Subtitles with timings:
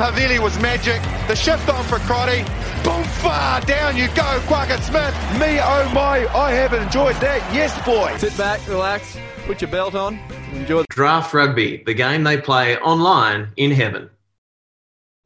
[0.00, 1.02] from Havili was magic.
[1.28, 2.42] The shift on for Crotty.
[2.82, 5.14] Boom, far down you go, Quackett Smith.
[5.38, 7.42] Me, oh my, I have enjoyed that.
[7.54, 8.16] Yes, boy.
[8.16, 10.18] Sit back, relax, put your belt on,
[10.54, 10.84] enjoy.
[10.88, 14.08] Draft Rugby, the game they play online in heaven.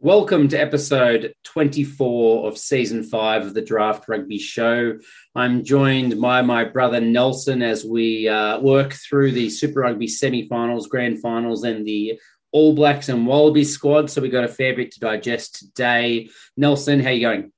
[0.00, 4.98] Welcome to episode 24 of season five of the Draft Rugby Show.
[5.34, 10.46] I'm joined by my brother Nelson as we uh, work through the Super Rugby semi
[10.48, 12.20] finals, grand finals, and the
[12.54, 14.08] All Blacks and Wallaby squad.
[14.08, 16.30] So we've got a fair bit to digest today.
[16.56, 17.52] Nelson, how you going?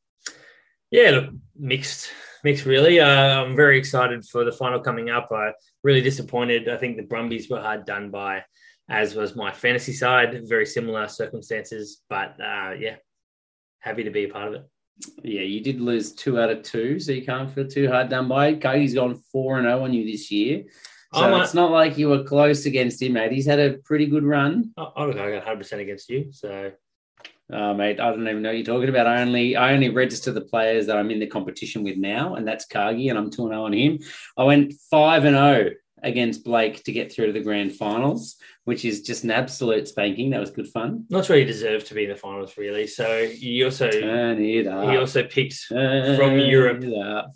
[0.91, 2.10] Yeah, look, mixed,
[2.42, 2.98] mixed really.
[2.98, 5.28] Uh, I'm very excited for the final coming up.
[5.30, 5.52] I
[5.84, 6.70] really disappointed.
[6.70, 8.45] I think the Brumbies were hard done by
[8.88, 10.48] as was my fantasy side.
[10.48, 12.97] Very similar circumstances, but uh, yeah,
[13.81, 14.66] happy to be a part of it.
[15.22, 18.28] Yeah, you did lose two out of two, so you can't feel too hard done
[18.28, 18.62] by it.
[18.62, 20.64] Cody's gone four and zero on you this year,
[21.17, 23.33] so a- it's not like you were close against him, mate.
[23.33, 24.72] He's had a pretty good run.
[24.77, 26.72] I, I look, I got 100 percent against you, so
[27.53, 29.06] Oh, mate, I don't even know what you're talking about.
[29.06, 32.47] I only I only register the players that I'm in the competition with now, and
[32.47, 34.00] that's Cargie, and I'm 2 0 on him.
[34.37, 35.70] I went 5 and 0
[36.07, 40.31] against Blake to get through to the grand finals, which is just an absolute spanking.
[40.31, 41.05] That was good fun.
[41.11, 42.87] not sure he deserved to be in the finals really.
[42.87, 44.89] So you also Turn it up.
[44.89, 46.83] he also picked Turn from Europe.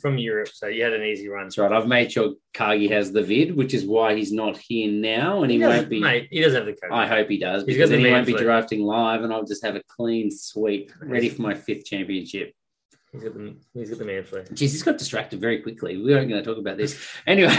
[0.01, 1.45] from Europe, so you had an easy run.
[1.47, 1.73] That's right.
[1.73, 5.51] I've made sure Cargie has the vid, which is why he's not here now, and
[5.51, 6.01] he, doesn't- won't be.
[6.01, 6.29] mate.
[6.31, 6.93] He doesn't have the code.
[6.93, 9.65] I hope he does He's because then he won't be drafting live, and I'll just
[9.65, 12.55] have a clean sweep ready for my fifth championship.
[13.13, 14.43] He's got the he's got the man flu.
[14.43, 15.97] Jeez, he's got distracted very quickly.
[15.97, 17.57] We aren't going to talk about this anyway.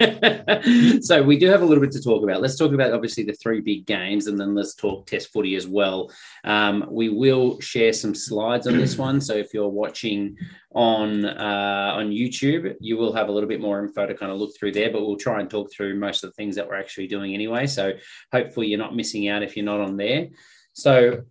[1.02, 2.42] so we do have a little bit to talk about.
[2.42, 5.68] Let's talk about obviously the three big games, and then let's talk Test footy as
[5.68, 6.10] well.
[6.42, 9.20] Um, we will share some slides on this one.
[9.20, 10.36] So if you're watching
[10.74, 14.38] on uh, on YouTube, you will have a little bit more info to kind of
[14.38, 14.90] look through there.
[14.90, 17.68] But we'll try and talk through most of the things that we're actually doing anyway.
[17.68, 17.92] So
[18.32, 20.26] hopefully you're not missing out if you're not on there.
[20.72, 21.22] So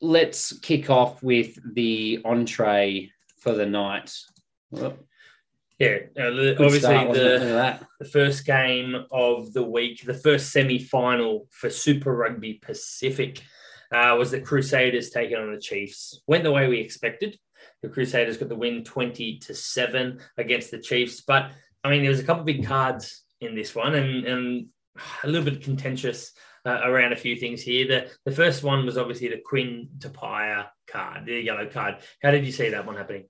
[0.00, 3.10] let's kick off with the entree
[3.46, 4.12] for the night.
[4.72, 4.96] Well,
[5.78, 7.40] Yeah, uh, obviously start, wasn't it?
[7.42, 12.54] Look the the first game of the week, the first semi final for Super Rugby
[12.54, 13.42] Pacific,
[13.92, 16.22] uh, was the Crusaders taking on the Chiefs.
[16.26, 17.38] Went the way we expected.
[17.82, 21.20] The Crusaders got the win 20 to 7 against the Chiefs.
[21.20, 21.52] But
[21.84, 24.66] I mean, there was a couple of big cards in this one and, and
[25.22, 26.32] a little bit contentious
[26.64, 27.86] uh, around a few things here.
[27.86, 31.98] The, the first one was obviously the Quinn Tapia card, the yellow card.
[32.22, 33.26] How did you see that one happening?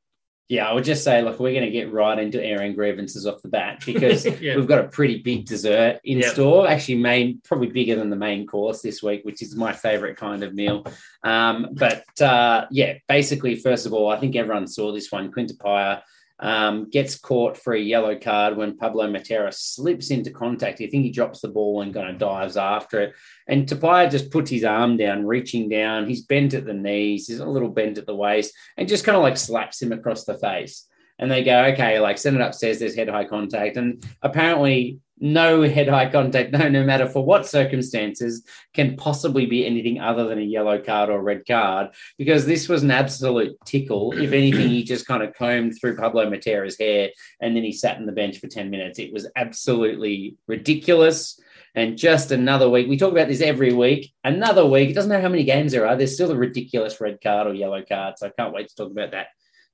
[0.48, 3.42] Yeah, I would just say, look, we're going to get right into airing grievances off
[3.42, 4.54] the bat because Yeah.
[4.54, 6.30] we've got a pretty big dessert in Yeah.
[6.30, 6.68] store.
[6.68, 10.44] Actually, main probably bigger than the main course this week, which is my favorite kind
[10.44, 10.86] of meal.
[11.24, 15.32] Um, but uh, yeah, basically, first of all, I think everyone saw this one.
[15.32, 16.04] Quinn Tapia
[16.38, 20.80] um, gets caught for a yellow card when Pablo Matera slips into contact.
[20.80, 23.14] I think he drops the ball and kind of dives after it.
[23.46, 26.06] And Tapia just puts his arm down, reaching down.
[26.06, 29.16] He's bent at the knees, he's a little bent at the waist, and just kind
[29.16, 30.86] of like slaps him across the face.
[31.18, 32.78] And they go, okay, like send it upstairs.
[32.78, 37.46] There's head high contact, and apparently no head high contact, no, no matter for what
[37.46, 38.44] circumstances,
[38.74, 41.88] can possibly be anything other than a yellow card or red card
[42.18, 44.12] because this was an absolute tickle.
[44.26, 47.10] If anything, he just kind of combed through Pablo Matera's hair
[47.40, 48.98] and then he sat on the bench for 10 minutes.
[48.98, 51.40] It was absolutely ridiculous.
[51.76, 52.88] And just another week.
[52.88, 54.12] We talk about this every week.
[54.24, 54.88] Another week.
[54.90, 55.94] It doesn't matter how many games there are.
[55.94, 58.14] There's still a ridiculous red card or yellow card.
[58.16, 59.28] So I can't wait to talk about that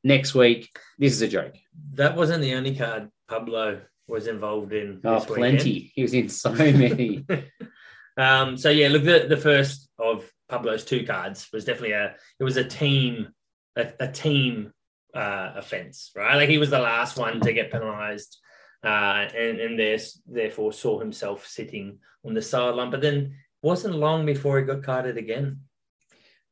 [0.05, 0.77] next week.
[0.99, 1.55] This is a joke.
[1.95, 3.81] That wasn't the only card Pablo
[4.13, 5.01] was involved in.
[5.05, 5.91] Oh, plenty.
[5.95, 7.25] He was in so many.
[8.17, 12.15] um, so yeah, look, the, the first of Pablo's two cards was definitely a.
[12.39, 13.33] It was a team,
[13.77, 14.73] a, a team
[15.15, 16.37] uh, offense, right?
[16.37, 18.39] Like he was the last one to get penalised,
[18.85, 22.91] uh, and and there's, therefore saw himself sitting on the sideline.
[22.91, 25.61] But then wasn't long before he got carded again.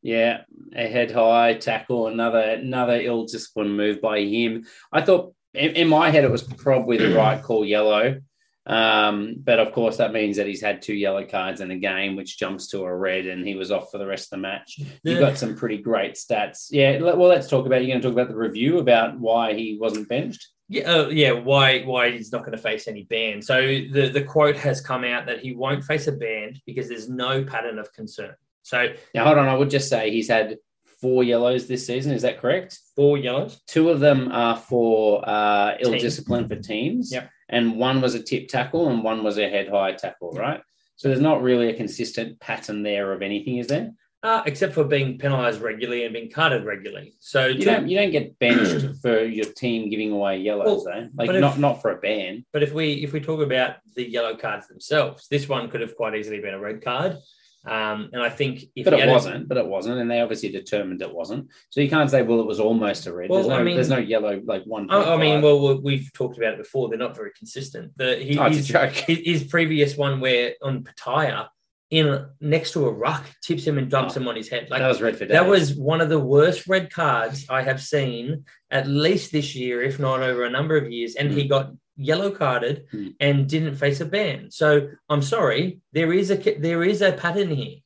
[0.03, 0.43] Yeah,
[0.75, 4.65] a head high tackle, another another ill disciplined move by him.
[4.91, 8.21] I thought in, in my head it was probably the right call, yellow.
[8.67, 12.15] Um, but of course that means that he's had two yellow cards in a game,
[12.15, 14.79] which jumps to a red, and he was off for the rest of the match.
[15.03, 16.69] You got some pretty great stats.
[16.71, 17.83] Yeah, well, let's talk about.
[17.83, 20.47] You're going to talk about the review about why he wasn't benched.
[20.69, 21.33] Yeah, uh, yeah.
[21.33, 21.83] Why?
[21.83, 23.43] Why he's not going to face any ban?
[23.43, 27.09] So the the quote has come out that he won't face a ban because there's
[27.09, 28.35] no pattern of concern.
[28.63, 29.49] So Now, hold on.
[29.49, 30.59] I would just say he's had
[31.01, 32.13] four yellows this season.
[32.13, 32.79] Is that correct?
[32.97, 33.61] four yellows.
[33.67, 36.01] Two of them are for uh, ill Team.
[36.01, 37.11] discipline for teams.
[37.13, 37.31] Yep.
[37.49, 40.61] And one was a tip tackle and one was a head high tackle, right?
[40.97, 43.93] So there's not really a consistent pattern there of anything, is there?
[44.23, 47.15] Uh, except for being penalised regularly and being carded regularly.
[47.21, 51.09] So You to- don't you don't get benched for your team giving away yellows, though.
[51.15, 52.45] Like but if- not not for a ban.
[52.53, 55.97] But if we if we talk about the yellow cards themselves, this one could have
[55.97, 57.17] quite easily been a red card.
[57.67, 59.47] Um, and I think if But it wasn't.
[59.49, 61.49] But it wasn't, and they obviously determined it wasn't.
[61.69, 63.29] So you can't say, well, it was almost a red.
[63.29, 64.91] Well, there's, no, I mean- there's no yellow like one.
[64.91, 66.89] I, I mean, well, we- we've talked about it before.
[66.89, 67.93] They're not very consistent.
[67.97, 68.93] The, he, oh, his, a joke.
[68.93, 71.49] his, his previous one where on Pataya,
[71.91, 74.21] in next to a ruck, tips him and dumps Oh.
[74.21, 74.69] him on his head.
[74.71, 77.83] Like that was red for that was one of the worst red cards I have
[77.83, 81.17] seen at least this year, if not over a number of years.
[81.17, 83.15] And he got yellow carded Mm.
[83.21, 84.51] and didn't face a ban.
[84.51, 87.77] So I'm sorry, there is a there is a pattern here.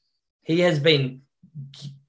[0.42, 1.22] He has been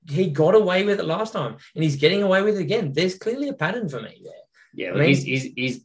[0.08, 2.94] he got away with it last time, and he's getting away with it again.
[2.94, 4.34] There's clearly a pattern for me there.
[4.74, 5.82] Yeah, I mean- he's, he's, he's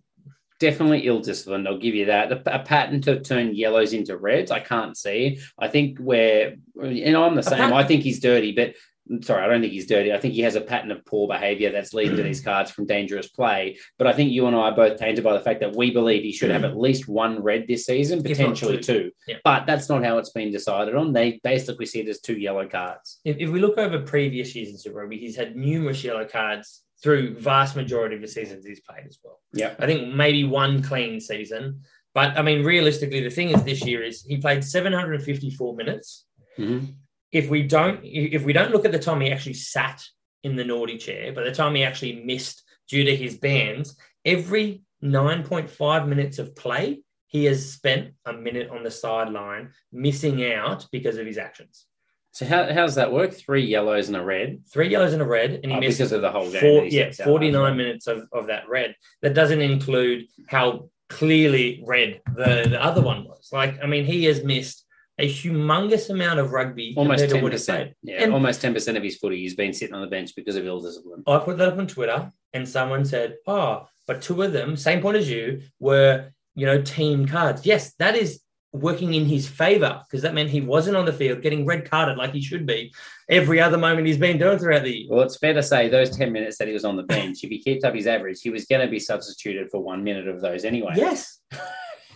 [0.59, 1.67] definitely ill disciplined.
[1.67, 2.31] I'll give you that.
[2.33, 5.41] A, a pattern to turn yellows into reds, I can't see.
[5.59, 7.59] I think where, and I'm the same.
[7.59, 8.75] pattern- I think he's dirty, but
[9.23, 10.13] sorry, I don't think he's dirty.
[10.13, 12.87] I think he has a pattern of poor behavior that's leading to these cards from
[12.87, 13.79] dangerous play.
[13.99, 16.23] But I think you and I are both tainted by the fact that we believe
[16.23, 18.83] he should have at least one red this season, potentially two.
[18.83, 19.11] two.
[19.27, 19.37] Yeah.
[19.45, 21.13] But that's not how it's been decided on.
[21.13, 23.21] They basically see it as two yellow cards.
[23.25, 26.83] If, if we look over previous years in Super Rugby, he's had numerous yellow cards
[27.03, 29.41] through vast majority of the seasons he's played as well.
[29.53, 29.75] Yeah.
[29.79, 31.81] I think maybe one clean season.
[32.15, 36.27] But I mean, realistically, the thing is this year is he played 754 minutes.
[36.59, 36.95] Mhm.
[37.33, 40.03] If we don't, if we don't look at the time he actually sat
[40.43, 44.83] in the naughty chair, by the time he actually missed due to his bans, every
[45.03, 51.17] 9.5 minutes of play, he has spent a minute on the sideline, missing out because
[51.17, 51.87] of his actions.
[52.33, 53.33] So how, how does that work?
[53.33, 54.63] Three yellows and a red.
[54.73, 56.61] Three yellows and a red, and he Oh, missed because of the whole game.
[56.61, 57.15] four, yeah, out.
[57.27, 58.95] 49 minutes of, of that red.
[59.23, 63.49] That doesn't include how clearly red the, the other one was.
[63.53, 64.85] Like, I mean, he has missed
[65.21, 67.95] a humongous amount of rugby Almost ten percent.
[68.03, 69.39] Yeah, And- almost ten percent of his footy.
[69.39, 71.23] He's been sitting on the bench because of ill discipline.
[71.27, 75.01] I put that up on Twitter, and someone said, "Oh, but two of them, same
[75.01, 78.41] point as you, were you know team cards." Yes, that is
[78.73, 82.17] working in his favor because that meant he wasn't on the field getting red carded
[82.17, 82.93] like he should be
[83.29, 85.07] every other moment he's been doing throughout the year.
[85.11, 87.51] Well, it's fair to say those ten minutes that he was on the bench, if
[87.51, 90.41] he kept up his average, he was going to be substituted for one minute of
[90.41, 90.95] those anyway.
[90.97, 91.41] Yes.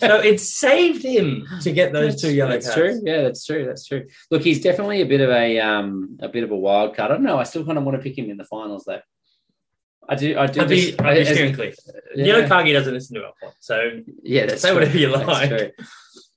[0.08, 2.78] so it saved him to get those That's, two yellow that's cards.
[2.78, 3.00] true.
[3.04, 3.64] Yeah, that's true.
[3.66, 4.06] That's true.
[4.30, 7.10] Look, he's definitely a bit of a um a bit of a wild card.
[7.10, 7.38] I don't know.
[7.38, 9.00] I still kind of want to pick him in the finals, though.
[10.08, 10.38] I do.
[10.38, 10.60] I do.
[10.62, 11.72] I'd be, just- I'd be steering clear.
[12.14, 12.24] yeah.
[12.26, 14.78] You know, Cargie doesn't listen to our pod, so Yeah, that's Say true.
[14.80, 15.74] whatever you like.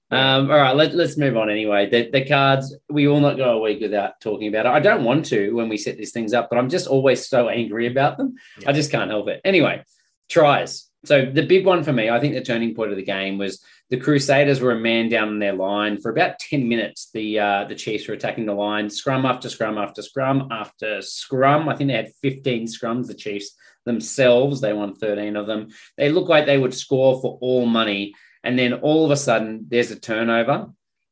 [0.10, 1.90] Um, all right, let, let's move on anyway.
[1.90, 4.70] The, the cards, we will not go a week without talking about it.
[4.70, 7.50] I don't want to when we set these things up, but I'm just always so
[7.50, 8.36] angry about them.
[8.62, 8.70] Yeah.
[8.70, 9.42] I just can't help it.
[9.44, 9.84] Anyway,
[10.30, 10.87] tries.
[11.06, 13.64] So the big one for me, I think the turning point of the game was
[13.90, 17.10] the Crusaders were a man down in their line for about 10 minutes.
[17.14, 21.70] The uh, the Chiefs were attacking the line, scrum after scrum after scrum after scrum.
[21.70, 23.56] I think they had 15 scrums, the Chiefs
[23.86, 24.60] themselves.
[24.60, 25.70] They won 13 of them.
[25.98, 28.14] They looked like they would score for all money.
[28.44, 30.68] And then all of a sudden, there's a turnover.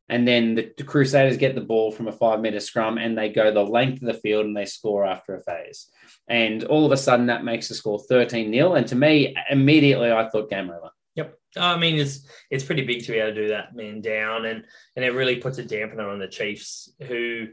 [0.10, 3.30] And then the, the Crusaders get the ball from a five meter scrum and they
[3.30, 5.88] go the length of the field and they score after a phase.
[6.28, 8.76] And all of a sudden, that makes the score 13 0.
[8.76, 10.92] And to me, immediately, I thought game over.
[11.16, 11.38] Yep.
[11.58, 14.66] I mean, it's it's pretty big to be able to do that man down, and
[14.96, 17.48] and it really puts a dampener on the Chiefs, who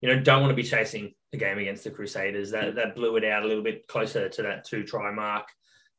[0.00, 2.52] you know don't want to be chasing the game against the Crusaders.
[2.52, 5.48] That that blew it out a little bit closer to that two try mark.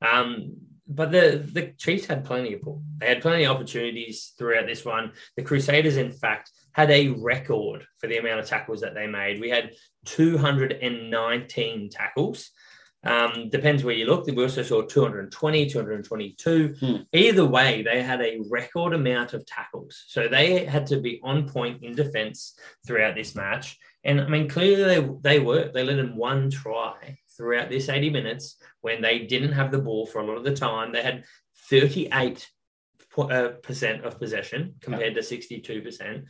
[0.02, 0.56] Um,
[0.90, 2.82] but the the Chiefs had plenty of ball.
[2.98, 5.12] They had plenty of opportunities throughout this one.
[5.38, 9.40] The Crusaders, in fact, had a record for the amount of tackles that they made.
[9.40, 9.72] We had
[10.06, 12.50] 219 tackles.
[13.02, 14.28] Um, depends where you look.
[14.28, 16.76] We also saw 220, 222.
[16.80, 16.96] Hmm.
[17.14, 20.04] Either way, they had a record amount of tackles.
[20.08, 23.78] So they had to be on point in defense throughout this match.
[24.04, 25.72] And I mean, clearly they, they were.
[25.74, 30.06] They let in one try throughout this 80 minutes when they didn't have the ball
[30.06, 30.92] for a lot of the time.
[30.92, 31.24] They had
[31.70, 32.46] 38
[33.10, 36.24] po- uh, percent of possession compared to 62%.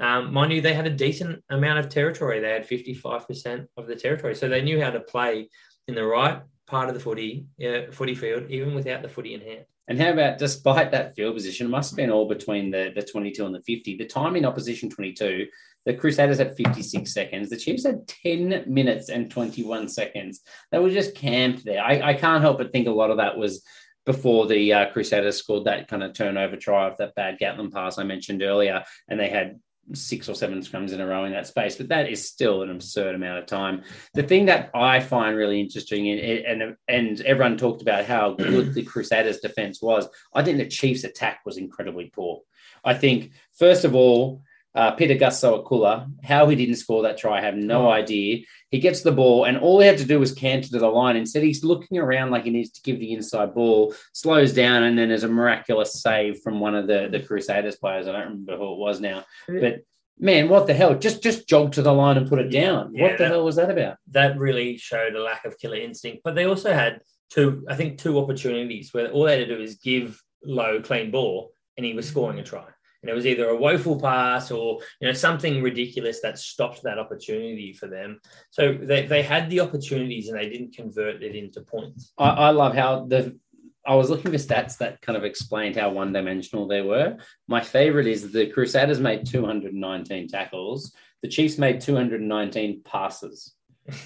[0.00, 2.40] Um, mind you, they had a decent amount of territory.
[2.40, 4.34] They had 55% of the territory.
[4.34, 5.48] So they knew how to play
[5.86, 9.40] in the right part of the footy, uh, footy field, even without the footy in
[9.40, 9.66] hand.
[9.88, 13.02] And how about despite that field position, it must have been all between the, the
[13.02, 13.96] 22 and the 50.
[13.96, 15.46] The time in opposition 22,
[15.86, 17.48] the Crusaders had 56 seconds.
[17.48, 20.42] The Chiefs had 10 minutes and 21 seconds.
[20.70, 21.82] They were just camped there.
[21.82, 23.64] I, I can't help but think a lot of that was
[24.04, 27.98] before the uh, Crusaders scored that kind of turnover try off that bad Gatland pass
[27.98, 29.60] I mentioned earlier, and they had
[29.92, 31.76] six or seven scrums in a row in that space.
[31.76, 33.82] But that is still an absurd amount of time.
[34.14, 38.74] The thing that I find really interesting, and and, and everyone talked about how good
[38.74, 40.08] the Crusaders' defense was.
[40.34, 42.40] I think the Chiefs' attack was incredibly poor.
[42.84, 44.42] I think first of all.
[44.76, 47.90] Uh, Peter Gasso how he didn't score that try, I have no Oh.
[47.90, 48.44] idea.
[48.70, 51.16] He gets the ball, and all he had to do was canter to the line.
[51.16, 54.98] Instead, he's looking around like he needs to give the inside ball, slows down, and
[54.98, 58.06] then there's a miraculous save from one of the, the Crusaders players.
[58.06, 59.60] I don't remember who it was now, mm.
[59.60, 59.80] but
[60.18, 60.94] Man, what the hell?
[60.94, 62.94] Just just jog to the line and put it down.
[62.94, 63.98] Yeah, what the that- hell was that about?
[64.12, 66.22] that really showed a lack of killer instinct.
[66.24, 69.62] But they also had two, I think, two opportunities where all they had to do
[69.62, 72.10] is give Low clean ball, and he was mm.
[72.10, 72.64] scoring a try.
[73.06, 76.98] And it was either a woeful pass or you know something ridiculous that stopped that
[76.98, 78.20] opportunity for them.
[78.50, 82.12] So they, they had the opportunities and they didn't convert it into points.
[82.18, 83.38] I, I love how the
[83.86, 87.16] I was looking for stats that kind of explained how one dimensional they were.
[87.46, 93.54] My favorite is the Crusaders made 219 tackles, the Chiefs made 219 passes.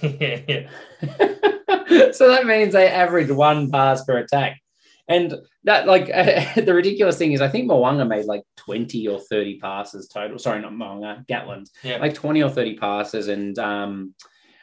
[0.03, 0.69] yeah, yeah.
[2.13, 4.61] so that means they averaged one pass per attack.
[5.11, 6.07] And that, like,
[6.55, 10.39] the ridiculous thing is, I think Mwanga made like 20 or 30 passes total.
[10.39, 11.69] Sorry, not Mwanga, Gatland.
[11.83, 11.99] Yeah.
[11.99, 13.27] Like 20 or 30 passes.
[13.29, 14.15] And um,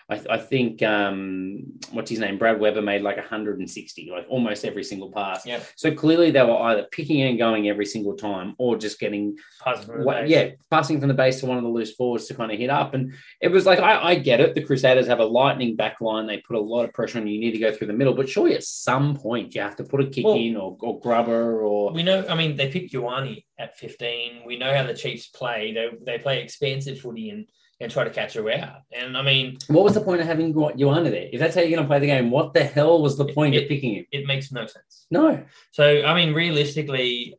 [0.09, 2.37] I, I think, um, what's his name?
[2.37, 5.45] Brad Weber made like 160, like almost every single pass.
[5.45, 5.59] Yeah.
[5.75, 9.83] So clearly they were either picking and going every single time or just getting Pass
[9.83, 10.29] from the what, base.
[10.29, 12.69] yeah, passing from the base to one of the loose forwards to kind of hit
[12.69, 12.93] up.
[12.93, 14.55] And it was like, I, I get it.
[14.55, 16.25] The Crusaders have a lightning back line.
[16.25, 17.33] They put a lot of pressure on you.
[17.33, 18.13] You need to go through the middle.
[18.13, 21.01] But surely at some point you have to put a kick Well- in or, or
[21.01, 21.91] grubber or.
[21.91, 24.43] We know, I mean, they picked Ioane at 15.
[24.45, 25.73] We know how the Chiefs play.
[25.73, 27.45] They, they play expansive footy and,
[27.79, 28.81] and try to catch her out.
[28.91, 31.29] And I mean, What was the point of having Joanna there?
[31.31, 33.53] If that's how you're going to play the game, what the hell was the point
[33.55, 34.05] It- of picking him?
[34.11, 35.05] it makes no sense.
[35.11, 35.43] No.
[35.71, 37.35] So, I mean, realistically,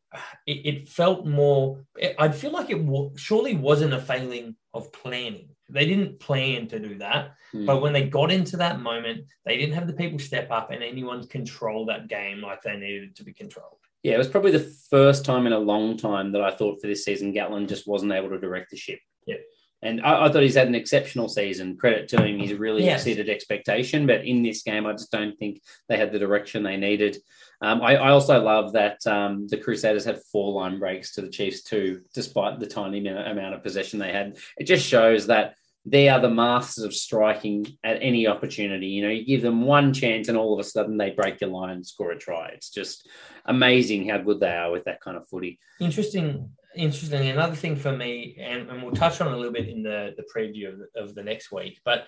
[0.47, 1.85] it, it felt more,
[2.19, 5.49] I'd feel like it wa- surely wasn't a failing of planning.
[5.71, 7.33] They didn't plan to do that.
[7.53, 7.67] Hmm.
[7.67, 10.83] But when they got into that moment, they didn't have the people step up and
[10.83, 13.79] anyone control that game like they needed to be controlled.
[14.05, 16.87] Yeah, it was probably the first time in a long time that I thought for
[16.87, 19.01] this season Gatland just wasn't able to direct the ship.
[19.27, 19.37] Yeah.
[19.83, 21.77] And I, I thought he's had an exceptional season.
[21.77, 22.39] Credit to him.
[22.39, 23.01] He's really Yes.
[23.01, 24.07] exceeded expectation.
[24.07, 27.19] But in this game, I just don't think they had the direction they needed.
[27.61, 31.29] Um, I, I also love that um, the Crusaders had four line breaks to the
[31.31, 34.37] Chiefs too, despite the tiny amount amount of possession they had.
[34.57, 35.55] It just shows that
[35.85, 38.89] they are the masters of striking at any opportunity.
[38.89, 41.51] You know, you give them one chance and all of a sudden they break your
[41.51, 42.49] line and score a try.
[42.49, 43.09] It's just
[43.47, 45.59] amazing how good they are with that kind of footy.
[45.81, 46.51] Interesting.
[46.77, 47.29] Interesting.
[47.29, 50.25] Another thing for me, and, and we'll touch on a little bit in the, the
[50.35, 52.07] preview of the, of the next week, but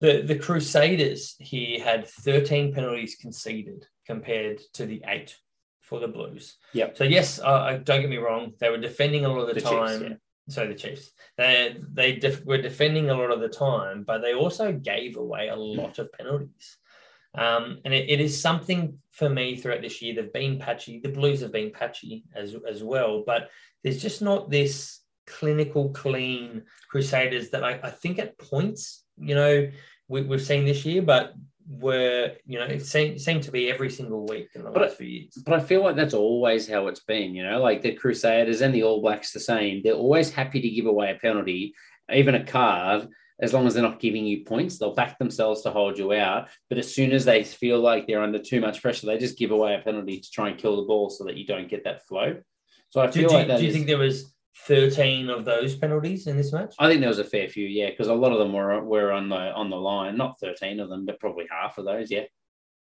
[0.00, 5.36] the, the Crusaders here had 13 penalties conceded compared to the eight
[5.80, 6.56] for the Blues.
[6.72, 6.96] Yep.
[6.96, 9.60] So, yes, uh, don't get me wrong, they were defending a lot of the, The
[9.60, 10.02] Chiefs, time.
[10.02, 10.14] yeah.
[10.50, 14.32] So the Chiefs, they they def- were defending a lot of the time, but they
[14.32, 16.77] also gave away a lot of penalties.
[17.38, 20.14] Um, and it, it is something for me throughout this year.
[20.14, 21.00] They've been patchy.
[21.00, 23.50] The Blues have been patchy as as well, but
[23.82, 29.70] there's just not this clinical, clean Crusaders that I, I think at points, you know,
[30.08, 31.34] we, we've seen this year, but
[31.70, 34.96] were you know it seemed, seemed to be every single week in the But last
[34.96, 35.34] few years.
[35.44, 38.74] But I feel like that's always how it's been, you know, like the Crusaders and
[38.74, 39.82] the All Blacks the same.
[39.82, 41.74] They're always happy to give away a penalty,
[42.12, 43.08] even a card,
[43.40, 44.78] as long as they're not giving you points.
[44.78, 46.48] They'll back themselves to hold you out.
[46.68, 49.50] But as soon as they feel like they're under too much pressure, they just give
[49.52, 52.06] away a penalty to try and kill the ball so that you don't get that
[52.06, 52.36] flow.
[52.90, 54.34] So I Do, feel do- like that do you is- think there was
[54.66, 56.74] 13 of those penalties in this match?
[56.80, 59.12] I think there was a fair few, yeah, because a lot of them were were
[59.12, 60.16] on the on the line.
[60.16, 62.24] Not thirteen of them, but probably half of those, yeah,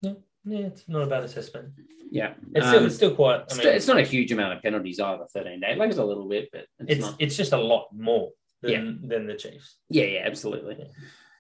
[0.03, 0.13] Yeah,
[0.45, 1.73] it's not a bad assessment.
[2.13, 2.35] yeah.
[2.55, 3.41] It's still, Um, it's still quite.
[3.41, 5.25] I it's, mean, it's not a huge amount of penalties either.
[5.35, 7.17] Thirteen days, like it's a little bit, but it's, it's not.
[7.19, 8.31] it's just a lot more
[8.63, 9.77] than than the Chiefs.
[9.89, 10.87] Yeah, yeah, absolutely.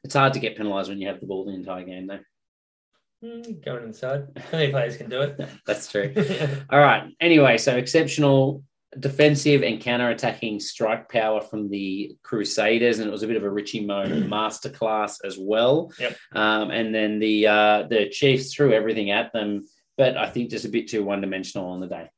[0.04, 2.20] It's hard to get penalised when you have the ball the entire game, though.
[3.24, 5.40] Mm, Going inside, many players can do it?
[5.66, 6.14] That's true.
[6.70, 7.12] All right.
[7.20, 8.62] Anyway, so exceptional
[8.98, 13.50] defensive and counter-attacking strike power from the Crusaders, and it was a bit of a
[13.50, 15.92] Richie Mo masterclass as well.
[15.98, 16.16] Yep.
[16.32, 20.64] Um, and then the uh, the Chiefs threw everything at them, but I think just
[20.64, 22.10] a bit too one-dimensional on the day.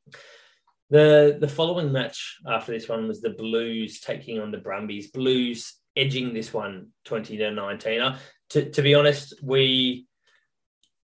[0.90, 5.10] The the following match after this one was the Blues taking on the Brumbies.
[5.10, 8.00] Blues edging this one 20 to 19.
[8.00, 8.18] Uh,
[8.50, 10.06] to, to be honest, we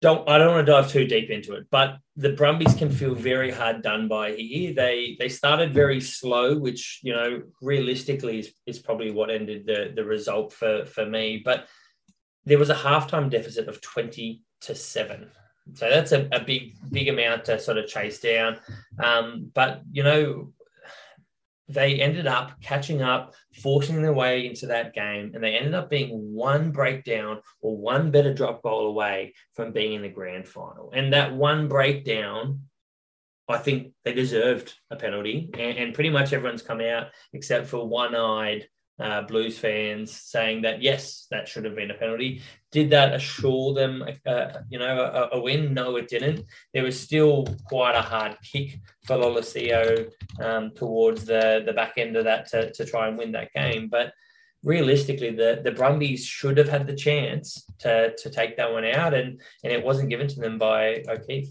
[0.01, 3.15] don't I don't want to dive too deep into it, but the Brumbies can feel
[3.15, 4.73] very hard done by here.
[4.73, 9.91] They they started very slow, which you know realistically is, is probably what ended the,
[9.95, 11.41] the result for, for me.
[11.43, 11.67] But
[12.45, 15.29] there was a halftime deficit of 20 to 7.
[15.73, 18.57] So that's a, a big, big amount to sort of chase down.
[19.03, 20.53] Um, but you know,
[21.67, 25.89] they ended up catching up, forcing their way into that game, and they ended up
[25.89, 30.91] being one breakdown or one better drop goal away from being in the grand final.
[30.93, 32.61] And that one breakdown,
[33.49, 37.87] I think they deserved a penalty, and, and pretty much everyone's come out except for
[37.87, 38.67] one-eyed
[38.99, 42.41] uh, Blues fans saying that yes, that should have been a penalty.
[42.71, 45.73] Did that assure them, uh, you know, a, a, win?
[45.73, 46.45] No, it didn't.
[46.73, 50.09] There was still quite a hard kick for Lolesio
[50.39, 53.87] um, towards the the back end of that to, to try and win that game,
[53.89, 54.13] but
[54.63, 59.13] realistically, the the Brumbies should have had the chance to to take that one out,
[59.13, 61.49] and and it wasn't given to them by O'Keefe.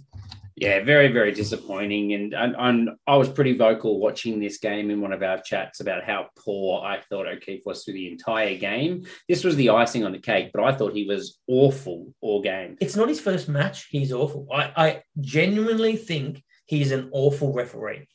[0.56, 2.12] Yeah, very, very disappointing.
[2.12, 5.80] And, and, and, I was pretty vocal watching this game in one of our chats
[5.80, 9.04] about how poor I thought O'Keefe was through the entire game.
[9.28, 12.76] This was the icing on the cake, but I thought he was awful all game.
[12.80, 13.88] It's not his first match.
[13.90, 14.46] He's awful.
[14.52, 18.06] I, I genuinely think he's an awful referee.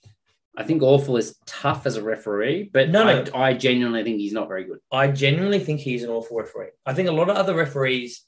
[0.55, 3.31] I think awful is tough as a referee, but no, no.
[3.33, 4.79] I, I genuinely think he's not very good.
[4.91, 6.71] I genuinely think he's an awful referee.
[6.85, 8.25] I think a lot of other referees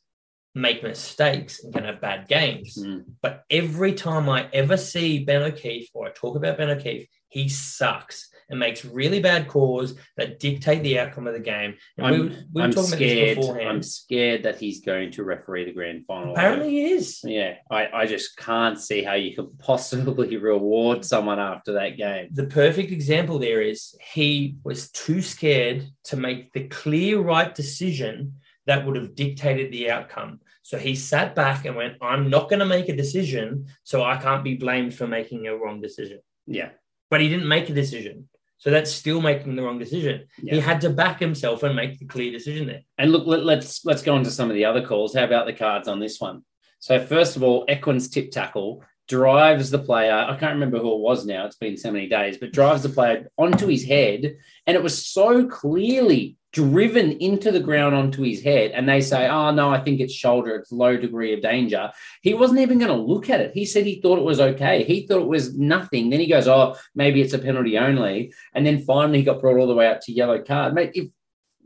[0.53, 2.77] make mistakes and can have bad games.
[2.77, 3.05] Mm.
[3.22, 7.48] But every time I ever see Ben O'Keefe or I talk about Ben O'Keefe, he
[7.48, 11.75] sucks and makes really bad calls that dictate the outcome of the game.
[11.98, 13.38] And I'm, we, we I'm scared.
[13.39, 16.34] I'm scared that he's going to referee the grand final.
[16.34, 17.22] Apparently, he is.
[17.24, 22.27] Yeah, I, I just can't see how you could possibly reward someone after that game.
[22.34, 28.40] The perfect example there is he was too scared to make the clear right decision
[28.68, 30.39] that would have dictated the outcome.
[30.63, 34.18] So he sat back and went, I'm not going to make a decision, so I
[34.18, 36.20] can't be blamed for making a wrong decision.
[36.46, 36.70] Yeah.
[37.10, 38.30] But he didn't make a decision.
[38.58, 40.27] So that's still making the wrong decision.
[40.41, 40.53] Yeah.
[40.53, 42.82] He had to back himself and make the clear decision there.
[43.00, 45.15] And look, let, us let's, let's go on to some of the other calls.
[45.15, 46.44] How about the cards on this one?
[46.80, 50.13] So first of all, Equin's tip tackle drives the player.
[50.13, 51.46] I can't remember who it was now.
[51.46, 54.38] It's been so many days, but drives the player onto his head,
[54.68, 59.27] and it was so clearly driven into the ground onto his head and they say,
[59.27, 61.91] Oh, no, I think it's shoulder, it's low degree of danger.
[62.22, 63.53] He wasn't even going to look at it.
[63.53, 64.84] He said he thought it was okay.
[64.84, 66.10] He thought it was nothing.
[66.10, 68.34] Then he goes, Oh, maybe it's a penalty only.
[68.53, 70.74] And then finally he got brought all the way up to yellow card.
[70.74, 71.08] Mate, if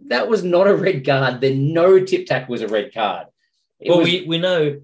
[0.08, 3.28] that was not a red card, then no tip tack was a red card.
[3.80, 4.82] It well, was, we, we know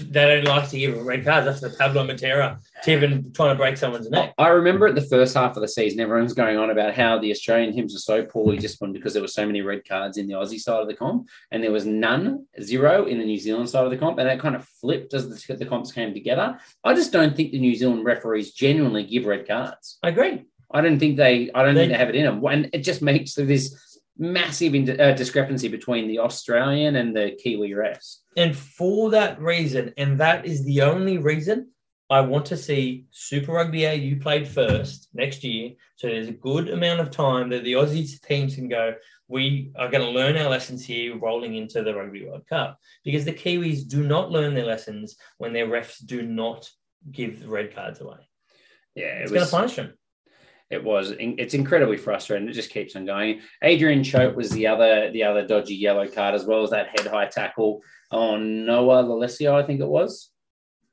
[0.00, 3.76] they don't like to give red cards after the Pablo Matera even trying to break
[3.76, 4.34] someone's neck.
[4.38, 7.30] I remember at the first half of the season, everyone's going on about how the
[7.30, 10.34] Australian teams are so poorly disciplined because there were so many red cards in the
[10.34, 13.84] Aussie side of the comp, and there was none, zero in the New Zealand side
[13.84, 16.58] of the comp, and that kind of flipped as the, the comps came together.
[16.84, 19.98] I just don't think the New Zealand referees genuinely give red cards.
[20.02, 20.44] I agree.
[20.70, 21.50] I don't think they.
[21.54, 24.74] I don't they, think they have it in them, and it just makes this massive
[24.74, 28.18] in, uh, discrepancy between the Australian and the Kiwi refs.
[28.36, 31.68] And for that reason, and that is the only reason
[32.08, 35.72] I want to see Super Rugby AU played first next year.
[35.96, 38.94] So there's a good amount of time that the Aussies teams can go,
[39.28, 42.78] we are going to learn our lessons here rolling into the Rugby World Cup.
[43.04, 46.68] Because the Kiwis do not learn their lessons when their refs do not
[47.10, 48.28] give red cards away.
[48.94, 49.94] Yeah, it it's was, going to punish them
[50.72, 52.48] it was it's incredibly frustrating.
[52.48, 53.42] It just keeps on going.
[53.62, 57.06] Adrian Choat was the other the other dodgy yellow card as well as that head
[57.06, 60.30] high tackle on Noah Lolesio, I think it was.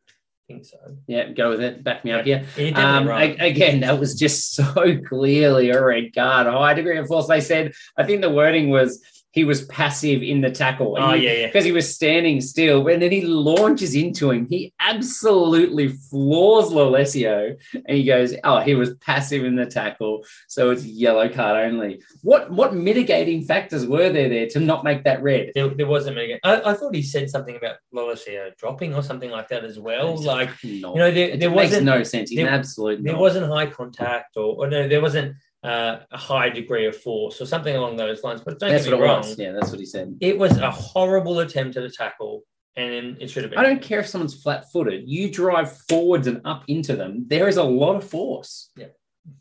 [0.10, 0.78] I think so.
[1.08, 1.84] Yeah, go with it.
[1.84, 2.46] Back me up here.
[2.76, 3.38] Um, right.
[3.40, 6.48] again, that was just so clearly a red card.
[6.48, 7.28] A high degree of force.
[7.28, 10.98] They said, I think the wording was he was passive in the tackle.
[11.00, 11.46] Oh, he, yeah, yeah.
[11.48, 12.88] Because he was standing still.
[12.88, 14.48] And then he launches into him.
[14.50, 17.56] He absolutely floors Lolesio.
[17.74, 20.26] And he goes, Oh, he was passive in the tackle.
[20.48, 22.02] So it's yellow card only.
[22.24, 25.52] What what mitigating factors were there there to not make that red?
[25.54, 26.42] There, there wasn't mitigating.
[26.44, 30.14] I, I, thought he said something about Lolesio dropping or something like that as well.
[30.14, 31.86] It's like, not, you know, there, there wasn't.
[31.86, 32.32] no sense.
[32.32, 33.04] He's there, absolute.
[33.04, 33.22] There not.
[33.22, 37.46] wasn't high contact or, or no, there wasn't uh, a high degree of force or
[37.46, 38.42] something along those lines.
[38.42, 39.24] But don't that's get me wrong.
[39.38, 40.18] Yeah, that's what he said.
[40.22, 42.44] It was a horrible attempt at a tackle,
[42.76, 43.60] and it should have been.
[43.60, 45.04] I don't care if someone's flat-footed.
[45.08, 47.26] You drive forwards and up into them.
[47.28, 48.72] There is a lot of force.
[48.78, 48.88] Yeah.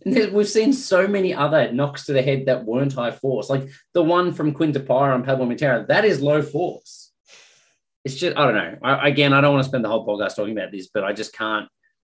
[0.05, 3.69] And We've seen so many other knocks to the head that weren't high force, like
[3.95, 5.87] the one from Quinn Tapia on Pablo Matera.
[5.87, 7.13] That is low force.
[8.05, 8.77] It's just I don't know.
[8.83, 11.13] I, again, I don't want to spend the whole podcast talking about this, but I
[11.13, 11.69] just can't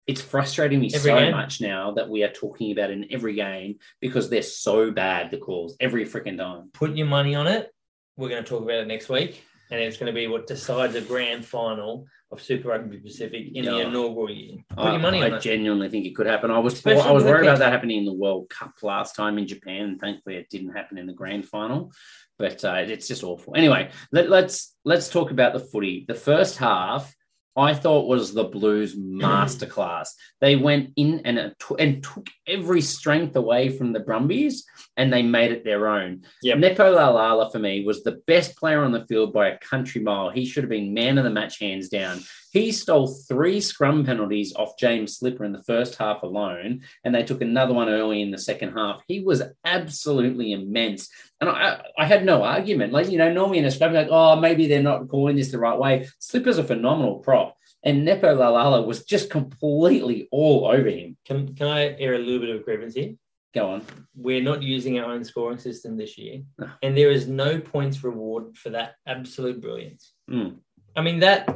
[0.07, 1.33] it's frustrating me every so game.
[1.33, 5.38] much now that we are talking about in every game because they're so bad the
[5.38, 6.71] calls every freaking time.
[6.73, 7.71] Put your money on it.
[8.17, 10.95] We're going to talk about it next week, and it's going to be what decides
[10.95, 13.71] the grand final of Super Rugby Pacific in yeah.
[13.71, 14.59] the inaugural year.
[14.71, 16.51] Put I, your money I on I genuinely think it could happen.
[16.51, 19.47] I was I was worried about that happening in the World Cup last time in
[19.47, 21.93] Japan, and thankfully it didn't happen in the grand final.
[22.38, 23.55] But uh, it's just awful.
[23.55, 26.05] Anyway, let, let's let's talk about the footy.
[26.09, 27.15] The first half
[27.57, 30.09] I thought was the Blues masterclass.
[30.41, 34.65] they went in and and took every strength away from the Brumbies,
[34.97, 36.23] and they made it their own.
[36.43, 36.59] Yep.
[36.59, 40.31] Nepo Laulala for me was the best player on the field by a country mile.
[40.31, 42.21] He should have been man of the match, hands down.
[42.53, 47.23] He stole three scrum penalties off James Slipper in the first half alone, and they
[47.23, 49.03] took another one early in the second half.
[49.09, 51.09] He was absolutely immense.
[51.41, 52.93] And I, I had no argument.
[52.93, 55.59] Like, you know, normally in a scrum, like, oh, maybe they're not calling this the
[55.59, 56.09] right way.
[56.19, 57.57] Slipper's a phenomenal prop.
[57.85, 61.17] And Nepo Laulala was just completely all over him.
[61.25, 63.15] Can, can I air a little bit of grievance here?
[63.55, 63.83] Go on.
[64.15, 66.71] We're not using our own scoring system this year, No.
[66.83, 70.12] and there is no points reward for that absolute brilliance.
[70.31, 70.57] Mm.
[70.97, 71.49] I mean that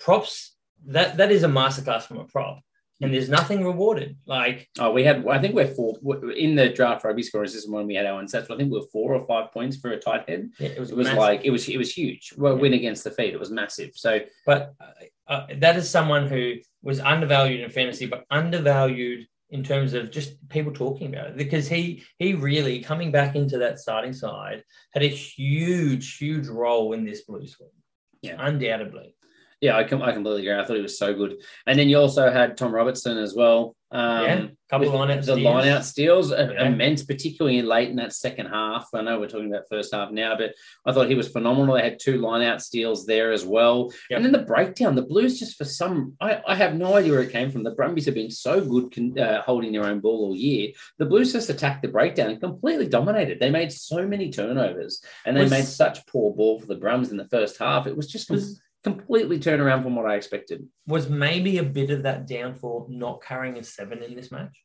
[0.00, 2.60] props that that is a masterclass from a prop,
[3.02, 4.16] and there's nothing rewarded.
[4.26, 5.96] Like Oh, we had, I think we're four
[6.32, 8.26] in the draft rugby scoring system when we had our own.
[8.32, 10.50] I think we were four or five points for a tight head.
[10.58, 12.32] yeah, it was It was like, it was, it was huge.
[12.36, 13.32] Well, win against the feet.
[13.32, 13.92] It was massive.
[13.94, 19.64] So, but uh, uh, that is someone who was undervalued in fantasy, but undervalued in
[19.64, 23.80] terms of just people talking about it because he he really coming back into that
[23.80, 27.70] starting side had a huge huge role in this blue squad.
[28.22, 28.36] Yeah.
[28.38, 29.14] undoubtedly.
[29.60, 30.58] Yeah, I, com- I completely agree.
[30.60, 31.36] I thought he was so good.
[31.66, 33.76] And then you also had Tom Robertson as well.
[33.92, 36.64] Um, yeah, couple of line out the line out steals Yeah.
[36.66, 38.88] immense, particularly late in that second half.
[38.94, 40.54] I know we're talking about first half now, but
[40.86, 41.74] I thought he was phenomenal.
[41.74, 43.92] They had two line out steals there as well.
[44.08, 44.16] Yep.
[44.16, 47.22] And then the breakdown, the Blues just for some, I, I have no idea where
[47.22, 47.64] it came from.
[47.64, 50.68] The Brumbies have been so good con, uh, holding their own ball all year.
[50.98, 53.40] The Blues just attacked the breakdown and completely dominated.
[53.40, 57.10] They made so many turnovers and they Was- made such poor ball for the Brums
[57.10, 57.88] in the first half.
[57.88, 60.66] It was just Was completely turned around from what I expected.
[60.86, 64.56] was maybe a bit of that downfall not carrying a seven in this match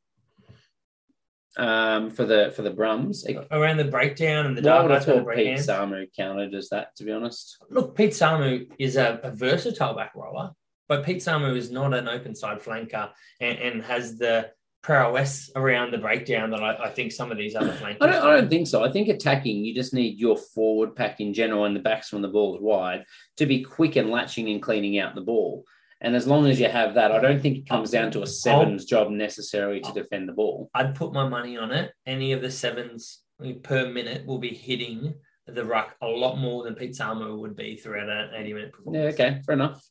[1.57, 4.95] Um, for the for the Brums, around the breakdown and the Well, I dark would
[4.95, 5.57] have thought Pete.
[5.59, 7.57] Samu counted as that, to be honest.
[7.69, 10.51] Look, Pete Samu is a, a versatile back roller,
[10.89, 14.51] but Pete Samu is not an open side flanker and, and has the
[14.85, 17.97] prowess around the breakdown that I, I think some of these other flankers.
[18.01, 18.83] I don't, I don't think so.
[18.83, 22.21] I think attacking, you just need your forward pack in general and the backs when
[22.21, 23.03] the ball is wide
[23.37, 25.63] to be quick and latching and cleaning out the ball.
[26.01, 28.27] And as long as you have that, I don't think it comes down to a
[28.27, 30.69] sevens job necessarily to defend the ball.
[30.75, 31.91] I'd put my money on it.
[32.05, 33.21] Any of the sevens
[33.63, 35.15] per minute will be hitting
[35.47, 39.01] the ruck a lot more than Pete Samu would be throughout an 80 minute Yeah,
[39.01, 39.83] okay, fair enough.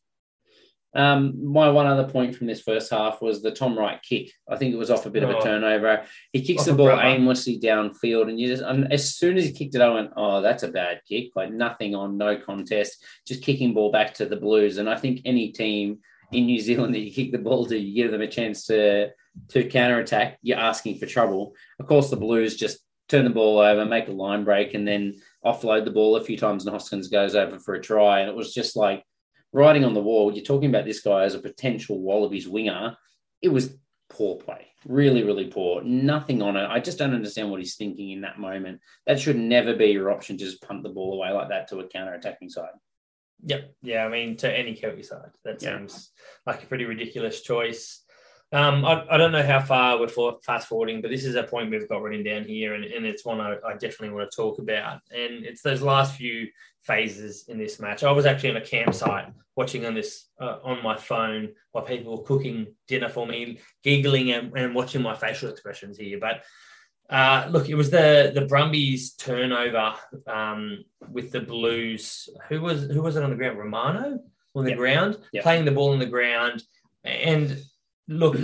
[0.94, 4.30] Um, my one other point from this first half was the Tom Wright kick.
[4.48, 5.40] I think it was off a bit of a Oh.
[5.40, 6.04] turnover.
[6.32, 9.74] He kicks the ball aimlessly downfield, and you just and as soon as he kicked
[9.74, 13.74] it, I went, "Oh, that's a bad kick." Like nothing on, no contest, just kicking
[13.74, 14.78] ball back to the Blues.
[14.78, 15.98] And I think any team
[16.32, 19.10] in New Zealand that you kick the ball to, you give them a chance to
[19.48, 20.38] to counter attack.
[20.42, 21.54] You're asking for trouble.
[21.80, 22.78] Of course, the Blues just
[23.08, 26.38] turn the ball over, make a line break, and then offload the ball a few
[26.38, 28.20] times, and Hoskins goes over for a try.
[28.20, 29.04] And it was just like
[29.54, 30.34] writing on the wall.
[30.34, 32.96] You're talking about this guy as a potential Wallabies winger.
[33.40, 33.78] It was
[34.10, 35.82] poor play, really, really poor.
[35.82, 36.66] Nothing on it.
[36.68, 38.80] I just don't understand what he's thinking in that moment.
[39.06, 40.36] That should never be your option.
[40.36, 42.72] to Just punt the ball away like that to a counter attacking side.
[43.44, 43.74] Yep.
[43.82, 44.04] Yeah.
[44.04, 45.78] I mean, to any Kelty side, that Yeah.
[45.78, 46.10] seems
[46.46, 48.02] like a pretty ridiculous choice.
[48.52, 51.42] Um, I, I don't know how far we're for, fast forwarding, but this is a
[51.42, 54.36] point we've got written down here, and, and it's one I, I definitely want to
[54.36, 55.00] talk about.
[55.10, 56.46] And it's those last few
[56.84, 58.04] phases in this match.
[58.04, 62.16] I was actually on a campsite watching on this uh, on my phone while people
[62.16, 66.18] were cooking dinner for me, giggling and, and watching my facial expressions here.
[66.20, 66.42] But
[67.10, 69.94] uh, look, it was the the Brumbies turnover
[70.26, 72.28] um, with the Blues.
[72.48, 73.58] Who was who was it on the ground?
[73.58, 74.20] Romano
[74.54, 74.78] on the Yep.
[74.78, 75.42] ground, Yep.
[75.42, 76.62] playing the ball on the ground.
[77.04, 77.60] And
[78.08, 78.36] look,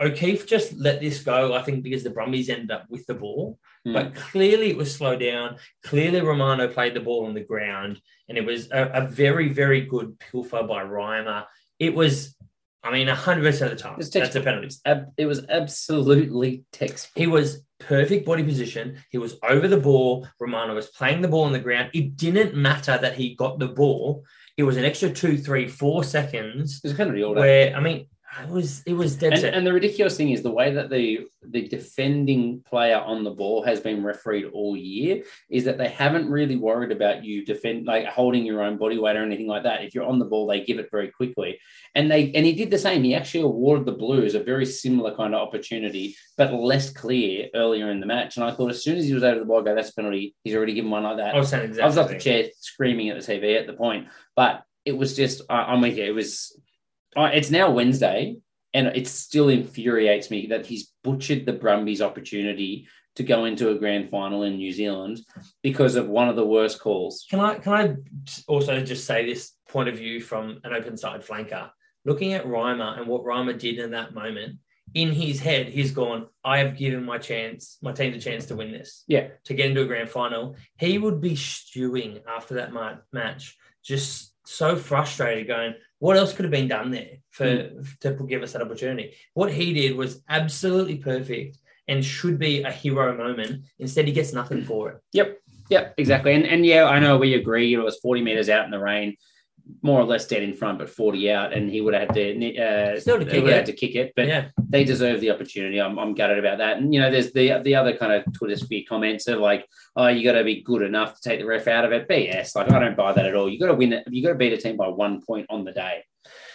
[0.00, 1.54] O'Keefe just let this go.
[1.54, 3.92] I think because the Brumbies ended up with the ball, Hmm.
[3.94, 5.56] but clearly it was slowed down.
[5.84, 9.82] Clearly Romano played the ball on the ground, and it was a, a very very
[9.82, 11.44] good pilfer by Reimer.
[11.78, 12.36] It was,
[12.84, 14.44] I mean, hundred percent of the time that's a textbook.
[14.44, 14.68] penalty.
[15.16, 17.18] It was absolutely textbook.
[17.18, 18.98] He was perfect body position.
[19.10, 20.26] He was over the ball.
[20.38, 21.90] Romano was playing the ball on the ground.
[21.94, 24.24] It didn't matter that he got the ball.
[24.58, 27.40] It was an extra two, three, four seconds It was a penalty order.
[27.40, 28.06] where I mean,
[28.38, 31.26] it was it was dead And, and the ridiculous thing is the way that the
[31.42, 36.30] the defending player on the ball has been refereed all year is that they haven't
[36.30, 39.82] really worried about you defend like holding your own body weight or anything like that.
[39.82, 41.58] If you're on the ball, they give it very quickly.
[41.94, 43.02] And they and he did the same.
[43.02, 47.90] He actually awarded the Blues a very similar kind of opportunity, but less clear earlier
[47.90, 48.36] in the match.
[48.36, 49.94] And I thought as soon as he was over the ball, I go, that's a
[49.94, 50.36] penalty.
[50.44, 51.34] He's already given one like that.
[51.34, 51.82] I was saying exactly.
[51.82, 55.16] I was off the chair screaming at the TV at the point, but it was
[55.16, 56.04] just I, I'm with you.
[56.04, 56.56] It was.
[57.16, 58.36] I it's now Wednesday,
[58.74, 63.74] and it still infuriates me that he's butchered the Brumbies' opportunity to go into a
[63.74, 65.20] grand final in New Zealand
[65.62, 67.26] because of one of the worst calls.
[67.28, 67.96] Can I can I
[68.46, 71.70] also just say this point of view from an open side flanker?
[72.04, 74.58] Looking at Reimer and what Reimer did in that moment,
[74.94, 78.56] in his head, he's gone, I have given my chance, my team the chance to
[78.56, 79.04] win this.
[79.06, 79.28] Yeah.
[79.44, 80.56] To get into a grand final.
[80.78, 82.72] He would be stewing after that
[83.12, 87.82] match just so frustrated, going, what else could have been done there for Hmm.
[88.00, 89.14] to give us that opportunity?
[89.34, 93.64] What he did was absolutely perfect and should be a hero moment.
[93.78, 94.98] Instead, he gets nothing for it.
[95.12, 95.38] Yep.
[95.70, 96.34] Yep, exactly.
[96.34, 97.72] And and yeah, I know we agree.
[97.74, 99.16] It was 40 meters out in the rain,
[99.82, 102.58] more or less dead in front, but 40 out, and he would have had to
[102.58, 103.66] uh, Still to he kick would have it.
[103.66, 104.12] had to kick it.
[104.16, 105.80] But yeah, they deserve the opportunity.
[105.80, 106.78] I'm, I'm gutted about that.
[106.78, 110.08] And you know, there's the the other kind of Twitter sphere comments of like, oh,
[110.08, 112.08] you got to be good enough to take the ref out of it.
[112.08, 112.54] BS.
[112.54, 113.48] Like I don't buy that at all.
[113.48, 114.04] You got to win it.
[114.10, 116.04] You got to beat a team by one point on the day.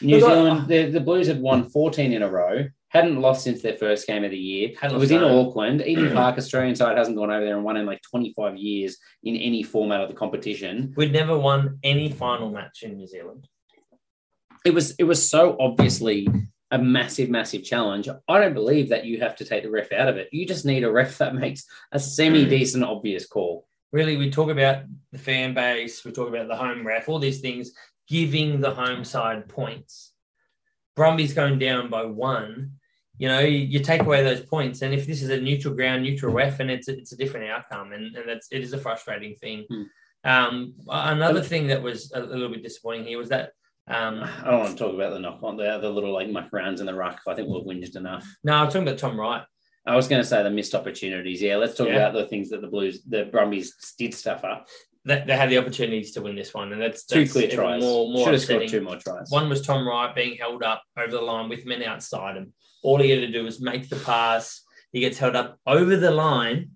[0.02, 2.66] New Zealand, the, the Blues had won 14 in a row.
[2.96, 4.70] Hadn't lost since their first game of the year.
[4.80, 5.42] Hadn't it was in no.
[5.42, 5.82] Auckland.
[5.86, 9.36] Eden Park, Australian side, hasn't gone over there and won in like 25 years in
[9.36, 10.94] any format of the competition.
[10.96, 13.50] we'd never won any final match in New Zealand.
[14.64, 16.26] it was it was so obviously
[16.72, 18.08] a massive, massive challenge.
[18.30, 20.30] I don't believe that you have to take the ref out of it.
[20.32, 22.88] You just need a ref that makes a semi decent, mm.
[22.88, 23.68] obvious call.
[23.92, 27.42] Really, we talk about the fan base, we talk about the home ref, all these
[27.42, 27.72] things
[28.08, 30.14] giving the home side points.
[30.98, 32.80] Brumby's going down by one.
[33.18, 36.04] You know, you, you take away those points, and if this is a neutral ground,
[36.04, 38.78] neutral ref, and it's a, it's a different outcome, and, and that's it is a
[38.78, 39.66] frustrating thing.
[39.70, 39.84] Hmm.
[40.24, 43.52] Um, another thing that was a, a little bit disappointing here was that
[43.88, 46.50] um, I don't want to talk about the knock on the other little like muck
[46.52, 47.22] rounds in the ruck.
[47.28, 48.26] I think we've whinged enough.
[48.44, 49.44] no, I'm talking about Tom Wright.
[49.88, 51.42] I was going to say the missed opportunities.
[51.42, 51.98] Yeah, let's talk Yeah.
[52.08, 54.68] about the things that the Blues, the Brumbies did stuff up.
[55.06, 57.84] That they had the opportunities to win this one, and that's, Two clear tries.
[57.84, 59.30] More, more Should have scored two more tries.
[59.30, 62.54] One was Tom Wright being held up over the line with men outside him.
[62.86, 64.62] All he had to do was make the pass.
[64.92, 66.72] He gets held up over the line.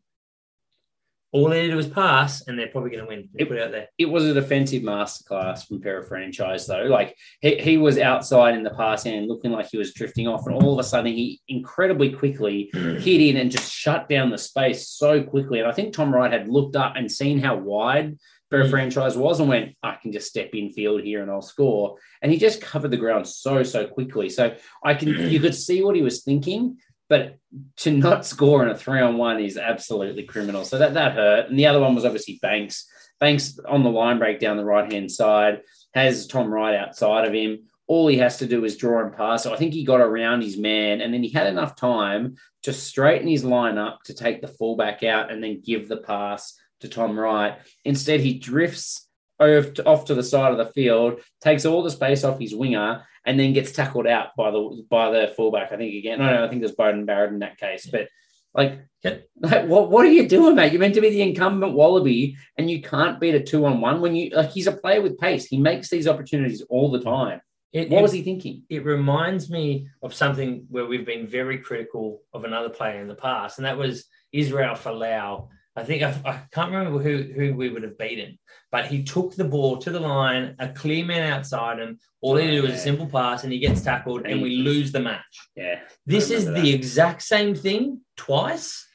[1.31, 3.29] All he had to do was pass, and they're probably going to win.
[3.31, 3.89] They It- put it out there.
[3.99, 6.85] it was a defensive masterclass from Para franchise though.
[6.85, 10.47] Like he, he was outside in the passing and looking like he was drifting off,
[10.47, 12.97] and all of a sudden he incredibly quickly hmm.
[12.97, 15.59] hit in and just shut down the space so quickly.
[15.59, 18.17] And I think Tom Wright had looked up and seen how wide
[18.49, 18.69] Para Mm.
[18.69, 21.97] franchise was and went, I can just step in field here and I'll score.
[22.21, 24.29] And he just covered the ground so so quickly.
[24.29, 26.77] So I can you could see what he was thinking.
[27.09, 27.37] But
[27.77, 30.63] to not score in a three on one is absolutely criminal.
[30.63, 31.49] So that that hurt.
[31.49, 32.87] And the other one was obviously Banks.
[33.19, 35.61] Banks on the line break down the right hand side
[35.93, 37.59] has Tom Wright outside of him.
[37.87, 39.43] All he has to do is draw and pass.
[39.43, 42.71] So I think he got around his man, and then he had enough time to
[42.71, 46.87] straighten his line up to take the fullback out and then give the pass to
[46.89, 47.57] Tom Wright.
[47.85, 49.07] Instead, he drifts
[49.39, 52.53] over to, off to the side of the field, takes all the space off his
[52.55, 55.71] winger, and then gets tackled out by the by the fullback.
[55.71, 56.19] I think again.
[56.19, 57.85] No, no, I think there's Beauden Barrett in that case.
[57.85, 58.07] But
[58.53, 59.27] like, Yep.
[59.41, 60.73] like, what what are you doing, mate?
[60.73, 64.01] You're meant to be the incumbent Wallaby, and you can't beat a two on one
[64.01, 64.49] when you like.
[64.51, 65.45] He's a player with pace.
[65.45, 67.39] He makes these opportunities all the time.
[67.71, 68.63] It, What it- was he thinking?
[68.69, 73.15] it reminds me of something where we've been very critical of another player in the
[73.15, 75.47] past, and that was Israel Folau.
[75.79, 78.37] I think I, I can't remember who, who we would have beaten,
[78.71, 81.99] but he took the ball to the line, a clear man outside him.
[82.21, 84.99] All he did was a simple pass, and he gets tackled, and we lose the
[84.99, 85.33] match.
[85.55, 88.85] Yeah, This is remember the exact same thing twice.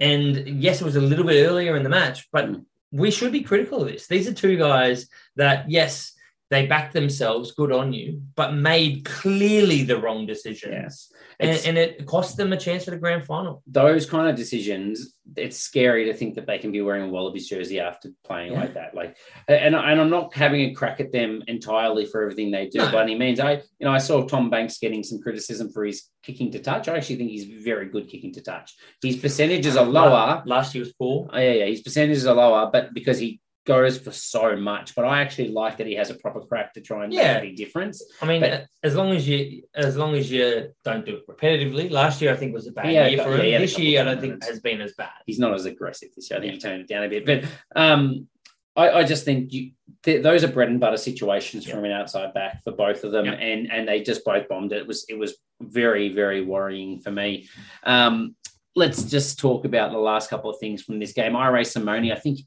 [0.00, 2.64] And yes, it was a little bit earlier in the match, but Mm.
[2.92, 4.06] we should be critical of this.
[4.06, 6.12] These are two guys that, yes,
[6.50, 10.72] they backed themselves, good on you, but made clearly the wrong decisions.
[10.72, 11.12] yes.
[11.40, 13.62] And, and it cost them a chance for the grand final.
[13.66, 17.48] those kind of decisions, it's scary to think that they can be wearing a Wallabies
[17.48, 18.60] jersey after playing Yeah.
[18.60, 18.94] like that.
[18.94, 22.78] Like, and, and I'm not having a crack at them entirely for everything they do
[22.78, 22.90] No.
[22.90, 23.38] by any means.
[23.40, 26.88] I, you know, I saw Tom Banks getting some criticism for his kicking to touch.
[26.88, 28.74] I actually think he's very good kicking to touch.
[29.02, 30.42] His percentages are lower.
[30.46, 31.28] Last year was poor.
[31.32, 34.94] Oh, yeah, yeah, his percentages are lower, but because he goes for so much.
[34.96, 37.40] But I actually like that he has a proper crack to try and Yeah.
[37.40, 38.02] make a difference.
[38.20, 41.90] I mean, But- as long as you as long as you don't do it repetitively.
[41.90, 43.42] Last year, I think was a bad Yeah, year for him.
[43.44, 45.10] he had a this year, I don't think has been as bad.
[45.26, 46.38] he's not as aggressive this year.
[46.38, 47.44] I think he toned it down a bit, but
[47.76, 48.26] um,
[48.74, 49.72] I, I just think you,
[50.04, 51.74] th- those are bread and butter situations Yeah.
[51.74, 53.32] from an outside back for both of them, Yeah.
[53.32, 54.78] and and they just both bombed it.
[54.82, 57.48] It was it was very very worrying for me.
[57.84, 58.36] Um,
[58.76, 61.34] let's just talk about the last couple of things from this game.
[61.34, 62.38] I Irae Simone, I think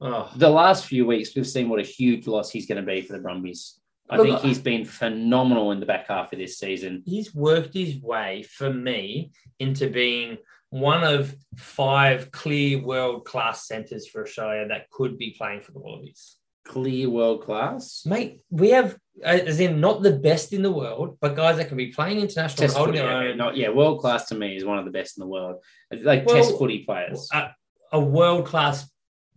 [0.00, 3.00] Oh, the last few weeks we've seen what a huge loss he's going to be
[3.00, 3.80] for the Brumbies.
[4.10, 7.02] I Look, think he's been phenomenal in the back half of this season.
[7.04, 10.38] he's worked his way for me into being
[10.70, 15.78] one of five clear world class centers for Australia that could be playing for the
[15.78, 16.36] Wallabies.
[16.66, 18.02] Clear world class.
[18.06, 21.68] Mate, we have, uh, as in, not the best in the world, but guys that
[21.68, 23.36] can be playing international, Test holding footy, their yeah, own.
[23.38, 25.56] not, yeah, world class to me is one of the best in the world.
[25.90, 27.28] Like Well, test footy players.
[27.32, 27.50] a,
[27.92, 28.86] a world class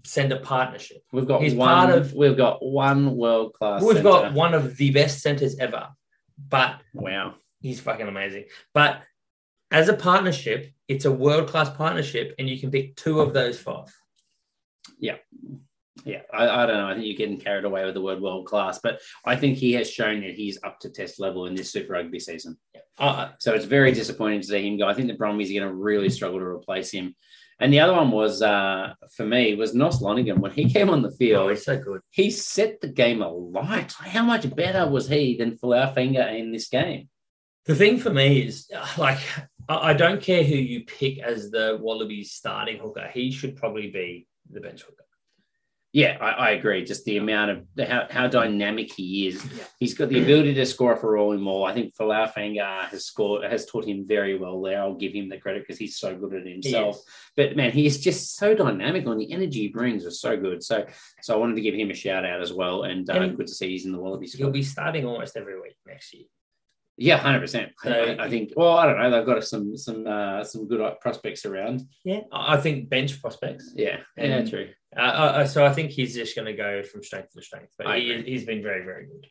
[0.03, 1.03] center partnership.
[1.11, 1.67] We've got He's one.
[1.69, 3.83] part of- we've got one world class.
[3.83, 5.89] We've got one of the best centers ever,
[6.49, 7.35] but Wow.
[7.59, 8.45] he's fucking amazing.
[8.73, 9.01] But
[9.71, 13.59] as a partnership, it's a world class partnership, and you can pick two of those
[13.59, 13.87] five.
[16.03, 16.87] Yeah, I, I don't know.
[16.87, 19.73] I think you're getting carried away with the word world class, but I think he
[19.73, 22.57] has shown that he's up to test level in this Super Rugby season.
[22.97, 24.87] Uh, So it's very disappointing to see him go.
[24.87, 27.15] I think the Brumbies are going to really struggle to replace him.
[27.61, 30.41] And the other one was, uh, for me, was Nos Lonergan.
[30.41, 31.45] When he came on the field.
[31.45, 32.01] oh, he's so good.
[32.09, 33.93] he set the game alight.
[33.93, 37.07] How much better was he than Falafenga in this game?
[37.65, 39.19] The thing for me is, uh, like,
[39.69, 43.07] I I don't care who you pick as the Wallabies starting hooker.
[43.13, 45.05] He should probably be the bench hooker.
[45.93, 46.85] Yeah, I, I agree.
[46.85, 49.43] Just the amount of the, how, how dynamic he is.
[49.43, 49.63] Yeah.
[49.77, 51.67] He's got the ability to score for all and more.
[51.67, 54.79] I think Falafanga has scored has taught him very well there.
[54.79, 57.01] I'll give him the credit because he's so good at himself.
[57.35, 60.63] But man, he is just so dynamic and the energy he brings is so good.
[60.63, 60.85] So
[61.21, 62.83] so I wanted to give him a shout out as well.
[62.83, 65.59] And, uh, And good to see he's in the Wallaby He'll be starting almost every
[65.59, 66.25] week next year.
[67.01, 67.71] Yeah, hundred percent.
[67.83, 68.53] So- I, I think.
[68.55, 69.09] Well, I don't know.
[69.11, 71.81] They've got some some uh, some good prospects around.
[72.05, 73.71] Yeah, I I think bench prospects.
[73.75, 74.69] Yeah, yeah, And- true.
[74.95, 77.71] Uh, uh, so I think he's just going to go from strength to strength.
[77.77, 78.29] But I he, agree.
[78.29, 79.25] he's been very, very good.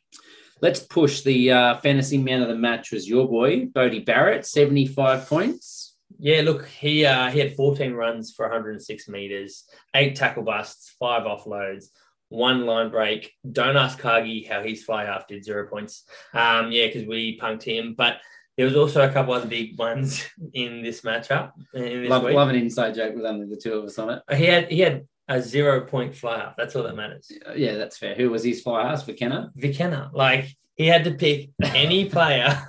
[0.63, 4.87] Let's push the uh, fantasy man of the match was your boy Beauden Barrett, seventy
[4.87, 5.97] five points.
[6.19, 11.23] Yeah, look, he uh, he had 14 runs for 106 meters, eight tackle busts, five
[11.23, 11.87] offloads,
[12.31, 13.33] one line break.
[13.53, 16.05] Don't ask Cargie how his fly half did zero points.
[16.33, 17.95] Um, yeah, because we punked him.
[17.95, 18.17] But
[18.57, 21.53] there was also a couple other big ones in this matchup.
[21.75, 22.35] In this Love, week.
[22.35, 24.23] love an inside joke with only the two of us on it.
[24.37, 26.57] He had he had a zero point fly half.
[26.57, 27.31] That's all that matters.
[27.55, 28.15] Yeah, that's fair.
[28.15, 29.05] Who was his fly half?
[29.05, 29.51] for Kenner?
[29.59, 32.61] Vikenna, like he had to pick any player,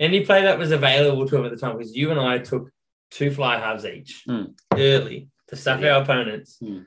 [0.00, 1.76] any player that was available to him at the time.
[1.76, 2.70] Because you and I took
[3.10, 4.44] two fly halves each Hmm.
[4.74, 5.96] early to stuff Yeah.
[5.96, 6.58] our opponents.
[6.60, 6.80] Hmm.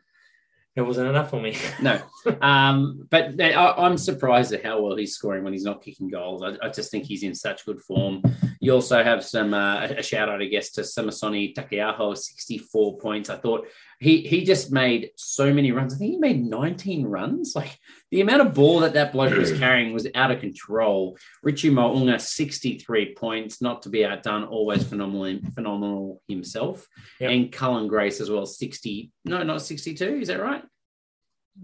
[0.76, 1.58] It wasn't enough for me.
[1.82, 2.02] No,
[2.42, 6.44] um, but I, I'm surprised at how well he's scoring when he's not kicking goals.
[6.44, 8.24] I, I just think he's in such good form.
[8.64, 13.32] You also have some uh, a shout out, I guess, to Samisoni Taukei'aho, 64 points.
[13.32, 13.68] I thought
[14.00, 15.96] he he just made so many runs.
[15.96, 17.56] I think he made 19 runs.
[17.56, 17.76] Like
[18.12, 21.18] the amount of ball that that bloke was carrying was out of control.
[21.42, 26.88] Richie Mounga, 63 points, not to be outdone, always phenomenal, phenomenal himself.
[27.20, 27.32] Yep.
[27.32, 29.12] And Cullen Grace as well, 60.
[29.26, 30.06] No, not 62.
[30.06, 30.64] Is that right?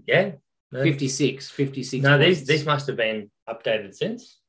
[0.04, 0.32] Yeah.
[0.72, 2.02] No, 56, 56.
[2.02, 4.40] no these these must have been updated since.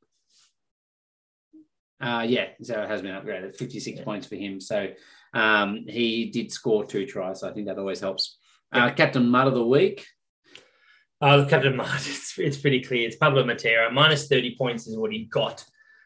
[2.02, 3.56] Uh, yeah, so it has been upgraded.
[3.56, 4.04] 56 Yeah.
[4.04, 4.62] points for him.
[4.62, 4.88] So
[5.34, 7.42] um, he did score two tries.
[7.42, 8.38] So I think that always helps.
[8.72, 10.06] Uh, Captain Mud of the Week.
[11.22, 13.06] The Captain Mart, it's, it's pretty clear.
[13.08, 13.92] It's Pablo Matera.
[13.92, 15.64] Minus 30 points is what he got.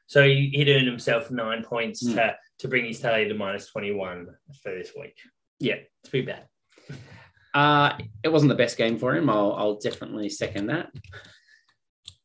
[0.08, 2.15] So he, he'd earned himself nine points Hmm.
[2.15, 4.27] to, to bring his tally to minus 21
[4.63, 5.17] for this week.
[5.60, 5.75] Yeah.
[6.01, 6.47] It's pretty bad.
[7.53, 9.29] Uh, it wasn't the best game for him.
[9.29, 10.89] I'll, I'll definitely second that.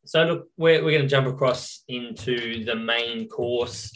[0.08, 3.92] So look, we're, we're going to jump across into the main course.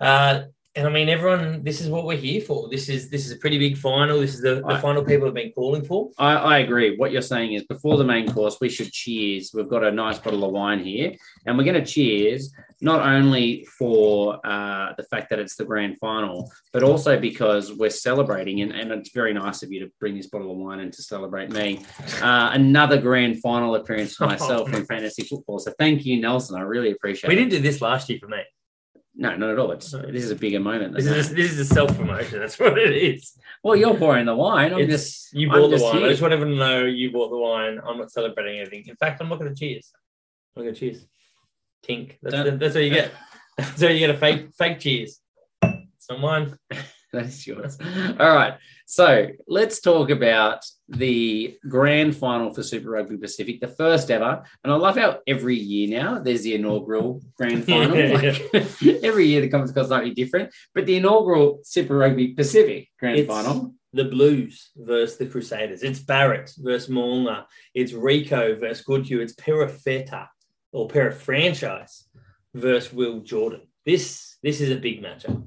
[0.00, 2.68] Uh, and I mean, everyone, this is what we're here for.
[2.68, 4.20] This is this is a pretty big final.
[4.20, 4.82] This is the, the Right.
[4.82, 6.10] final people have been calling for.
[6.18, 6.96] I, I agree.
[6.96, 9.52] What you're saying is before the main course, we should cheers.
[9.54, 11.14] We've got a nice bottle of wine here,
[11.46, 15.96] and we're going to cheers not only for uh, the fact that it's the grand
[15.98, 20.14] final, but also because we're celebrating, and, and it's very nice of you to bring
[20.16, 21.80] this bottle of wine and to celebrate me.
[22.20, 25.58] Uh, another grand final appearance for myself in fantasy football.
[25.60, 26.56] So thank you, Nelson.
[26.58, 27.38] I really appreciate We it.
[27.38, 28.38] didn't do this last year for me.
[29.16, 29.70] No, not at all.
[29.72, 30.94] It's this is a bigger moment.
[30.94, 32.40] This is this is a self promotion.
[32.40, 33.32] That's what it is.
[33.62, 34.72] well, you're pouring the wine.
[34.72, 35.96] I'm It's- just you I'm bought the just wine.
[35.98, 36.06] here.
[36.06, 37.80] I just want everyone to know you bought the wine.
[37.86, 38.84] I'm not celebrating anything.
[38.88, 39.92] In fact, I'm not going to cheers.
[40.56, 41.06] I'm going to cheers.
[41.86, 42.16] Tink.
[42.22, 43.12] That's, Don't- that's what you get.
[43.56, 45.20] That's how you get a fake fake cheers.
[45.62, 46.58] It's not mine.
[47.14, 47.78] That's yours.
[48.18, 48.54] All right.
[48.86, 54.44] So let's talk about the grand final for Super Rugby Pacific, the first ever.
[54.62, 57.96] And I love how every year now there's the inaugural grand final.
[57.96, 58.36] Yeah.
[58.52, 63.18] Like, every year the comes got slightly different, but the inaugural Super Rugby Pacific grand
[63.18, 63.74] It's- final.
[63.94, 65.84] The Blues versus the Crusaders.
[65.84, 67.44] It's Barrett versus Molnar.
[67.74, 69.20] It's Rico versus Goodhue.
[69.20, 70.26] It's Perofeta
[70.72, 72.02] or Perifranchise
[72.54, 73.60] versus Will Jordan.
[73.86, 75.46] This this is a big matchup.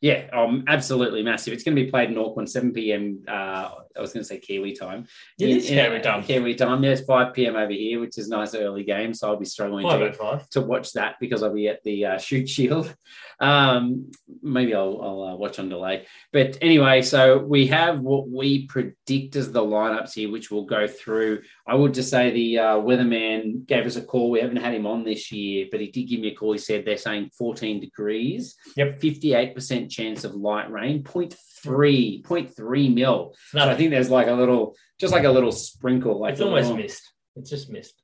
[0.00, 1.52] Yeah, um, absolutely massive.
[1.52, 3.24] It's going to be played in Auckland, 7 p.m.
[3.26, 5.06] Uh, I was going to say Kiwi time.
[5.40, 6.22] It is In- in- Kiwi time.
[6.22, 6.84] Kiwi time.
[6.84, 7.56] Yeah, it's 5 p.m.
[7.56, 9.12] over here, which is a nice early game.
[9.12, 12.18] So I'll be struggling to oh to watch that because I'll be at the uh,
[12.18, 12.94] Shute Shield.
[13.40, 16.06] Um, maybe I'll, I'll uh, watch on delay.
[16.32, 18.66] But anyway, so we have what we
[19.08, 21.40] predict as the lineups here, which we'll go through.
[21.66, 24.30] I would just say the uh, weatherman gave us a call.
[24.30, 26.52] We haven't had him on this year, but he did give me a call.
[26.52, 29.00] He said they're saying 14 degrees, Yep.
[29.00, 33.34] 58% chance of light rain, 0.3, 0.3 mil.
[33.50, 36.20] So I think there's like a little, just like a little sprinkle.
[36.20, 37.02] Like it's almost missed.
[37.36, 37.94] It's just missed.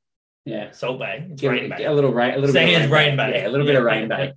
[0.46, 0.70] Yeah.
[0.72, 1.26] Salt Bay.
[1.30, 1.84] It's Get- rain bay.
[1.84, 3.32] A little rain, a little Saying bit of it's rain bay.
[3.32, 3.42] bay.
[3.42, 4.32] Yeah, a little bit of rain bay.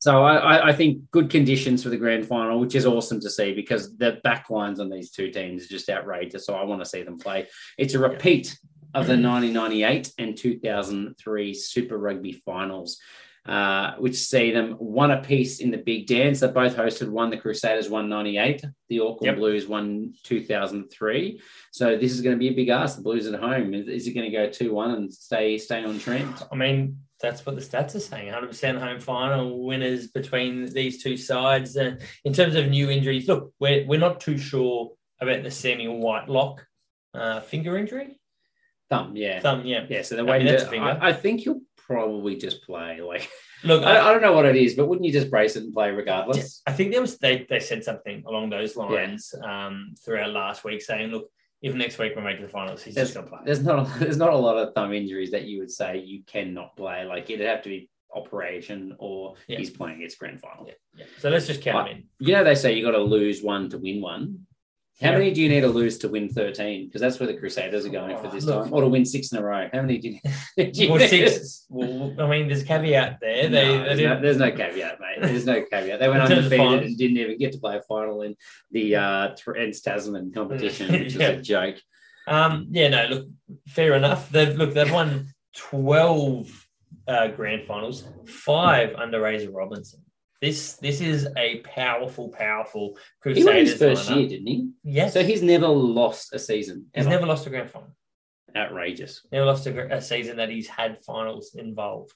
[0.00, 3.30] So I, I, I think good conditions for the grand final, which is awesome to
[3.30, 6.46] see because the back lines on these two teams is just outrageous.
[6.46, 7.48] So I want to see them play.
[7.76, 8.58] It's a repeat
[8.94, 12.98] of the 1998 and 2003 Super Rugby finals.
[13.46, 16.40] Uh, which see them one apiece in the big dance.
[16.40, 17.30] They both hosted one.
[17.30, 18.62] The Crusaders won 98.
[18.90, 19.36] The Auckland Yep.
[19.36, 21.40] Blues won 2003.
[21.72, 22.96] So this is going to be a big ask.
[22.96, 23.72] The Blues at home.
[23.72, 26.34] Is, is it going to go 2 1 and stay stay on trend?
[26.52, 31.16] I mean, that's what the stats are saying 100% home final winners between these two
[31.16, 31.76] sides.
[31.76, 35.86] And in terms of new injuries, look, we're, we're not too sure about the Sammy
[35.86, 36.66] Whitelock
[37.14, 38.18] uh, finger injury.
[38.88, 39.40] Thumb, yeah.
[39.40, 39.86] Thumb, yeah.
[39.88, 43.00] Yeah, so they're I mean, that's to- I, I think you'll probably just play.
[43.00, 43.28] Like
[43.62, 45.74] Look, I, I don't know what it is, but wouldn't you just brace it and
[45.74, 46.62] play regardless?
[46.66, 50.80] I think there was they, they said something along those lines um, throughout last week,
[50.80, 51.30] saying, "Look,
[51.62, 53.86] if next week we're making the finals, he's There's, just going to play." there's not
[53.86, 57.04] a, there's not a lot of thumb injuries that you would say you cannot play.
[57.04, 59.58] Like it'd have to be operation or Yeah.
[59.58, 60.66] he's playing its grand final.
[60.66, 61.04] Yeah, yeah.
[61.18, 62.26] So let's just count him in.
[62.26, 64.46] You know they say you got to lose one to win one.
[65.00, 65.18] How Yeah.
[65.18, 66.86] many do you need to lose to win thirteen?
[66.86, 68.64] Because that's where the Crusaders are going for this Oh, look.
[68.64, 69.66] time, or to win six in a row.
[69.72, 70.18] How many do you,
[70.72, 71.64] do you Well, six.
[71.70, 73.48] Well, I mean, there's a caveat there.
[73.48, 75.22] No, They, they there's, no, there's no caveat, mate.
[75.22, 76.00] There's no caveat.
[76.00, 78.36] They went In terms of undefeated and didn't even get to play a final in
[78.72, 81.30] the uh, Trans Tasman competition, which Yeah.
[81.30, 81.76] is a joke.
[82.28, 83.28] Um, yeah, no, look,
[83.68, 84.30] fair enough.
[84.30, 86.66] They've look, they've won twelve
[87.08, 90.00] uh, grand finals, five under Razor Robertson.
[90.40, 93.42] This this is a powerful, powerful Crusaders.
[93.44, 94.16] He won his first lineup.
[94.20, 94.70] year, didn't he?
[94.82, 96.86] Yes, So he's never lost a season.
[96.94, 97.10] he's ever.
[97.14, 97.94] never lost a grand final.
[98.56, 99.26] outrageous.
[99.30, 102.14] Never lost a, a season that he's had finals involved.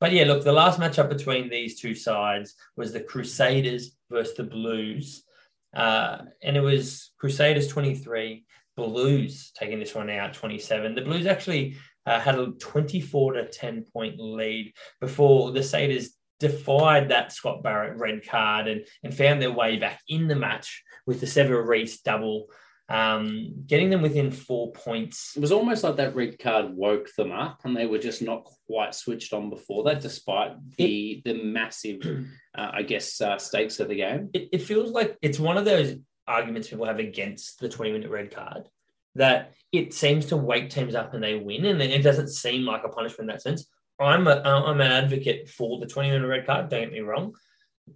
[0.00, 4.44] But yeah, look, the last matchup between these two sides was the Crusaders versus the
[4.44, 5.24] Blues.
[5.74, 8.44] Uh, and it was Crusaders 23,
[8.76, 10.94] Blues taking this one out 27.
[10.94, 17.08] The Blues actually uh, had a 24 to 10 point lead before the Saders defied
[17.08, 21.20] that Scott Barrett red card and, and found their way back in the match with
[21.20, 22.46] the Sevu Reece double,
[22.88, 25.32] um, getting them within four points.
[25.36, 28.48] It was almost like that red card woke them up, and they were just not
[28.66, 32.00] quite switched on before that, despite the the massive,
[32.56, 34.30] uh, I guess, uh, stakes of the game.
[34.32, 35.96] it, it feels like it's one of those
[36.28, 38.68] arguments people have against the 20 minute red card
[39.14, 42.84] that it seems to wake teams up and they win and it doesn't seem like
[42.84, 43.66] a punishment in that sense
[44.00, 47.34] i'm a, i'm an advocate for the 20 minute red card don't get me wrong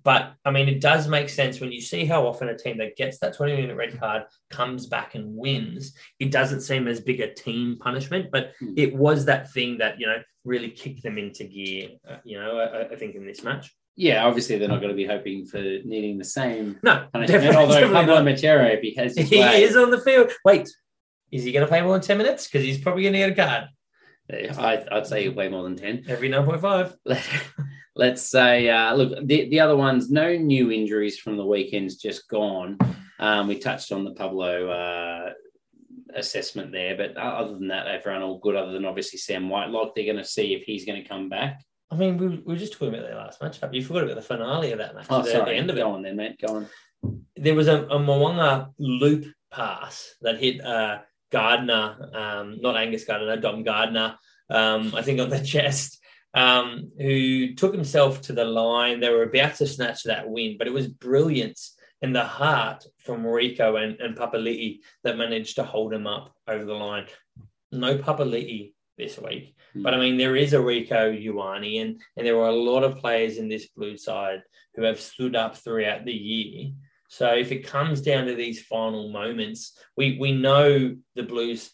[0.05, 2.97] but i mean it does make sense when you see how often a team that
[2.97, 7.21] gets that 20 minute red card comes back and wins it doesn't seem as big
[7.21, 8.75] a team punishment but Hmm.
[8.77, 12.59] it was that thing that you know really kicked them into gear uh, you know
[12.59, 15.59] I, I think in this match Yeah, obviously they're not going to be hoping for
[15.61, 17.43] needing the same no punishment.
[17.43, 18.23] definitely, Although Pablo.
[18.25, 20.33] Matera, if he has his He way, is on the field.
[20.47, 20.67] Wait,
[21.31, 22.47] is he going to play more than 10 minutes?
[22.49, 23.65] Because he's probably going to get a card
[24.33, 26.05] I, I'd say play more than ten.
[26.09, 26.97] every 9.5.
[27.05, 27.23] Let,
[27.95, 32.29] let's say, uh, look, the, the other ones, no new injuries from the weekends just
[32.29, 32.79] gone.
[33.19, 35.33] Um, we touched on the Pablo uh,
[36.15, 39.95] assessment there, but other than that, everyone all good, other than obviously Sam Whitelock.
[39.95, 41.63] They're going to see if he's going to come back.
[41.91, 43.75] I mean, we, we were just talking about their last matchup.
[43.75, 45.07] You forgot about the finale of that match.
[45.11, 45.53] Oh, the- sorry.
[45.53, 45.81] the end of it.
[45.81, 46.41] Go on then, mate.
[46.41, 46.69] Go on.
[47.37, 51.01] There was a, a Mounga loop pass that hit uh,
[51.33, 54.17] Gardner, um, not Angus Gardner, Dom Gardiner,
[54.51, 55.99] um, I think on the chest,
[56.35, 59.01] um, who took himself to the line.
[59.01, 63.27] They were about to snatch that win, but it was brilliance in the heart from
[63.27, 67.07] Rico and, and Papali'i that managed to hold him up over the line.
[67.71, 72.39] No Papali'i this week, but I mean, there is a Rico Ioane, and, and there
[72.39, 74.43] are a lot of players in this blue side
[74.75, 76.73] who have stood up throughout the year.
[77.13, 81.71] So if it comes down to these final moments, we, we know the Blues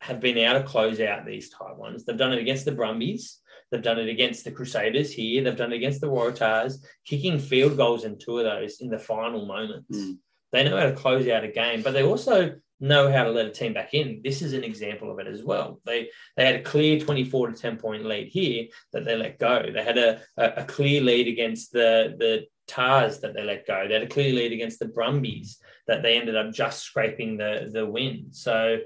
[0.00, 2.04] have been able to close out these tight ones.
[2.04, 3.38] They've done it against the Brumbies.
[3.70, 5.44] They've done it against the Crusaders here.
[5.44, 8.98] They've done it against the Waratahs, kicking field goals in two of those in the
[8.98, 9.96] final moments.
[9.96, 10.18] Mm.
[10.50, 13.46] They know how to close out a game, but they also know how to let
[13.46, 14.22] a team back in.
[14.24, 15.80] This is an example of it as well.
[15.84, 19.66] They they had a clear 24 to 10 point lead here that they let go.
[19.72, 23.86] They had a, a, a clear lead against the the Tahs that they let go.
[23.86, 27.70] They had a clear lead against the Brumbies that they ended up just scraping the
[27.72, 28.28] the win.
[28.30, 28.78] So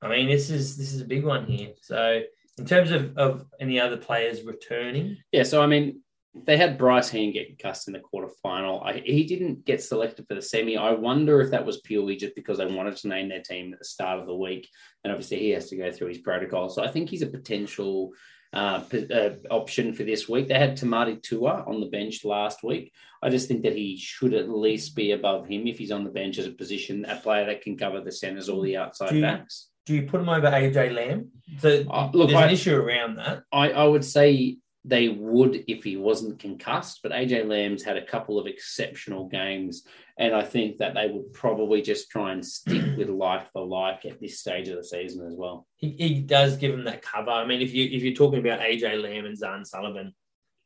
[0.00, 1.72] I mean this is this is a big one here.
[1.80, 2.22] So
[2.58, 6.00] in terms of, of any other players returning, Yeah, so I mean,
[6.34, 8.84] they had Bryce Heem get concussed in the quarterfinal.
[8.84, 10.76] I, he didn't get selected for the semi.
[10.76, 13.78] I wonder if that was purely just because they wanted to name their team at
[13.78, 14.68] the start of the week,
[15.04, 16.68] and obviously he has to go through his protocol.
[16.68, 18.12] So I think he's a potential
[18.52, 18.82] uh,
[19.14, 20.48] uh, option for this week.
[20.48, 22.92] They had Tamati Tua on the bench last week.
[23.22, 26.10] I just think that he should at least be above him if he's on the
[26.10, 29.22] bench as a position, a player that can cover the centers or the outside you-
[29.22, 29.68] backs.
[29.86, 31.30] do you put him over AJ Lamb?
[31.58, 33.44] So Uh, look, there's I- an issue around that.
[33.52, 37.00] I, I would say they would if he wasn't concussed.
[37.02, 39.84] But AJ Lamb's had a couple of exceptional games,
[40.18, 44.04] and I think that they would probably just try and stick with like for like
[44.04, 45.66] at this stage of the season as well.
[45.76, 47.30] He, he does give him that cover.
[47.30, 50.14] I mean, if you if you're talking about AJ Lamb and Zarn Sullivan,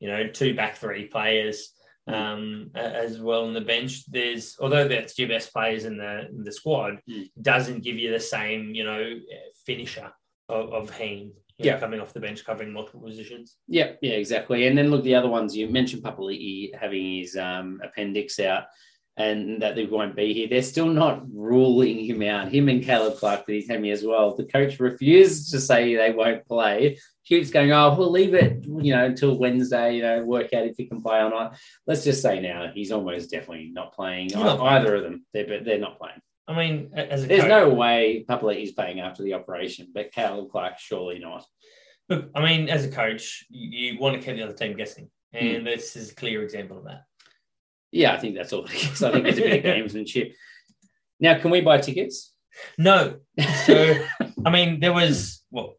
[0.01, 1.73] you know, two back three players
[2.07, 4.11] um, as well on the bench.
[4.11, 7.29] There's although that's your best players in the in the squad, Mm.
[7.43, 9.19] doesn't give you the same you know
[9.65, 10.13] finisher
[10.49, 11.33] of, of Heem.
[11.59, 11.81] You know, Yeah.
[11.81, 13.57] coming off the bench covering multiple positions.
[13.69, 14.67] Yeah, yeah, exactly.
[14.67, 18.65] And then look, the other ones you mentioned Papali'i having his um, appendix out
[19.19, 20.47] and that they won't be here.
[20.47, 22.53] They're still not ruling him out.
[22.53, 24.37] Him and Caleb Clark with his hammy as well.
[24.37, 26.99] The coach refused to say they won't play.
[27.25, 30.77] Keeps going, oh, we'll leave it, you know, until Wednesday, you know, work out if
[30.77, 31.57] he can play or not.
[31.87, 34.25] Let's just say now he's almost definitely not playing.
[34.25, 35.25] He's not Either of them.
[35.33, 36.21] They're, but they're not playing.
[36.49, 40.51] I mean, as a There's coach, no way Papali'i's playing after the operation, but Caleb
[40.51, 41.45] Clark surely not.
[42.09, 45.59] look, I mean, as a coach, you, want to keep the other team guessing, and
[45.59, 45.65] Hmm.
[45.65, 47.03] this is a clear example of that.
[47.91, 48.65] Yeah, I think that's all.
[48.65, 50.35] I think it's a bit of gamesmanship.
[51.19, 52.33] Now, can we buy tickets?
[52.79, 53.17] No,
[53.65, 53.97] so
[54.47, 55.75] I mean, there was what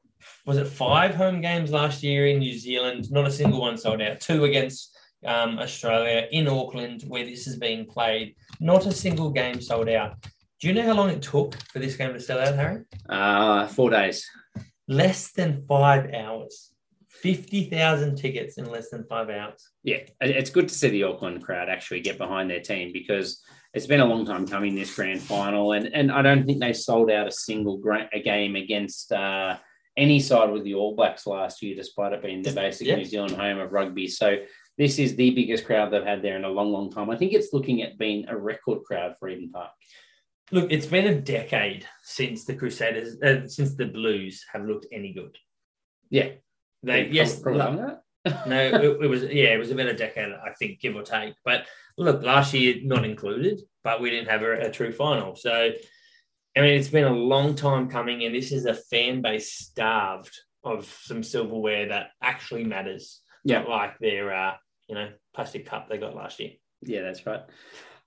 [0.45, 3.09] was it five home games last year in New Zealand?
[3.11, 4.19] Not a single one sold out.
[4.19, 8.35] Two against um, Australia in Auckland, where this is being played.
[8.59, 10.15] Not a single game sold out.
[10.59, 12.83] Do you know how long it took for this game to sell out, Harry?
[13.07, 14.27] Uh, four days.
[14.87, 16.71] Less than five hours.
[17.09, 19.69] Fifty thousand tickets in less than five hours.
[19.83, 23.41] Yeah, it's good to see the Auckland crowd actually get behind their team because
[23.73, 26.73] it's been a long time coming this grand final, and and I don't think they
[26.73, 29.57] sold out a single gra- a game against uh,
[29.95, 32.97] any side with the All Blacks last year, despite it being the basic Yeah.
[32.97, 34.07] New Zealand home of rugby.
[34.07, 34.37] So
[34.77, 37.09] this is the biggest crowd they've had there in a long, long time.
[37.09, 39.71] I think it's looking at being a record crowd for Eden Park.
[40.51, 45.13] Look, it's been a decade since the Crusaders, uh, since the Blues have looked any
[45.13, 45.37] good.
[46.09, 46.29] Yeah,
[46.83, 47.81] They yes, Probably
[48.47, 51.33] no, it, it was yeah, it was about a decade, I think, give or take.
[51.43, 51.65] But
[51.97, 55.35] look, last year not included, but we didn't have a, a true final.
[55.35, 55.71] So,
[56.55, 60.35] I mean, it's been a long time coming, and this is a fan base starved
[60.63, 63.21] of some silverware that actually matters.
[63.43, 63.59] Yeah.
[63.59, 64.53] not like their uh,
[64.87, 66.51] you know plastic cup they got last year.
[66.81, 67.41] Yeah, that's right.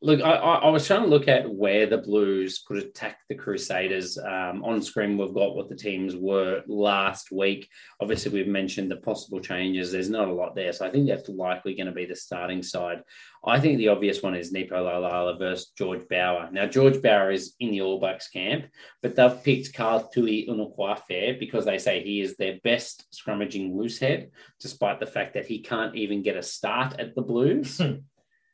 [0.03, 4.17] Look, I, I, was trying to look at where the Blues could attack the Crusaders.
[4.17, 7.69] Um, on screen, we've got what the teams were last week.
[8.01, 9.93] Obviously, we've mentioned the possible changes.
[9.93, 10.73] There's not a lot there.
[10.73, 13.03] So I think that's likely going to be the starting side.
[13.45, 16.49] I think the obvious one is Nepo Laulala versus George Bower.
[16.51, 18.67] Now, George Bower is in the All Blacks camp,
[19.03, 24.31] but they've picked Karl Tu'inukuafe because they say he is their best scrummaging loosehead,
[24.61, 27.83] despite the fact that he can't even get a start at the Blues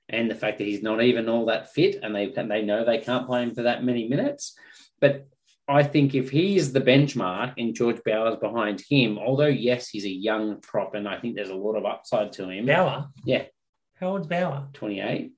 [0.08, 2.84] and the fact that he's not even all that fit, and they and they know
[2.84, 4.56] they can't play him for that many minutes.
[5.00, 5.26] But
[5.68, 10.10] I think if he's the benchmark and George Bower's behind him, although yes, he's a
[10.10, 12.66] young prop, and I think there's a lot of upside to him.
[12.66, 13.44] Bower, Yeah.
[13.94, 14.68] how old's Bower?
[14.72, 15.32] Twenty eight.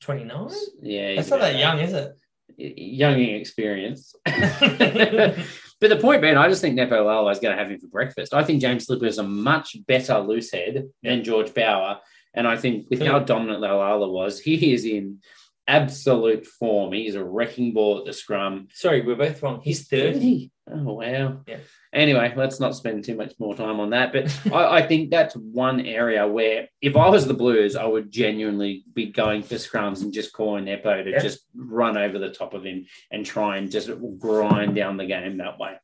[0.00, 0.50] Twenty nine.
[0.82, 2.12] Yeah, That's not that young, is it?
[2.56, 4.16] Young and experienced.
[4.24, 7.86] but the point being, I just think Nepo Laulala is going to have him for
[7.88, 8.34] breakfast.
[8.34, 12.00] I think James Slipper is a much better loosehead than George Bower.
[12.34, 13.06] And I think with hmm.
[13.06, 15.18] how dominant Laulala was, he is in
[15.66, 16.92] absolute form.
[16.92, 18.68] He's a wrecking ball at the scrum.
[18.72, 19.60] Sorry, we're both wrong.
[19.62, 20.50] He's thirty.
[20.70, 21.40] Oh, wow.
[21.46, 21.58] Yeah.
[21.92, 24.12] Anyway, let's not spend too much more time on that.
[24.12, 28.10] But I, I think that's one area where if I was the Blues, I would
[28.10, 31.20] genuinely be going for scrums and just calling Nepo to Yeah.
[31.20, 35.38] just run over the top of him and try and just grind down the game
[35.38, 35.76] that way.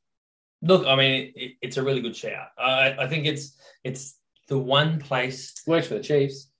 [0.62, 2.49] Look, I mean, it, it's a really good shout.
[2.59, 4.18] I, I think it's it's
[4.49, 5.53] the one place.
[5.66, 6.51] Works for the Chiefs.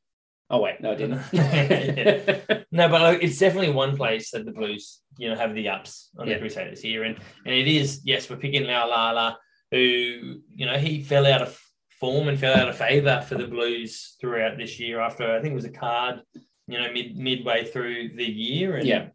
[0.51, 1.21] Oh, wait, no, it didn't.
[2.73, 6.11] No, but like, it's definitely one place that the Blues, you know, have the ups
[6.19, 6.35] on Yeah.
[6.35, 7.17] the Crusaders here, and
[7.47, 9.37] and it is yes, we're picking Laulala,
[9.71, 11.59] who you know he fell out of
[12.01, 15.53] form and fell out of favour for the Blues throughout this year after I think
[15.53, 16.21] it was a card,
[16.67, 19.09] you know, mid midway through the year, and Yeah.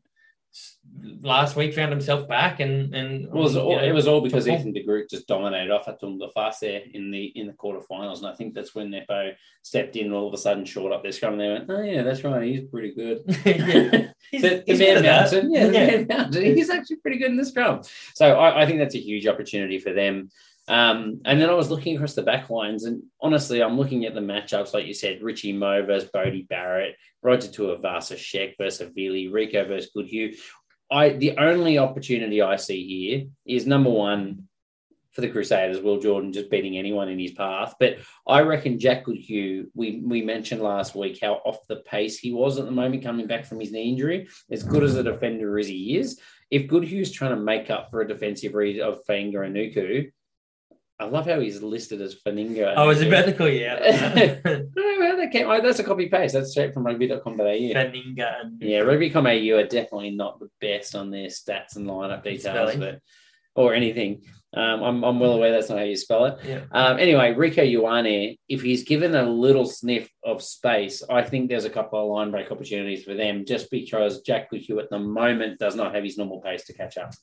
[1.21, 4.47] Last week found himself back and and It was all, know, it was all because.
[4.47, 8.33] Ethan de Groot just dominated Ofa Tu'ungafasi there in the in the quarterfinals, and I
[8.33, 9.31] think that's when Nepo
[9.61, 11.33] stepped in and all of a sudden short up their scrum.
[11.33, 14.07] And they went, "Oh yeah, that's right, he's pretty good." yeah.
[14.31, 15.85] He's- the, he's man mountain, yeah, the Yeah.
[15.87, 16.55] man mountain.
[16.55, 17.81] He's actually pretty good in the scrum.
[18.13, 20.29] So I, I think that's a huge opportunity for them.
[20.69, 24.13] Um, and then I was looking across the back lines, and honestly, I'm looking at
[24.13, 29.29] the matchups, like you said, Richie Mo versus Bodie Barrett, Roger Tuivasa Sheck versus Vili,
[29.29, 30.35] Rico versus Goodhue.
[30.91, 34.47] I the only opportunity I see here is number one
[35.11, 37.73] for the Crusaders, Will Jordan just beating anyone in his path.
[37.79, 37.97] But
[38.27, 42.59] I reckon Jack Goodhue, we we mentioned last week how off the pace he was
[42.59, 44.27] at the moment coming back from his knee injury.
[44.51, 46.19] As good as a defender as he is,
[46.51, 50.11] if Goodhue's trying to make up for a defensive read of Fainga'anuku,
[51.01, 52.75] I love how he's listed as Faninga.
[52.75, 53.81] I was about to call you out.
[53.81, 55.49] I don't know how that came.
[55.49, 56.33] Oh, that's a copy paste.
[56.33, 57.43] That's straight from rugby.com.au.
[57.43, 62.75] Faninga and Yeah, rugby.com.au are definitely not the best on their stats and lineup details,
[62.75, 62.99] but
[63.59, 64.21] or anything.
[64.51, 66.39] Um, I'm, I'm well aware that's not how you spell it.
[66.43, 66.61] Yeah.
[66.71, 71.65] Um, anyway, Rico Ioane, if he's given a little sniff of space, I think there's
[71.65, 75.59] a couple of line break opportunities for them just because Jack Goodhue at the moment
[75.59, 77.13] does not have his normal pace to catch up.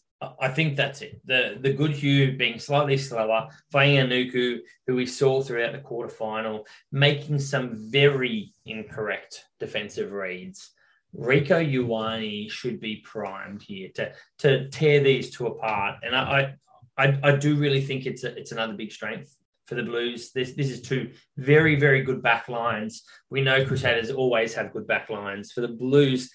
[0.41, 1.21] I think that's it.
[1.27, 7.39] The the Goodhue being slightly slower, playing Anuku, who we saw throughout the quarterfinal, making
[7.39, 10.71] some very incorrect defensive reads.
[11.17, 16.55] Rico Ioane should be primed here to to tear these two apart, and I
[16.99, 19.37] I, I, do really think it's a, it's another big strength
[19.67, 20.33] for the Blues.
[20.33, 23.03] This this is two very very good back lines.
[23.31, 25.53] We know Crusaders always have good back lines.
[25.53, 26.31] For the Blues,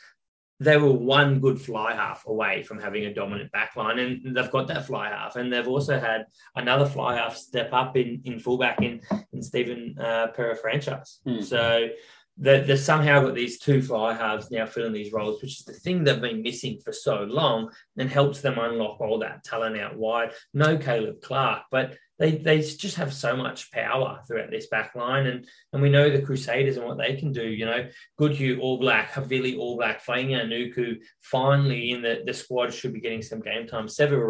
[0.59, 4.51] they were one good fly half away from having a dominant back line, and they've
[4.51, 6.25] got that fly half, and they've also had
[6.55, 9.01] another fly half step up in in fullback in
[9.31, 11.19] in Stephen uh, Pera franchise.
[11.25, 11.41] Hmm.
[11.41, 11.89] So.
[12.41, 15.73] They, they've somehow got these two fly halves now filling these roles, which is the
[15.73, 19.95] thing they've been missing for so long and helps them unlock all that talent out
[19.95, 20.31] wide.
[20.53, 25.27] No Caleb Clark, but they, they just have so much power throughout this back line.
[25.27, 27.43] And, and we know the Crusaders and what they can do.
[27.43, 32.93] You know, Goodhue, All Black, Havili, All Black, Fainga'anuku, finally in the, the squad should
[32.93, 33.87] be getting some game time.
[33.87, 34.21] Sevu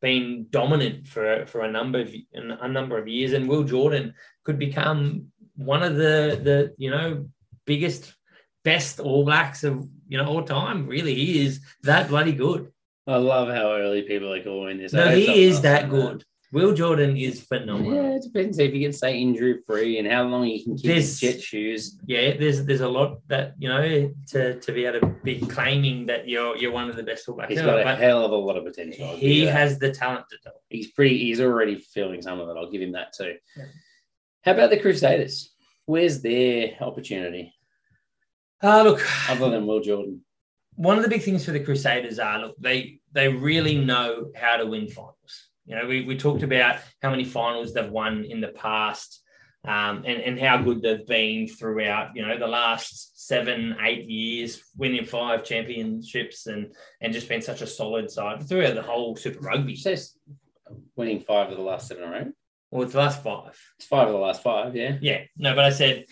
[0.00, 4.14] being dominant for, for a number of a number of years, and Will Jordan
[4.44, 7.26] could become one of the the you know
[7.66, 8.14] biggest
[8.64, 10.86] best All Blacks of you know all time.
[10.86, 12.72] Really, he is that bloody good.
[13.06, 14.92] I love how early people are calling this.
[14.92, 16.24] No, he is that good.
[16.52, 17.94] Will Jordan is phenomenal.
[17.94, 20.84] Yeah, it depends if you can stay injury free and how long you can keep
[20.84, 21.98] This- his jet shoes.
[22.06, 26.06] Yeah, there's there's a lot that you know to, to be able to be claiming
[26.06, 28.36] that you're you're one of the best fullbacks He's ever, got a hell of a
[28.36, 29.06] lot of potential.
[29.06, 30.50] I'll he has the talent to do.
[30.68, 31.16] He's pretty.
[31.18, 32.56] He's already feeling some of it.
[32.58, 33.36] I'll give him that too.
[33.56, 33.64] Yeah.
[34.44, 35.50] How about the Crusaders?
[35.86, 37.54] Where's their opportunity
[38.62, 40.24] Uh, look, other than Will Jordan?
[40.76, 44.56] one of the big things for the Crusaders are look, they they really know how
[44.56, 45.48] to win finals.
[45.66, 49.22] You know, we, we talked about how many finals they've won in the past,
[49.64, 54.62] um, and, and how good they've been throughout, you know, the last seven, eight years,
[54.76, 59.40] winning five championships and and just been such a solid side throughout the whole Super
[59.40, 59.76] Rugby.
[59.76, 60.16] Says
[60.96, 62.32] winning five of the last seven or eight.
[62.72, 63.56] Well, it's the last five.
[63.78, 64.74] It's five of the last five.
[64.74, 64.96] Yeah.
[65.00, 66.06] Yeah, no, but I said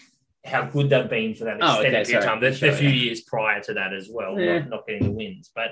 [0.44, 2.40] how good they've been for that Oh, okay, period of time.
[2.40, 3.04] The, Sure, the few yeah.
[3.04, 4.58] years prior to that as well, Yeah.
[4.60, 5.50] not, not getting the wins.
[5.54, 5.70] But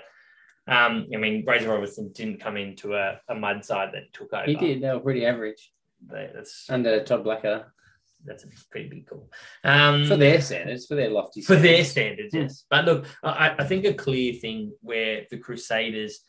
[0.67, 4.47] um, I mean, Razor Robertson didn't come into a, a mud side that took over.
[4.47, 4.83] He did.
[4.83, 5.71] They were pretty average
[6.11, 7.73] They- that's under Todd Blackadder
[8.25, 9.31] that's a pretty big call.
[9.63, 12.31] Um, for their standards, for their lofty for their standards.
[12.31, 12.65] standards, yes.
[12.69, 16.21] But look, I, I think a clear thing where the Crusaders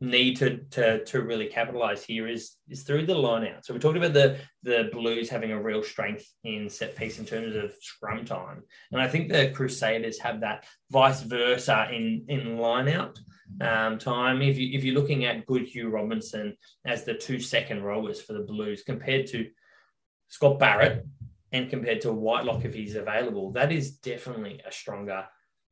[0.00, 3.64] need to to, to really capitalize here is is through the line out.
[3.64, 7.24] So we talked about the the Blues having a real strength in set piece in
[7.24, 12.58] terms of scrum time, and I think the Crusaders have that vice versa in in
[12.58, 13.18] line out.
[13.60, 18.20] Um, time if you if you're looking at Goodhue Robinson as the two second rowers
[18.20, 19.48] for the Blues compared to
[20.28, 21.06] Scott Barrett
[21.50, 25.24] and compared to Whitelock if he's available, that is definitely a stronger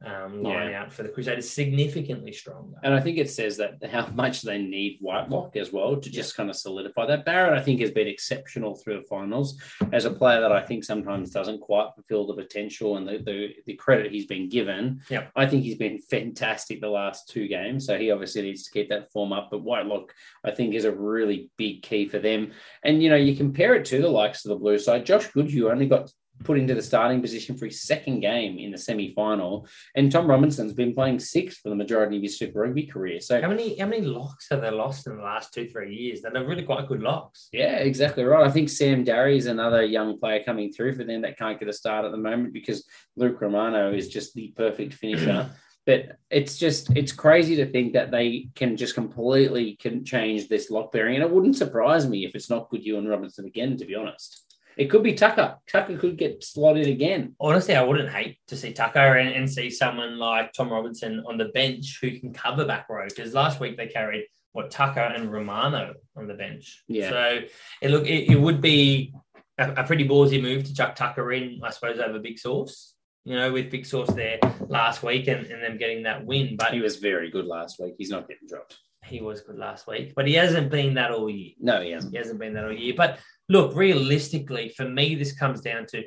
[0.04, 2.76] um, line out for the Crusaders, significantly stronger.
[2.82, 6.36] And I think it says that how much they need Whitelock as well to just
[6.36, 7.24] kind of solidify that.
[7.24, 9.58] Barrett, I think, has been exceptional through the finals
[9.92, 13.54] as a player that I think sometimes doesn't quite fulfill the potential and the, the,
[13.64, 15.00] the credit he's been given.
[15.08, 15.32] Yep.
[15.34, 17.86] I think he's been fantastic the last two games.
[17.86, 19.48] So he obviously needs to keep that form up.
[19.50, 20.12] But Whitelock,
[20.44, 22.52] I think, is a really big key for them.
[22.82, 25.06] And, you know, you compare it to the likes of the blue side.
[25.06, 26.12] Josh Goodhue only got
[26.44, 30.72] put into the starting position for his second game in the semi-final and Tom Robinson's
[30.72, 33.20] been playing six for the majority of his Super Rugby career.
[33.20, 36.20] So How many how many locks have they lost in the last two three years?
[36.22, 37.48] They're really quite good locks.
[37.52, 38.46] yeah, exactly right.
[38.46, 41.68] I think Sam Darry is another young player coming through for them that can't get
[41.68, 42.84] a start at the moment because
[43.16, 45.50] Luke Romano is just the perfect finisher.
[45.86, 50.68] But it's just it's crazy to think that they can just completely can change this
[50.68, 53.76] lock bearing, and it wouldn't surprise me if it's not Goodhue and Robinson again.
[53.76, 54.45] To be honest,
[54.76, 55.56] it could be Tucker.
[55.70, 57.34] Tucker could get slotted again.
[57.40, 61.38] Honestly, I wouldn't hate to see Tucker and, and see someone like Tom Robinson on
[61.38, 65.32] the bench who can cover back row because last week they carried what Tucker and
[65.32, 66.82] Romano on the bench.
[66.88, 67.10] Yeah.
[67.10, 67.40] So
[67.82, 69.14] it look it, it would be
[69.58, 72.94] a, a pretty ballsy move to chuck Tucker in, I suppose, over Big Source.
[73.24, 76.56] You know, with Big Source there last week and, and them getting that win.
[76.56, 77.94] But He was very good last week.
[77.98, 78.76] He's not getting dropped.
[79.04, 80.12] he was good last week.
[80.14, 81.52] But he hasn't been that all year.
[81.58, 82.12] No, he hasn't.
[82.12, 82.94] He hasn't been that all year.
[82.96, 83.18] But
[83.48, 86.04] look, realistically, for me, this comes down to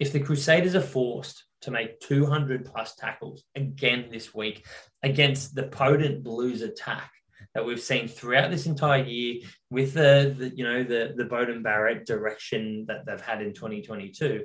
[0.00, 4.66] if the Crusaders are forced to make 200 plus tackles again this week
[5.02, 7.10] against the potent Blues attack,
[7.54, 11.62] that we've seen throughout this entire year with the, the you know the the Beauden
[11.62, 14.44] Barrett direction that they've had in 2022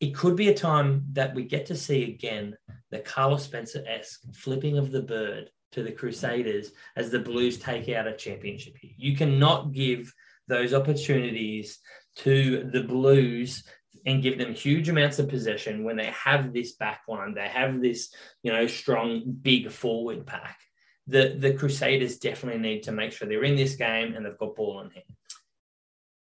[0.00, 2.56] it could be a time that we get to see again
[2.90, 7.88] the Carlos Spencer esque flipping of the bird to the Crusaders as the Blues take
[7.88, 8.92] out a championship here.
[8.96, 10.12] You cannot give
[10.48, 11.78] those opportunities
[12.16, 13.64] to the Blues
[14.06, 17.80] and give them huge amounts of possession when they have this back line, they have
[17.80, 20.58] this, you know, strong, big forward pack.
[21.06, 24.56] The the Crusaders definitely need to make sure they're in this game and they've got
[24.56, 25.04] ball in hand.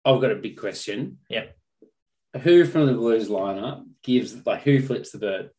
[0.03, 1.19] I've got a big question.
[1.29, 1.55] Yep.
[2.41, 5.51] Who from the Blues lineup gives like who flips the bird?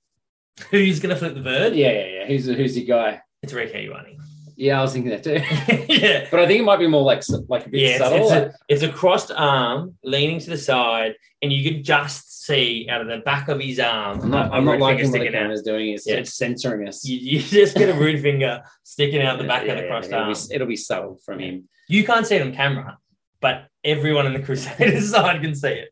[0.70, 1.74] Who's gonna flip the bird?
[1.74, 2.26] Yeah, yeah, yeah.
[2.26, 3.20] Who's who's the guy?
[3.42, 4.18] It's Rico Ioane.
[4.56, 5.40] Yeah, I was thinking that too.
[5.92, 6.26] yeah.
[6.30, 8.18] but I think it might be more like like a bit Yeah, subtle.
[8.18, 12.44] it's, like- a, it's a crossed arm leaning to the side, and you could just
[12.44, 14.20] see out of the back of his arm.
[14.20, 15.90] I'm not, I'm not liking what the camera's doing.
[15.90, 16.14] It's, Yeah.
[16.16, 17.04] it's censoring us.
[17.04, 20.08] You, you just get a rude finger sticking out the back Yeah, of the crossed
[20.08, 20.32] it'll, arm.
[20.32, 21.68] be, it'll be subtle from him.
[21.88, 22.98] You can't see it on camera,
[23.40, 25.88] but everyone in the Crusaders side can see it.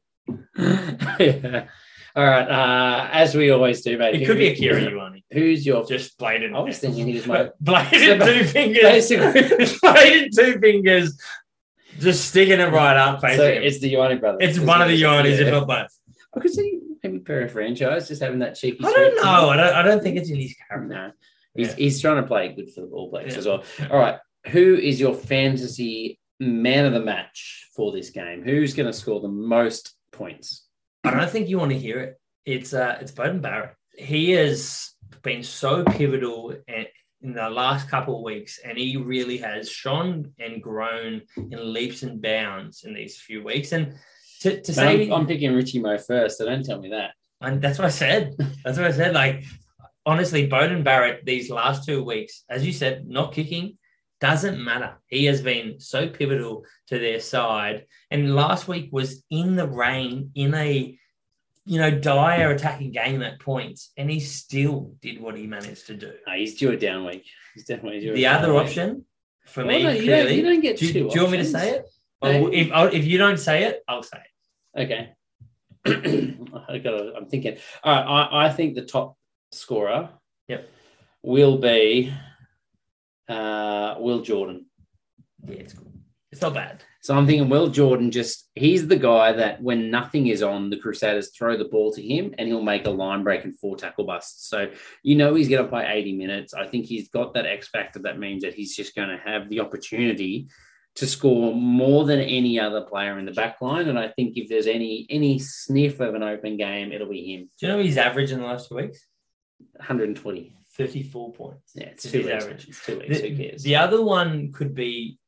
[1.18, 1.64] yeah.
[2.16, 2.48] All right.
[2.48, 4.14] Uh, as we always do, mate.
[4.16, 5.22] It who- could be Akira Ioane.
[5.32, 5.84] Who's your?
[5.86, 6.54] Just blatant.
[6.56, 7.50] I was thinking he was my.
[7.60, 8.82] blatant two fingers.
[8.82, 9.76] Basically.
[9.82, 11.20] blatant two fingers.
[11.98, 13.66] Just sticking it right up, So basically.
[13.66, 14.48] it's the Ioane brothers.
[14.48, 15.50] it's one of the Ioanes, if Yeah.
[15.50, 15.88] not both.
[16.34, 18.84] I could see maybe per franchise just having that cheeky.
[18.84, 19.48] I don't know.
[19.50, 19.74] I don't.
[19.74, 20.88] I don't think it's in his character.
[20.94, 21.10] No,
[21.54, 21.74] he's, Yeah.
[21.76, 23.38] he's trying to play good for the ball players Yeah.
[23.38, 23.64] as well.
[23.90, 28.42] All right, who is your fantasy man of the match for this game?
[28.44, 30.66] Who's going to score the most points?
[31.04, 32.20] I don't think you want to hear it.
[32.44, 33.74] It's uh, it's Beauden Barrett.
[33.96, 34.92] He has
[35.22, 36.86] been so pivotal in,
[37.22, 42.02] in the last couple of weeks, and he really has shone and grown in leaps
[42.02, 43.72] and bounds in these few weeks.
[43.72, 43.94] And
[44.40, 47.12] to, to say, I'm, I'm picking Richie Mo first, so don't tell me that.
[47.40, 48.36] and that's what I said.
[48.64, 49.14] That's what I said.
[49.14, 49.44] Like
[50.06, 53.78] honestly, Beauden Barrett these last two weeks, as you said, not kicking.
[54.20, 54.94] Doesn't matter.
[55.06, 57.86] He has been so pivotal to their side.
[58.10, 60.96] And last week was in the rain, in a
[61.66, 65.94] you know, dire attacking game at points, and he still did what he managed to
[65.94, 66.12] do.
[66.26, 67.24] No, he's due a down week.
[67.54, 68.12] He's definitely due.
[68.12, 68.62] a The other week.
[68.62, 69.04] option
[69.46, 71.08] for Oh, me, no, you, don't, you don't get do, two.
[71.08, 71.88] do you want me to say it?
[72.22, 72.48] No.
[72.48, 74.18] If, oh, if you don't say it, I'll say
[74.74, 74.82] it.
[74.82, 75.12] Okay.
[76.68, 77.16] I got.
[77.16, 77.56] I'm thinking.
[77.84, 78.04] All right.
[78.32, 79.16] I, I think the top
[79.52, 80.10] scorer.
[80.48, 80.68] Yep.
[81.22, 82.12] Will be
[83.30, 84.66] uh, Will Jordan.
[85.46, 85.92] Yeah, it's cool.
[86.32, 86.84] It's not bad.
[87.02, 90.76] So I'm thinking Will Jordan just he's the guy that when nothing is on, the
[90.76, 94.04] Crusaders throw the ball to him and he'll make a line break and four tackle
[94.04, 94.48] busts.
[94.48, 94.70] So
[95.02, 96.54] you know he's going to play 80 minutes.
[96.54, 99.48] I think he's got that X factor that means that he's just going to have
[99.48, 100.48] the opportunity
[100.96, 103.88] to score more than any other player in the back line.
[103.88, 107.50] And I think if there's any any sniff of an open game, it'll be him.
[107.58, 109.06] Do you know his average in the last two weeks?
[109.76, 110.54] 120.
[110.86, 111.72] 34 points.
[111.74, 112.68] Yeah, it's two his average.
[112.68, 113.00] It's two.
[113.00, 113.62] Who The, cares?
[113.62, 115.18] the other one could be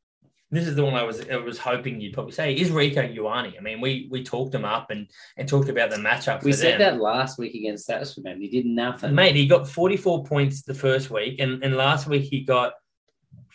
[0.50, 3.54] this is the one I was I was hoping you'd probably say is Rico Ioane.
[3.58, 6.42] I mean, we we talked him up and and talked about the matchup.
[6.42, 6.98] we said them.
[6.98, 8.38] that last week against Satisfy, man.
[8.40, 9.14] He did nothing.
[9.14, 12.74] Mate, he got 44 points the first week, and, and last week he got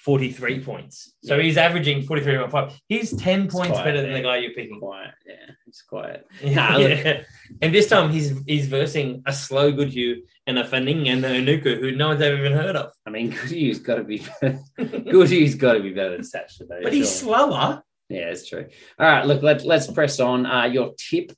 [0.07, 1.15] 43 points.
[1.21, 1.43] So Yeah.
[1.43, 2.71] he's averaging 43.5.
[2.87, 4.79] He's 10 points better than the guy you're picking.
[4.79, 5.11] Quiet.
[5.27, 6.25] Yeah, it's quiet.
[6.45, 7.23] Nah, Yeah.
[7.61, 11.81] And this time he's he's versing a slow Goodhue and a Fanning and a Unuku
[11.81, 12.93] who no one's ever even heard of.
[13.05, 14.59] I mean, Goodhue's got to be better.
[14.77, 16.79] Goodhue's got to be better than Satcher, though.
[16.83, 17.23] But he's sure.
[17.27, 17.83] slower.
[18.07, 18.65] yeah, it's true.
[18.97, 20.45] All right, look, let's let's press on.
[20.45, 21.33] Uh, your tip.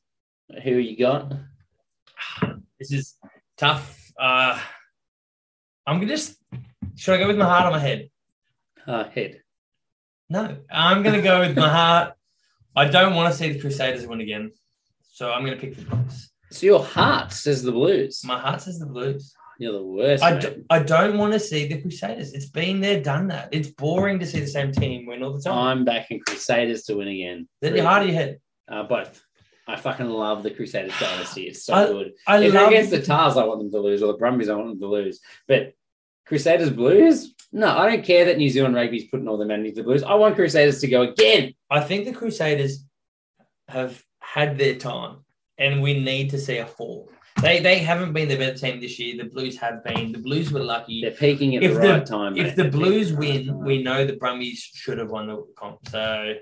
[0.63, 1.33] Who you got?
[2.79, 3.15] This is
[3.57, 4.11] tough.
[4.17, 4.57] Uh,
[5.87, 6.37] I'm gonna just
[6.95, 8.09] should I go with my heart or my head?
[8.89, 9.41] Uh, head.
[10.31, 12.13] No, I'm gonna go with my heart.
[12.75, 14.51] I don't want to see the Crusaders win again,
[15.11, 16.31] so I'm gonna pick the Blues.
[16.49, 18.23] So your heart says the Blues.
[18.25, 19.35] My heart says the Blues.
[19.59, 20.23] You're the worst.
[20.23, 22.33] I, do, I don't want to see the Crusaders.
[22.33, 23.49] It's been there, done that.
[23.51, 25.57] It's boring to see the same team win all the time.
[25.79, 27.47] I'm backing Crusaders to win again.
[27.61, 28.39] Is that your heart or your head?
[28.67, 29.21] Uh, both.
[29.67, 31.43] I fucking love the Crusaders dynasty.
[31.43, 32.13] It's so I- good.
[32.25, 34.55] I if love against the Tahs, I want them to lose, or the Brumbies, I
[34.55, 35.19] want them to lose.
[35.47, 35.73] But
[36.25, 37.33] Crusaders Blues?
[37.51, 40.03] No, I don't care that New Zealand rugby's putting all their money to the Blues.
[40.03, 41.53] I want Crusaders to go again.
[41.71, 42.85] I think the Crusaders
[43.67, 45.17] have had their time,
[45.57, 47.09] and we need to see a fall.
[47.41, 49.15] They they haven't been the better team this year.
[49.17, 50.11] The Blues have been.
[50.11, 51.01] The Blues were lucky.
[51.01, 52.37] They're peaking at If the the- right time.
[52.37, 52.55] if mate.
[52.63, 53.65] the Blues the right win, time.
[53.65, 55.79] we know the Brumbies should have won the comp.
[55.89, 56.33] So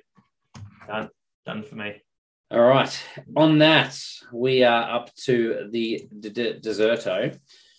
[0.87, 1.09] done,
[1.45, 2.01] done for me.
[2.49, 3.03] All right.
[3.35, 3.97] On that,
[4.33, 7.37] we are up to the d- d- Deserto.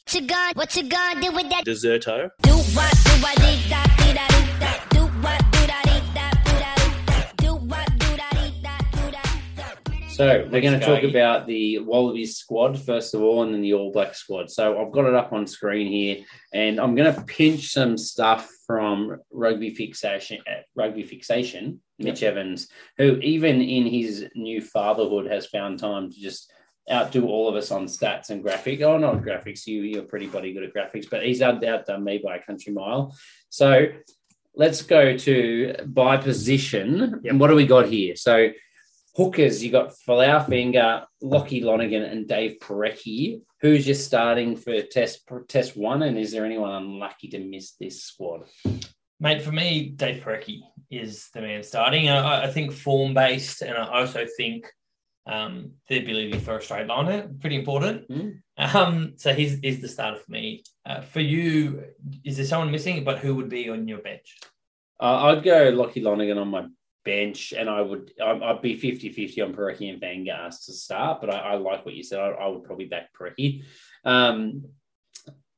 [0.09, 1.67] What you gonna, what you gonna do with that?
[1.67, 2.31] Deserto.
[2.41, 4.73] Do what, do what, dee da, dee da, dee da.
[4.89, 7.25] Do what, do da, dee da, do da, dee da.
[7.37, 10.09] Do what, do da, dee da, do da.
[10.09, 13.75] So we're going to talk about the Wallabies squad first of all, and then the
[13.75, 14.51] All Black squad.
[14.51, 18.51] So I've got it up on screen here, and I'm going to pinch some stuff
[18.67, 20.39] from Rugby Fixation.
[20.51, 26.19] uh, Rugby Fixation, Mitch Evans, who even in his new fatherhood has found time to
[26.19, 26.51] just
[26.91, 28.83] outdo all of us on stats and graphics.
[28.83, 29.67] Oh, not graphics.
[29.67, 33.17] You you're pretty bloody good at graphics, but he's outdone me by a country mile.
[33.51, 33.87] So
[34.55, 37.21] let's go to by position.
[37.23, 37.31] Yep.
[37.31, 38.17] And what do we got here?
[38.17, 38.51] So
[39.17, 43.41] hookers, you got Folau Fainga'a, Lockie Lonergan, and Dave Porecki.
[43.61, 46.03] Who's just starting for test test one?
[46.03, 48.45] And is there anyone unlucky to miss this squad?
[49.21, 50.61] Mate, for me, Dave Porecki
[50.91, 52.09] is the man starting.
[52.09, 54.73] I, I think form based, and I also think
[55.29, 58.09] um, the ability for a straight liner pretty important.
[58.09, 58.41] Mm.
[58.57, 60.65] Um, so he's, he's the starter for me.
[60.87, 61.85] Uh, for you,
[62.25, 63.05] is there someone missing?
[63.05, 64.39] But who would be on your bench?
[65.01, 66.67] Uh, I'd go Lockie Lonergan on my
[67.05, 71.21] bench, and I would I'd, be 50-50 on Porecki and Vangas to start.
[71.21, 72.19] But I, I like what you said.
[72.19, 73.65] I, I would probably back Porecki.
[74.05, 74.65] Um,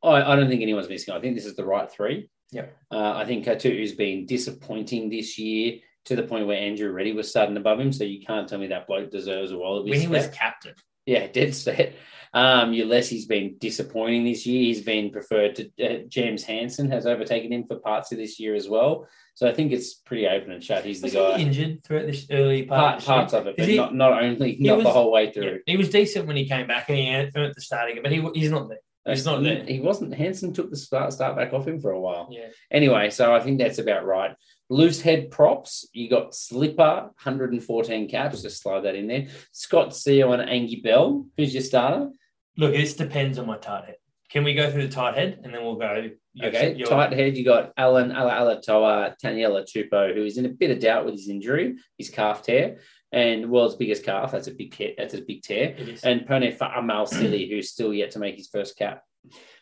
[0.03, 1.15] I, I don't think anyone's missing.
[1.15, 2.29] I think this is the right three.
[2.53, 2.77] Yep.
[2.91, 7.29] Uh, I think Kaitu'u's been disappointing this year to the point where Andrew Ready was
[7.31, 7.93] starting above him.
[7.93, 9.91] So you can't tell me that bloke deserves a Wallaby.
[9.91, 10.75] When he was captain.
[11.07, 11.95] Yeah, dead set.
[12.33, 14.61] Um, Uelese has been disappointing this year.
[14.63, 18.55] He's been preferred to uh, James Hanson has overtaken him for parts of this year
[18.55, 19.09] as well.
[19.35, 20.85] So I think it's pretty open and shut.
[20.85, 21.39] He's the guy.
[21.39, 22.81] he injured throughout this early part?
[22.81, 25.25] Part, of parts of it, but he- not, not only He not the whole way
[25.27, 25.61] Yeah, through.
[25.67, 28.51] he was decent when he came back and he earned the starting, but he, he's
[28.51, 28.79] not there.
[29.07, 29.65] He's not there.
[29.65, 30.15] He wasn't.
[30.15, 32.29] Hanson took the start start back off him for a while.
[32.31, 32.49] Yeah.
[32.71, 34.37] Anyway, so I think that's about right.
[34.71, 35.87] Loose head props.
[35.93, 38.43] You got Slipper, 114 caps.
[38.43, 39.27] Just slide that in there.
[39.53, 41.27] Scott Seal and Angus Bell.
[41.37, 42.11] Who's your starter?
[42.57, 43.97] Look, this depends on my tight head.
[44.31, 46.07] Can we go through the tight head and then we'll go?
[46.35, 47.37] your- Okay, your- tight head.
[47.37, 51.29] You got Allan Alaalatoa, Taniela Tupou, who is in a bit of doubt with his
[51.29, 52.79] injury, his calf tear,
[53.11, 54.31] and world's biggest calf.
[54.31, 54.73] That's a big.
[54.97, 55.75] That's a big tear.
[55.77, 56.05] It is.
[56.05, 59.03] And Pone Fa'amausili, who's still yet to make his first cap.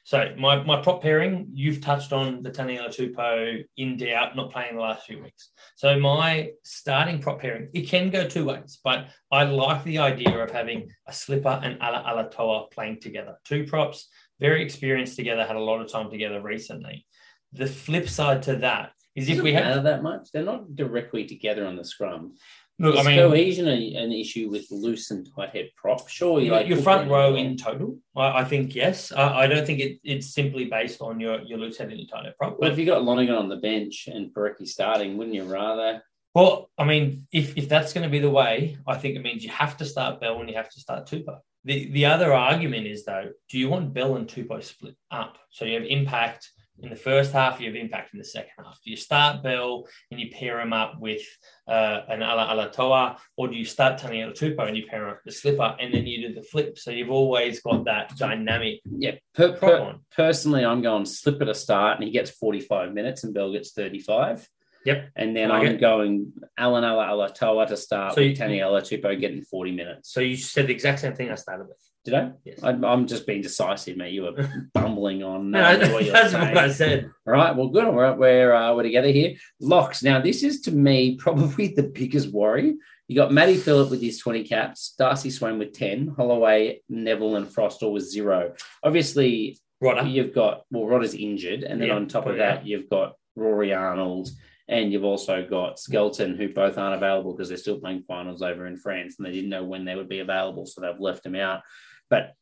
[0.04, 4.76] So my, my prop pairing, you've touched on the Taniela Tupou in doubt, not playing
[4.76, 5.50] the last few weeks.
[5.76, 10.38] So my starting prop pairing, it can go two ways, but I like the idea
[10.38, 13.36] of having a slipper and Alaalatoa playing together.
[13.44, 14.08] Two props,
[14.40, 17.04] very experienced together, had a lot of time together recently.
[17.52, 20.30] The flip side to that is if we have matter that much?
[20.32, 22.36] They're not directly together on the scrum.
[22.80, 26.08] Look, I Is mean cohesion a, an issue with loose and tight head prop?
[26.08, 27.46] Sure, you your, like your front row in.
[27.46, 29.10] in total, I, I think yes.
[29.10, 32.06] I, I don't think it, it's simply based on your your loose head and your
[32.06, 32.58] tight head prop.
[32.60, 36.02] But if you got Lonergan on the bench and Porecki starting, wouldn't you rather?
[36.34, 39.42] Well, I mean, if, if that's going to be the way, I think it means
[39.42, 41.38] you have to start Bell and you have to start Tupou.
[41.64, 45.38] The the other argument is though, do you want Bell and Tupou split up?
[45.50, 46.48] So you have impact
[46.82, 48.78] in the first half, you have impact in the second half.
[48.84, 51.22] Do you start Bell and you pair him up with
[51.66, 55.20] uh, an Ala Alatoa, or do you start Taniela Tupou and you pair him up
[55.24, 56.78] the slipper and then you do the flip?
[56.78, 61.96] So you've always got that dynamic Yeah, per, per, personally, I'm going slipper to start,
[61.96, 64.48] and he gets 45 minutes, and Bell gets 35.
[64.84, 65.10] Yep.
[65.16, 65.80] And then like I'm it.
[65.80, 70.12] going Allan Alaalatoa to start So with you- Taniela Tupou getting 40 minutes.
[70.12, 71.76] So you said the exact same thing I started with.
[72.04, 72.30] Did I?
[72.44, 72.62] Yes.
[72.62, 74.12] I I'm just being decisive, mate.
[74.12, 76.54] You were bumbling on No, uh, what you were that's saying.
[76.54, 77.10] what I said.
[77.26, 77.92] All right, well, good.
[77.92, 79.34] We're we're, uh, we're together here.
[79.60, 80.02] Locks.
[80.02, 82.76] Now, this is to me probably the biggest worry.
[83.08, 87.50] You got Matty Phillip with his 20 caps, Darcy Swain with 10, Holloway, Neville, and
[87.50, 88.54] Frost all with zero.
[88.82, 90.06] Obviously, Right.
[90.06, 91.62] you've got, well, Rodda's injured.
[91.62, 92.76] And then Yeah, on top of oh, that, yeah.
[92.76, 94.28] you've got Rory Arnold,
[94.68, 98.66] and you've also got Skelton, who both aren't available because they're still playing finals over
[98.66, 100.66] in France and they didn't know when they would be available.
[100.66, 101.62] So they've left them out.
[102.10, 102.34] But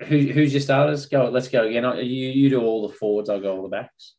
[0.00, 1.06] who, who's your starters?
[1.06, 1.84] Go, let's go again.
[1.98, 4.14] You, you do all the forwards, I'll go all the backs.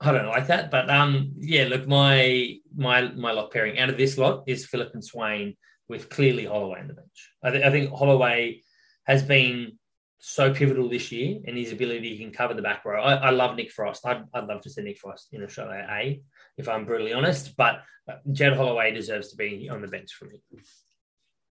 [0.00, 1.64] I don't like that, but um, yeah.
[1.64, 5.56] Look, my my my lock pairing out of this lot is Philip and Swain
[5.90, 7.30] with clearly Holloway on the bench.
[7.44, 8.62] I, th- I think Holloway
[9.04, 9.78] has been
[10.18, 13.02] so pivotal this year, and his ability he can cover the back row.
[13.02, 14.06] I, I love Nick Frost.
[14.06, 16.22] I'd, I'd love to see Nick Frost in a Australia A,
[16.56, 17.54] if I'm brutally honest.
[17.56, 20.40] But uh, Jed Holloway deserves to be on the bench for me.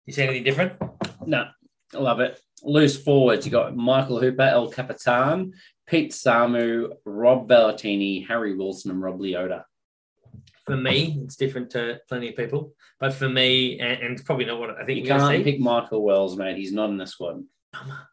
[0.07, 0.73] You see anything different?
[1.27, 1.45] No,
[1.93, 2.39] I love it.
[2.63, 3.45] Loose forwards.
[3.45, 5.53] You got Michael Hooper, El Capitan,
[5.87, 9.63] Pete Samu, Rob Valetini, Harry Wilson, and Rob Leota.
[10.65, 14.45] For me, it's different to plenty of people, but for me, and, and it's probably
[14.45, 16.55] not what I think You we're going to can't pick Michael Wells, mate.
[16.55, 17.43] He's not in the squad.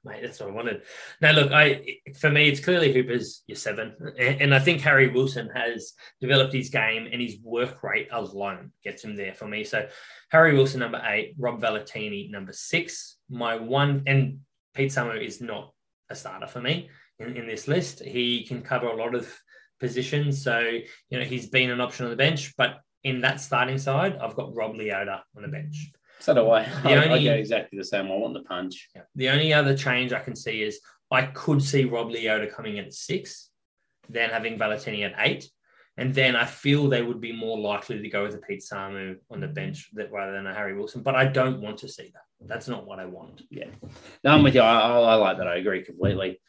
[0.04, 0.82] Mate, that's what I wanted.
[1.20, 5.50] Now, look, I for me, it's clearly Hooper's your seven, and, I think Harry Wilson
[5.54, 9.64] has developed his game and his work rate alone gets him there for me.
[9.64, 9.88] So,
[10.30, 13.16] Harry Wilson number eight, Rob Valetini number six.
[13.28, 14.40] My one and
[14.74, 15.72] Pete Samu is not
[16.08, 16.88] a starter for me
[17.18, 18.02] in, in this list.
[18.02, 19.28] He can cover a lot of
[19.80, 23.78] positions, so you know he's been an option on the bench, but in that starting
[23.78, 25.92] side, I've got Rob Leota on the bench.
[26.20, 26.64] So do I.
[26.64, 28.06] The I, I only- go exactly the same.
[28.06, 28.88] I want the punch.
[29.14, 32.86] The only other change I can see is I could see Rob Leota coming in
[32.86, 33.50] at six,
[34.08, 35.48] then having Valetini at eight.
[35.96, 39.16] And then I feel they would be more likely to go with a Pete Samu
[39.32, 41.02] on the bench that, rather than a Harry Wilson.
[41.02, 42.48] But I don't want to see that.
[42.48, 43.42] That's not what I want.
[43.50, 43.66] Yeah.
[44.22, 44.60] No, I'm with you.
[44.60, 45.48] I, I, I like that.
[45.48, 46.40] I agree completely.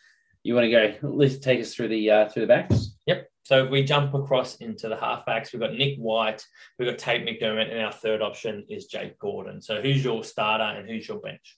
[0.44, 0.94] You want to go?
[1.10, 2.96] Let's take us through the uh, through the backs.
[3.08, 3.28] Yep.
[3.50, 6.46] So if we jump across into the halfbacks, we've got Nick White,
[6.78, 9.60] we've got Tate McDermott, and our third option is Jake Gordon.
[9.60, 11.58] So who's your starter and who's your bench?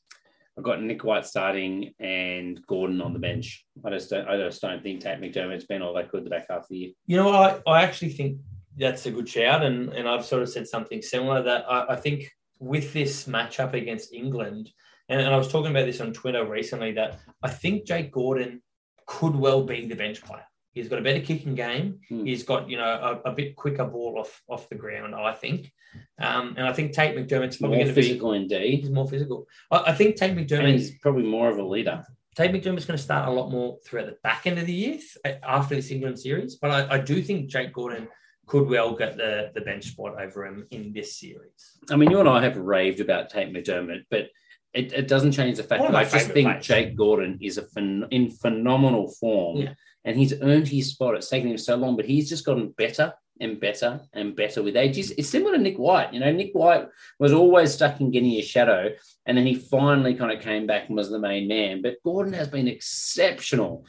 [0.58, 3.66] I've got Nick White starting and Gordon on the bench.
[3.84, 4.26] I just don't.
[4.26, 6.78] I just don't think Tate McDermott's been all that good the back half of the
[6.78, 6.92] year.
[7.08, 8.38] You know, I, I actually think
[8.78, 11.96] that's a good shout, and, and I've sort of said something similar that I, I
[11.98, 14.72] think with this matchup against England,
[15.10, 18.62] and, and I was talking about this on Twitter recently, that I think Jake Gordon
[19.06, 20.46] could well be the bench player.
[20.74, 22.00] He's got a better kicking game.
[22.10, 22.26] Hmm.
[22.26, 25.14] He's got you know a, a bit quicker ball off off the ground.
[25.16, 25.72] I think,
[26.20, 29.08] um, and I think Tate McDermott's probably More going to be physical indeed, he's more
[29.08, 29.48] physical.
[29.70, 32.04] I, I think Tate McDermott he's probably more of a leader.
[32.36, 35.00] Tate McDermott's going to start a lot more throughout the back end of the year
[35.44, 38.08] after this England series, but I, I do think Jake Gordon
[38.48, 41.78] could well get the, the bench spot over him in this series.
[41.90, 44.30] I mean, you and I have raved about Tate McDermott, but
[44.74, 46.62] it, it doesn't change the fact that I just think.
[46.62, 49.74] Jake Gordon is a phen- in phenomenal form, Yeah.
[50.04, 51.16] And he's earned his spot.
[51.16, 54.76] It's taken him so long, but he's just gotten better and better and better with
[54.76, 54.98] age.
[54.98, 56.14] It's similar to Nick White.
[56.14, 56.88] You know, Nick White
[57.20, 58.90] was always stuck in getting his shadow,
[59.26, 61.82] and then he finally kind of came back and was the main man.
[61.82, 63.86] But Gordon has been exceptional.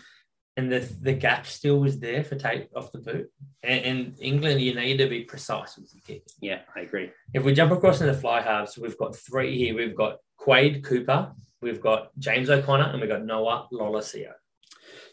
[0.59, 3.31] And the, the gap still was there for Tate off the boot.
[3.63, 6.25] And, and England, you need to be precise with your kick.
[6.43, 7.11] Yeah, I agree.
[7.33, 9.75] If we jump across into the fly halves, we've got three here.
[9.75, 14.33] We've got Quade Cooper, we've got James O'Connor, and we've got Noah Lolesio.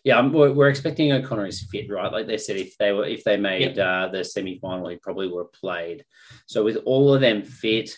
[0.04, 2.12] Yeah, um, we're, we're expecting O'Connor is fit, right?
[2.12, 5.28] Like they said, if they were if they made uh, the semi final, he probably
[5.28, 6.06] would have played.
[6.45, 7.97] So with all of them fit,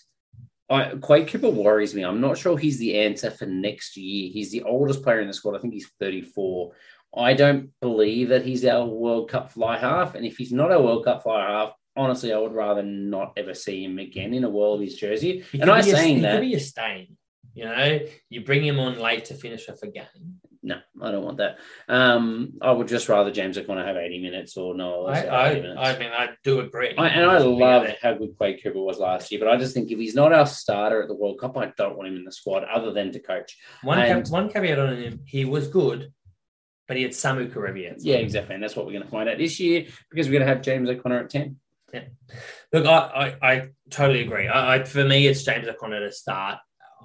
[0.70, 2.04] I, Quade Cooper worries me.
[2.04, 4.32] I'm not sure he's the answer for next year.
[4.32, 5.56] He's the oldest player in the squad.
[5.56, 6.72] I think he's 34.
[7.18, 10.16] I don't believe that he's our World Cup fly half.
[10.16, 13.54] And if he's not our World Cup fly half, honestly, I would rather not ever
[13.54, 15.44] see him again in a Wallabies jersey.
[15.52, 16.36] He and I'm be a- saying he that.
[16.36, 17.18] could be a stain.
[17.54, 18.00] You know,
[18.30, 20.06] you bring him on late to finish off a game.
[20.64, 21.58] No, I don't want that.
[21.90, 25.08] Um, I would just rather James O'Connor have 80 minutes or no.
[25.08, 26.94] I, I, I mean, I do agree.
[26.96, 29.90] I, and I love how good Quade Cooper was last year, but I just think
[29.90, 32.32] if he's not our starter at the World Cup, I don't want him in the
[32.32, 33.58] squad other than to coach.
[33.82, 36.14] One, and- one caveat on him, he was good,
[36.88, 37.96] but he had Samu Kerevi.
[37.98, 38.54] Yeah, exactly.
[38.54, 40.62] And that's what we're going to find out this year because we're going to have
[40.62, 41.56] James O'Connor at 10.
[41.92, 42.04] Yeah.
[42.72, 44.48] Look, I, I, I totally agree.
[44.48, 46.60] I, I, for me, it's James O'Connor to start.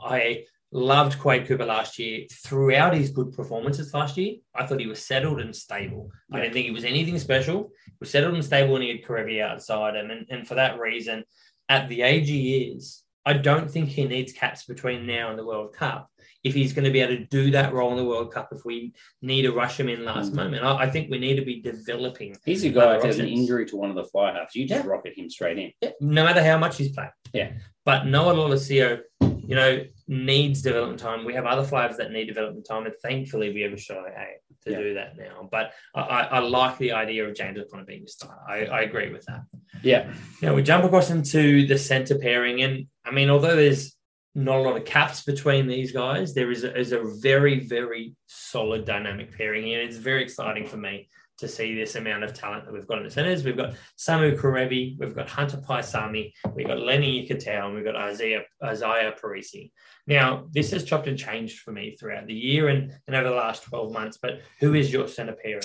[0.05, 2.27] I loved Quade Cooper last year.
[2.45, 6.11] Throughout his good performances last year, I thought he was settled and stable.
[6.33, 6.43] I Yeah.
[6.45, 7.71] didn't think he was anything special.
[7.87, 10.11] He was settled and stable when he had Kerevi outside him.
[10.11, 11.25] And, and for that reason,
[11.69, 15.45] at the age he is, I don't think he needs caps between now and the
[15.45, 16.09] World Cup.
[16.45, 18.65] If he's going to be able to do that role in the World Cup, if
[18.65, 20.37] we need to rush him in last Mm.
[20.37, 23.27] moment, I, I think we need to be developing He's a guy if there's an
[23.27, 24.91] injury to one of the fly halves, you just Yeah.
[24.91, 25.73] rocket him straight in.
[25.81, 25.91] Yeah.
[26.01, 27.11] no matter how much he's played.
[27.33, 27.51] Yeah.
[27.85, 29.01] But Noah Lolesio,
[29.47, 31.25] you know, needs development time.
[31.25, 34.79] We have other flyers that need development time, and thankfully we have A to Yeah.
[34.79, 35.49] do that now.
[35.51, 38.37] But I, I, like the idea of James O'Connor being a starter.
[38.49, 39.43] I, I agree with that.
[39.83, 40.13] Yeah.
[40.43, 43.97] Now we jump across into the centre pairing, and I mean, although there's
[44.35, 48.15] not a lot of caps between these guys, there is a, is a very, very
[48.27, 49.81] solid dynamic pairing here.
[49.81, 51.09] It's very exciting for me
[51.39, 53.45] to see this amount of talent that we've got in the centres.
[53.45, 57.95] We've got Samu Kerevi, we've got Hunter Paisami, we've got Lenny Ikitau, and we've got
[57.95, 59.71] Izaia, Izaia Perese.
[60.07, 63.35] Now, this has chopped and changed for me throughout the year and, and over the
[63.35, 65.63] last 12 months, but who is your centre pairing?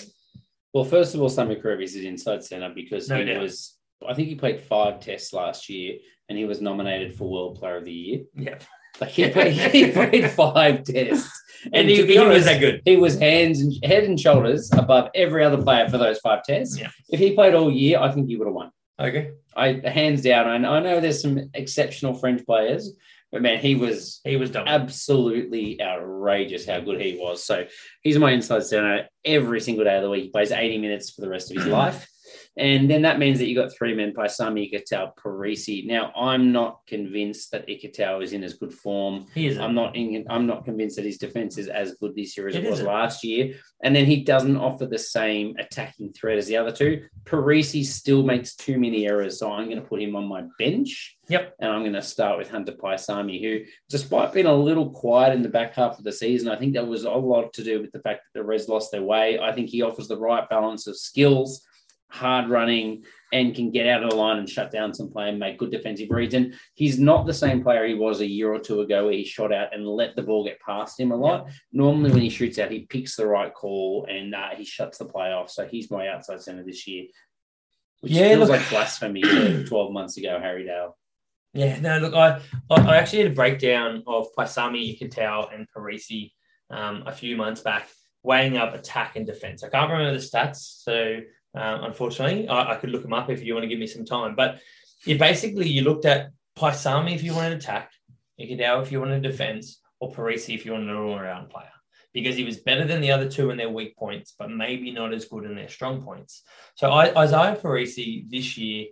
[0.74, 3.42] Well, first of all, Samu Kerevi is inside centre because No he doubt.
[3.42, 5.98] was, I think he played five tests last year
[6.30, 8.20] and he was nominated for World Player of the Year.
[8.36, 8.58] Yeah.
[9.02, 11.30] Like he, played, he played five tests.
[11.74, 12.82] And he, to be he was that good.
[12.86, 16.80] He was hands and head and shoulders above every other player for those five tests.
[16.80, 16.90] Yeah.
[17.10, 18.72] If he played all year, I think he would have won.
[19.00, 19.32] Okay.
[19.56, 20.48] I hands down.
[20.48, 22.94] I know, I know there's some exceptional French players,
[23.32, 24.82] but man, he was He was dominant.
[24.84, 27.44] absolutely outrageous how good he was.
[27.44, 27.66] So
[28.02, 30.24] he's my inside center every single day of the week.
[30.26, 32.08] He plays 80 minutes for the rest of his life.
[32.58, 35.86] And then that means that you got three men by Sami Ikitau, Perese.
[35.86, 39.26] Now, I'm not convinced that Ikitau is in as good form.
[39.34, 39.58] He is.
[39.58, 42.56] I'm not in, I'm not convinced that his defense is as good this year as
[42.56, 42.86] It it, was isn't.
[42.86, 43.56] last year.
[43.84, 47.06] And then he doesn't offer the same attacking threat as the other two.
[47.24, 51.18] Perese still makes too many errors, so I'm going to put him on my bench.
[51.30, 51.56] Yep.
[51.60, 55.42] And I'm going to start with Hunter Paisami, who, despite being a little quiet in
[55.42, 57.94] the back half of the season, I think that was a lot to do with
[57.94, 59.40] the fact that the Reds lost their way.
[59.40, 61.66] I think he offers the right balance of skills,
[62.12, 63.04] hard running,
[63.34, 65.72] and can get out of the line and shut down some play and make good
[65.72, 66.34] defensive reads.
[66.34, 69.24] And he's not the same player he was a year or two ago where he
[69.24, 71.48] shot out and let the ball get past him a lot.
[71.72, 75.06] Normally, when he shoots out, he picks the right call and uh, he shuts the
[75.06, 75.50] play off.
[75.50, 77.06] So he's my outside center this year,
[78.02, 79.22] which Yeah, feels look- like blasphemy
[79.68, 80.98] 12 months ago, Harry Dale.
[81.54, 86.32] Yeah, no, look, I I actually had a breakdown of Paisami, Ikitau, and Perese
[86.70, 87.90] um, a few months back,
[88.24, 89.62] weighing up attack and defense.
[89.64, 91.20] I can't remember the stats, so
[91.54, 94.06] um, unfortunately, I, I could look them up if you want to give me some
[94.06, 94.36] time.
[94.36, 94.60] But
[95.06, 97.92] you basically you looked at Paisami if you wanted attack,
[98.40, 101.68] Ikitau if you wanted defense, or Perese if you wanted an all-around player.
[102.14, 105.14] Because he was better than the other two in their weak points, but maybe not
[105.14, 106.44] as good in their strong points.
[106.76, 108.88] So I, Izaia Perese this year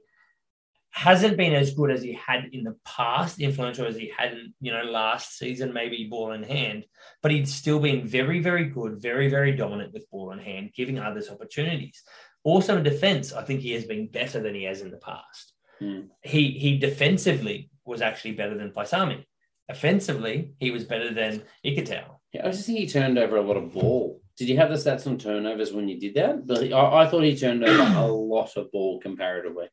[0.91, 4.53] hasn't been as good as he had in the past, influential as he had, in,
[4.59, 6.85] you know, last season, maybe ball in hand,
[7.21, 10.97] but he'd still been very, very good, very, very dominant with ball in hand, giving
[10.97, 12.01] others opportunities.
[12.43, 15.53] Also in defense, I think he has been better than he has in the past.
[15.79, 16.01] Hmm.
[16.23, 19.25] He he defensively was actually better than Paisami.
[19.69, 22.05] Offensively, he was better than Ikitau.
[22.33, 24.21] Yeah, I just think he turned over a lot of ball.
[24.37, 26.47] Did you have the stats on turnovers when you did that?
[26.47, 29.67] But I, I thought he turned over a lot of ball comparatively.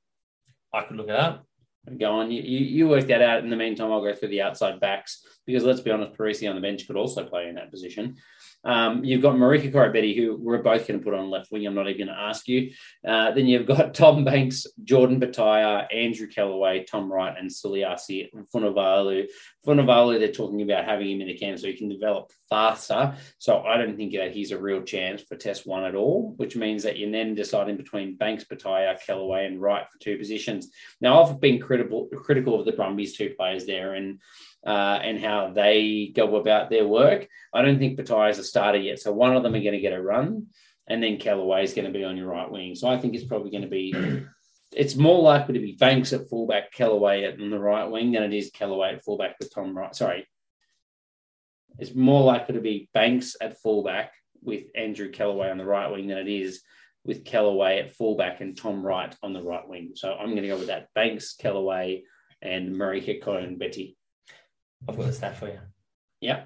[0.73, 1.47] I could look it up.
[1.99, 3.45] Go on, you, you, you work that out.
[3.45, 6.57] In the meantime, I'll go through the outside backs because let's be honest, Perese on
[6.57, 8.17] the bench could also play in that position.
[8.65, 11.65] Um, you've got Marika Koroibete, who we're both going to put on left wing.
[11.67, 12.73] I'm not even going to ask you.
[13.07, 19.27] Uh, then you've got Tom Banks, Jordan Petaia, Andrew Kellaway, Tom Wright, and Suliasi Vunivalu.
[19.65, 23.15] Vunivalu, they're talking about having him in the camp so he can develop faster.
[23.39, 26.57] So I don't think that he's a real chance for test one at all, which
[26.57, 30.71] means that you're then deciding between Banks, Petaia, Kellaway, and Wright for two positions.
[31.01, 34.21] Now, I've been critical critical of the Brumbies two players there and
[34.65, 37.29] uh, and how they go about their work.
[37.53, 39.81] I don't think Petaia is a starter yet, so one of them are going to
[39.81, 40.47] get a run,
[40.87, 42.75] and then Kellaway is going to be on your right wing.
[42.75, 43.95] So I think it's probably going to be.
[44.73, 48.25] It's more likely to be Banks at fullback, Kellaway at on the right wing than
[48.25, 49.95] it is Kellaway at fullback with Tom Wright.
[49.95, 50.27] Sorry,
[51.79, 56.09] it's more likely to be Banks at fullback with Andrew Kellaway on the right wing
[56.09, 56.63] than it is
[57.05, 59.93] with Kellaway at fullback and Tom Wright on the right wing.
[59.95, 60.89] So I'm going to go with that.
[60.95, 62.03] Banks, Kellaway,
[62.43, 63.96] and Marika Koroibete.
[64.89, 65.59] I've got the stat for you.
[66.21, 66.45] Yeah.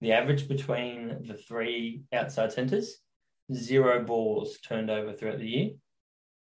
[0.00, 2.98] The average between the three outside centres,
[3.52, 5.70] zero balls turned over throughout the year.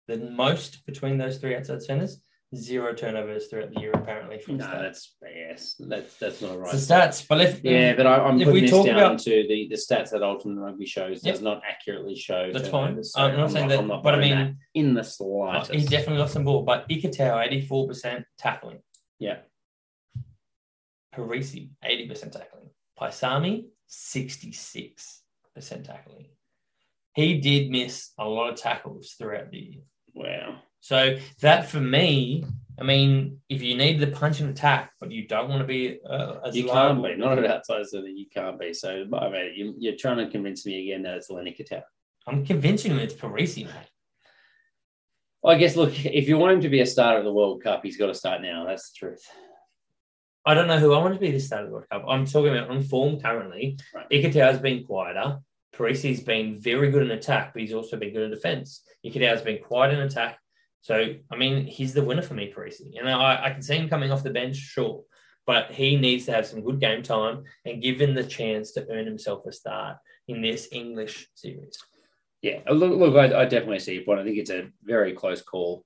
[0.08, 2.20] The most between those three outside centres,
[2.56, 4.38] zero turnovers throughout the year, apparently.
[4.38, 4.80] From No, stats.
[4.80, 6.74] that's yes, that's that's not right.
[6.74, 7.26] It's the stats.
[7.28, 9.68] But if Yeah, but I, I'm If putting we this talk down about- to the,
[9.68, 11.34] the stats that Ultimate Rugby shows Yep.
[11.34, 12.50] does not accurately show.
[12.52, 13.02] that's fine.
[13.04, 15.72] so I'm not saying I'm that, but I mean, in the slightest.
[15.72, 16.62] he definitely lost some ball.
[16.64, 18.80] But Ikitau, 84% tackling.
[19.20, 19.38] yeah,
[21.14, 22.70] Perese, 80% tackling.
[22.98, 25.20] Paisami, 66%
[25.84, 26.26] tackling.
[27.14, 29.82] He did miss a lot of tackles throughout the year.
[30.14, 30.56] wow.
[30.80, 32.44] So that for me,
[32.80, 36.00] I mean, if you need the punch and attack, but you don't want to be
[36.08, 38.72] uh, as You can't be not an outside so that you can't be.
[38.72, 41.82] So, I mean, you, you're trying to convince me again that it's Lenny Katau.
[42.26, 43.90] I'm convincing him it's Perese, mate.
[45.42, 47.62] Well, I guess look, if you want him to be a starter of the World
[47.62, 48.64] Cup, he's got to start now.
[48.66, 49.24] That's the truth.
[50.44, 52.04] I don't know who I want to be this start of the World Cup.
[52.08, 53.78] I'm talking about on form currently.
[53.94, 54.08] Right.
[54.10, 55.38] Ikitau's been quieter.
[55.74, 58.82] Perese's been very good in attack, but he's also been good in defense.
[59.06, 60.38] Ikitau's been quiet in attack.
[60.82, 62.82] So, I mean, he's the winner for me, Perese.
[62.98, 65.04] And I, I can see him coming off the bench, sure.
[65.46, 69.06] But he needs to have some good game time and given the chance to earn
[69.06, 69.96] himself a start
[70.28, 71.78] in this English series.
[72.42, 74.20] Yeah, look, look I, I definitely see your point.
[74.20, 75.84] I think it's a very close call.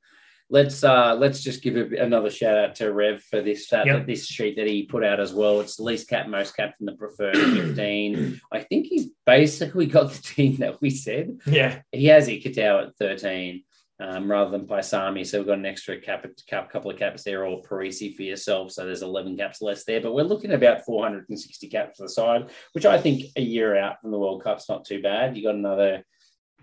[0.48, 4.06] Let's uh let's just give a, another shout out to Rev for this uh, Yep.
[4.06, 5.60] this sheet that he put out as well.
[5.60, 8.40] It's least cap, most cap, and the preferred fifteen.
[8.52, 11.40] I think he's basically got the team that we said.
[11.46, 11.80] Yeah.
[11.90, 13.64] He has Ikitau at thirteen.
[13.98, 17.46] Um, rather than Paisami, so we've got an extra cap, cap, couple of caps there,
[17.46, 18.70] or Perese for yourself.
[18.72, 22.10] So there's 11 caps less there, but we're looking at about 460 caps to the
[22.10, 25.34] side, which I think a year out from the World Cup's not too bad.
[25.34, 26.04] You got another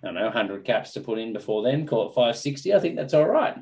[0.03, 2.71] I don't know, 100 caps to put in before then, call it 560.
[2.71, 3.57] I think that's all right.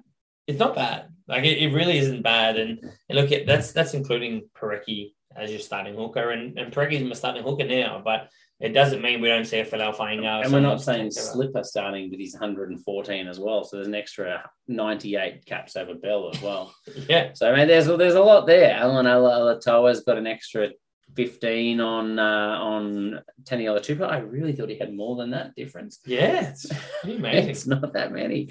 [0.52, 1.08] It's not bad.
[1.28, 2.58] Like it, it really isn't bad.
[2.58, 2.80] And,
[3.10, 7.14] and look at that's that's including Porecki as your starting hooker, and and Porecki's my
[7.14, 8.02] starting hooker now.
[8.04, 8.30] But
[8.62, 10.44] it doesn't mean we don't see a Folau Fainga'a.
[10.44, 13.64] and we're not saying Slipper starting with his 114 as well.
[13.64, 16.74] So there's an extra 98 caps over Bell as well.
[17.10, 18.76] Yeah, So, I mean, there's, there's a lot there.
[18.76, 20.70] Allan Alaalatoa's got an extra
[21.16, 24.08] 15 on uh, on Taniela Tupou.
[24.10, 26.00] I really thought he had more than that difference.
[26.06, 26.66] Yeah, it's
[27.04, 27.50] amazing.
[27.50, 28.50] It's not that many.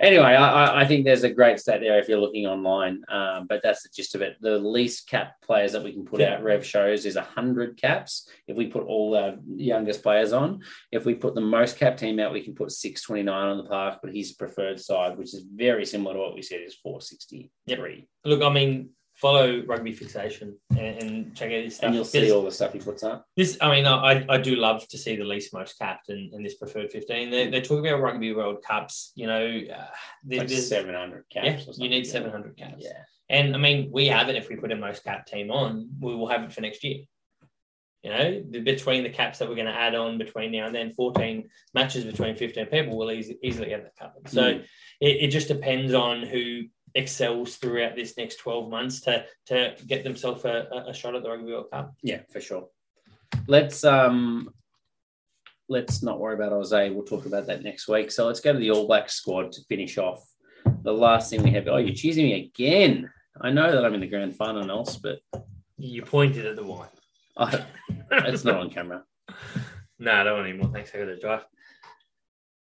[0.00, 3.02] Anyway, I, I- think there's a great stat there if you're looking online.
[3.08, 4.36] Um, but that's the gist of it.
[4.40, 6.34] The least cap players that we can put Yeah.
[6.34, 8.28] out Rev shows is 100 caps.
[8.48, 12.18] If we put all our youngest players on, if we put the most cap team
[12.18, 14.00] out, we can put 629 on the park.
[14.02, 18.08] But his preferred side, which is very similar to what we said, is 463.
[18.24, 18.90] Look, I mean,
[19.20, 21.86] follow Rugby Fixation and, and check out his stuff.
[21.88, 23.26] And you'll see all the stuff he puts up.
[23.36, 26.44] This, I mean, I, I do love to see the least most capped and, and
[26.44, 27.30] this preferred 15.
[27.30, 29.86] They're, they're talking about Rugby World Cups, you know, uh,
[30.24, 31.66] there- Like there's- 700 caps.
[31.66, 32.76] yeah, you need 700 caps.
[32.84, 33.02] Yeah.
[33.28, 36.14] And I mean, we have it if we put a most cap team on, we
[36.16, 37.02] will have it for next year.
[38.02, 40.74] You know, the, between the caps that we're going to add on between now and
[40.74, 44.26] then, 14 matches between 15 people will easy, easily have that covered.
[44.28, 44.64] So Mm.
[45.02, 46.62] it, it just depends on who
[46.94, 51.22] excels throughout this next 12 months to to get themselves a, a- a shot at
[51.22, 51.94] the Rugby World Cup.
[52.02, 52.68] Yeah, for sure.
[53.46, 54.50] Let's um
[55.68, 56.90] let's not worry about Jose.
[56.90, 58.10] We'll talk about that next week.
[58.10, 60.22] So let's go to the All Black squad to finish off.
[60.82, 61.68] The last thing we have.
[61.68, 63.10] Oh, you're choosing me again.
[63.40, 65.20] I know that I'm in the grand final and else, but
[65.78, 66.88] You pointed at the wine.
[67.36, 67.64] I,
[68.10, 69.04] it's not on camera.
[70.02, 70.72] No, I don't want any more.
[70.72, 70.92] Thanks.
[70.94, 71.44] I got to drive.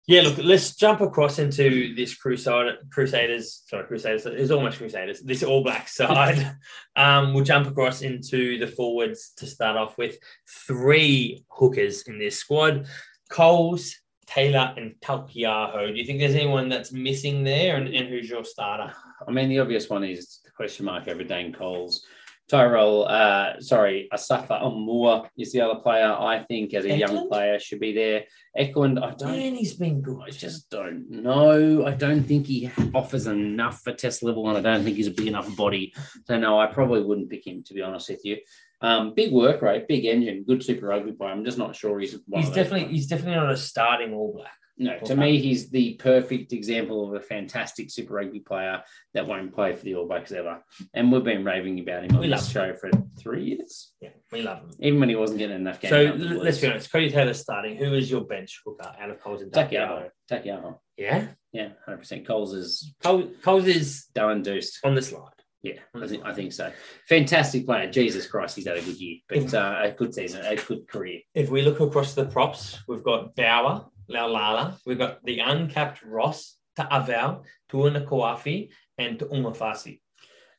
[0.09, 3.61] Yeah, look, let's jump across into this Crusader, Crusaders.
[3.67, 4.25] Sorry, Crusaders.
[4.25, 5.19] It's almost Crusaders.
[5.21, 6.55] This All Black side.
[6.95, 10.17] um, we'll jump across into the forwards to start off with.
[10.65, 12.87] Three hookers in this squad:
[13.29, 15.93] Coles, Taylor, and Taukei'aho.
[15.93, 17.75] Do you think there's anyone that's missing there?
[17.75, 18.91] And, and who's your starter?
[19.27, 22.03] I mean, the obvious one is the question mark over Dane Coles.
[22.49, 27.59] Tyrell, uh, sorry, Asafo Aumua is the other player I think as a young player
[27.59, 28.23] should be there.
[28.57, 30.19] Eklund, I don't Man, he's been good.
[30.21, 31.85] I just don't know.
[31.85, 35.11] I don't think he offers enough for test level, and I don't think he's a
[35.11, 35.93] big enough body.
[36.25, 38.37] So no, I probably wouldn't pick him to be honest with you.
[38.81, 41.31] Um, big work rate, big engine, good Super Rugby player.
[41.31, 42.17] I'm just not sure he's.
[42.25, 44.58] one He's definitely he's definitely not a starting All Black.
[44.81, 44.97] No.
[44.99, 48.81] To me, he's the perfect example of a fantastic Super Rugby player
[49.13, 50.63] that won't play for the All Blacks ever.
[50.93, 52.89] And we've been raving about him on We this show for
[53.19, 54.71] three years, Yeah, we love him.
[54.79, 55.89] even when he wasn't getting enough games.
[55.89, 56.91] So out of the l- let's be honest.
[56.93, 57.75] Codie Taylor starting.
[57.75, 60.77] Who is your bench hooker out of Coles and Taukei'aho, Taukei'aho?
[60.95, 62.25] Yeah, yeah, hundred percent.
[62.25, 64.77] Coles is Coles, Coles is done deuced.
[64.85, 65.33] on the slide.
[65.61, 66.71] Yeah, I think, I think so.
[67.09, 67.91] Fantastic player.
[67.91, 71.19] Jesus Christ, he's had a good year, but uh, a good season, a good career.
[71.35, 76.57] If we look across the props, we've got Bauer, Laulala, we've got the uncapped Ross,
[76.75, 80.01] Ta'avao, Tuana Kawafi, and Umafasi.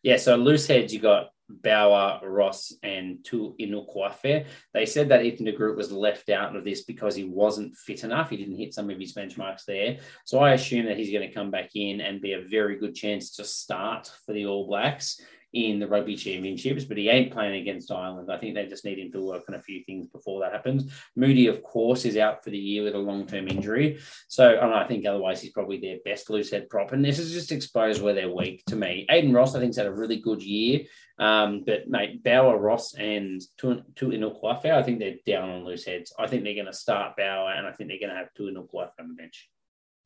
[0.03, 4.47] Yeah, so loose heads, you got Bower, Ross, and Tu'inukuafe.
[4.73, 8.05] They said that Ethan de Groot was left out of this because he wasn't fit
[8.05, 8.31] enough.
[8.31, 9.99] He didn't hit some of his benchmarks there.
[10.25, 12.95] So I assume that he's going to come back in and be a very good
[12.95, 15.21] chance to start for the All Blacks
[15.53, 18.31] in the rugby championships, but he ain't playing against Ireland.
[18.31, 20.93] I think they just need him to work on a few things before that happens.
[21.17, 23.99] Moody, of course, is out for the year with a long term injury.
[24.29, 26.93] So and I think otherwise he's probably their best loose head prop.
[26.93, 29.07] And this is just exposed where they're weak to me.
[29.11, 30.83] Aidan Ross, I think, has had a really good year.
[31.19, 36.15] Um, but mate, Bower, Ross, and Tu Tu'inukuafe, I think they're down on loose heads.
[36.19, 38.93] I think they're going to start Bower, and I think they're going to have Tu'inukuafe
[38.99, 39.51] on the bench.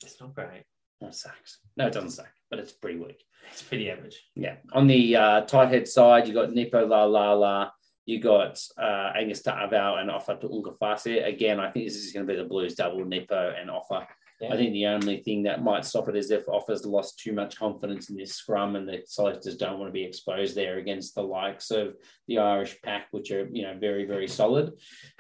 [0.03, 0.65] It's not great.
[1.01, 1.59] That sucks.
[1.77, 3.23] No, it doesn't suck, but it's pretty weak.
[3.51, 4.23] It's pretty average.
[4.37, 4.57] Yeah.
[4.73, 7.71] On the uh, tight head side, you got Nepo Laulala.
[8.07, 11.27] You got uh, Angus Ta'avao and Ofa Tu'ungafasi.
[11.27, 14.07] Again, I think this is going to be the Blues double Nepo and Ofa.
[14.41, 14.53] Yeah.
[14.53, 17.57] I think the only thing that might stop it is if Ofa's lost too much
[17.57, 21.23] confidence in this scrum and the selectors don't want to be exposed there against the
[21.23, 21.95] likes of
[22.29, 24.73] the Irish pack, which are, you know, very, very solid.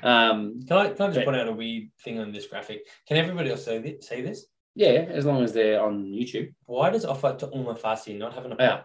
[0.02, 2.86] Um, Can I, can I just But- point out a weird thing on this graphic?
[3.06, 4.46] Can everybody else see this?
[4.74, 6.52] Yeah, as long as they're on YouTube.
[6.66, 8.82] Why does Ofa Tu'ungafasi not have an Yeah.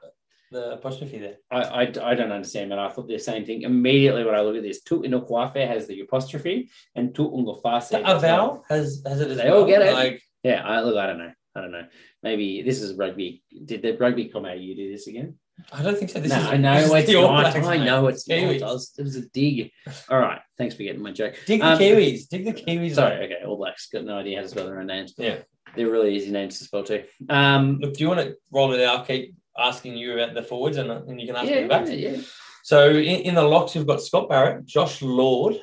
[0.52, 1.38] the apostrophe there?
[1.50, 2.80] I, I, I don't understand that.
[2.80, 4.82] I thought the same thing immediately when I look at this.
[4.84, 7.90] Tu'inukuafe has the apostrophe and Tu'ungafasi.
[7.92, 9.62] The Aval has has it as They well.
[9.62, 9.94] all get it.
[9.94, 11.32] Like Yeah, I, look, I don't know.
[11.56, 11.86] I don't know.
[12.22, 13.44] Maybe this is rugby.
[13.66, 14.60] Did the rugby come out?
[14.60, 15.36] You do this again?
[15.74, 16.20] I don't think so.
[16.22, 17.56] This no, is I know it's not.
[17.58, 18.36] I know it's not.
[18.38, 18.56] Kiwis.
[18.56, 19.72] It was, it was a dig.
[20.10, 20.40] All right.
[20.58, 21.36] Thanks for getting my joke.
[21.46, 22.30] Dig the Um, Kiwis.
[22.30, 22.96] Dig the Kiwis.
[22.96, 23.26] Sorry.
[23.26, 23.44] Okay.
[23.46, 25.14] All Blacks got no idea how to spell their own names.
[25.18, 25.40] Yeah.
[25.80, 27.06] They're really easy names to spell too.
[27.30, 29.08] Um, Look, do you want to roll it out?
[29.08, 31.90] Keep asking you about the forwards, and, and you can ask me yeah, the backs.
[31.90, 32.22] yeah, yeah.
[32.64, 35.56] So in, in the locks, we've got Scott Barrett, Josh Lord,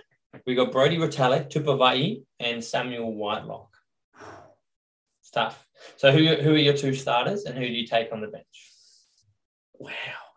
[0.46, 3.68] we got Brodie Retallick, Tupavai, and Samuel Whitelock.
[5.20, 5.66] Stuff.
[5.98, 8.70] So who who are your two starters, and who do you take on the bench?
[9.74, 9.90] Wow,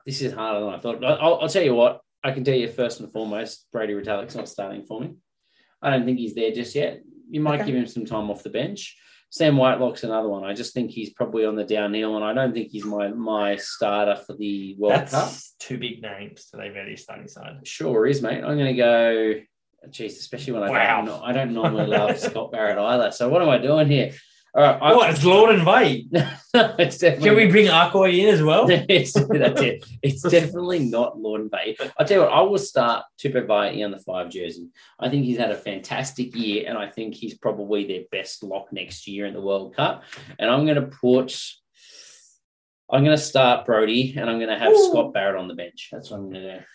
[0.06, 1.02] this is harder than I thought.
[1.06, 2.02] I'll, I'll tell you what.
[2.22, 5.14] I can tell you first and foremost, Brodie Retallick's not starting for me.
[5.82, 7.00] I don't think he's there just yet.
[7.30, 7.68] You might Okay.
[7.72, 8.98] give him some time off the bench.
[9.32, 10.44] Sam Whitelock's another one.
[10.44, 13.58] I just think he's probably on the downhill, and I don't think he's my my
[13.58, 15.32] starter for the World That's Cup.
[15.60, 17.60] two big names to of your starting side.
[17.64, 18.44] Sure is, mate.
[18.44, 19.34] I'm going to go.
[19.90, 21.06] Jeez, especially when I Wow.
[21.06, 23.12] don't, I don't normally love Scott Barrett either.
[23.12, 24.12] So what am I doing here?
[24.56, 25.10] All right, I, What?
[25.12, 25.62] It's Lord and
[26.80, 28.66] it's definitely Can we bring Arcoy in as well?
[28.70, 29.86] it's, that's it.
[30.02, 31.78] It's definitely not Lord Bay.
[31.98, 34.70] I'll tell you what, I will start Tupou Vaa'i on the five jersey.
[35.00, 38.74] I think he's had a fantastic year, and I think he's probably their best lock
[38.74, 40.04] next year in the World Cup.
[40.40, 41.40] And I'm going to put,
[42.90, 44.90] I'm going to start Brodie, and I'm going to have Ooh.
[44.90, 45.90] Scott Barrett on the bench.
[45.92, 46.66] That's what I'm going to do.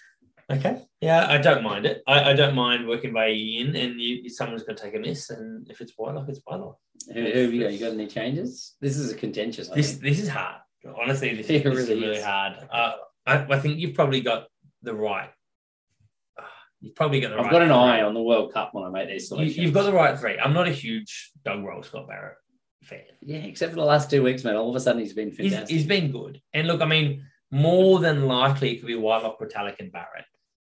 [0.50, 0.82] Okay.
[1.00, 2.02] Yeah, I don't mind it.
[2.06, 5.30] I, I don't mind working Vade in, and you, someone's going to take a miss,
[5.30, 6.76] and if it's Whitelock, it's Whitelock.
[7.12, 7.72] Who, who have you got?
[7.72, 8.74] You got any changes?
[8.80, 9.70] This is a contentious.
[9.70, 10.02] I This think.
[10.02, 10.56] this is hard.
[11.00, 12.24] Honestly, this, It is, this is really really is.
[12.24, 12.56] hard.
[12.70, 12.92] Uh,
[13.26, 14.48] I, I think you've probably got
[14.82, 15.30] the right.
[16.38, 16.42] uh,
[16.80, 17.46] You've probably got the right.
[17.46, 17.76] I've got an three.
[17.76, 19.56] eye on the World Cup when I make these You, selections.
[19.56, 20.38] you've got the right three.
[20.38, 22.36] I'm not a huge Doug Roll Scott Barrett
[22.82, 23.00] fan.
[23.22, 24.56] yeah, except for the last two weeks, man.
[24.56, 26.42] All of a sudden, he's been He's, he's been good.
[26.52, 30.26] And look, I mean, more than likely it could be Whitelock, Retallick, and Barrett.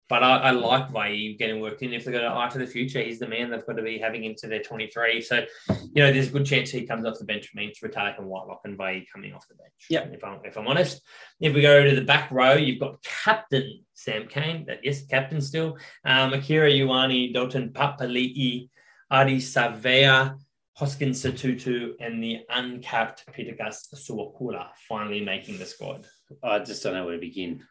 [0.09, 1.93] But I, I like Vaa'i getting worked in.
[1.93, 3.97] If they've got an eye to the future, he's the man they've got to be
[3.97, 5.21] having into their 23.
[5.21, 7.67] So, you know, there's a good chance he comes off the bench for me.
[7.67, 9.73] It's Retallick and Whitelock and Vaa'i coming off the bench.
[9.89, 10.05] Yeah.
[10.05, 11.01] If I'm, if I'm honest.
[11.41, 14.65] If we go to the back row, you've got Captain Sam Cane.
[14.67, 15.77] That Yes, Captain still.
[16.05, 18.69] Um, Akira Ioane, Dalton Papali'i,
[19.11, 20.38] Ardie Savea,
[20.77, 26.05] Hoskins Sotutu, and the uncapped Pita Gus Sowakula finally making the squad.
[26.43, 27.63] I just don't know where to begin.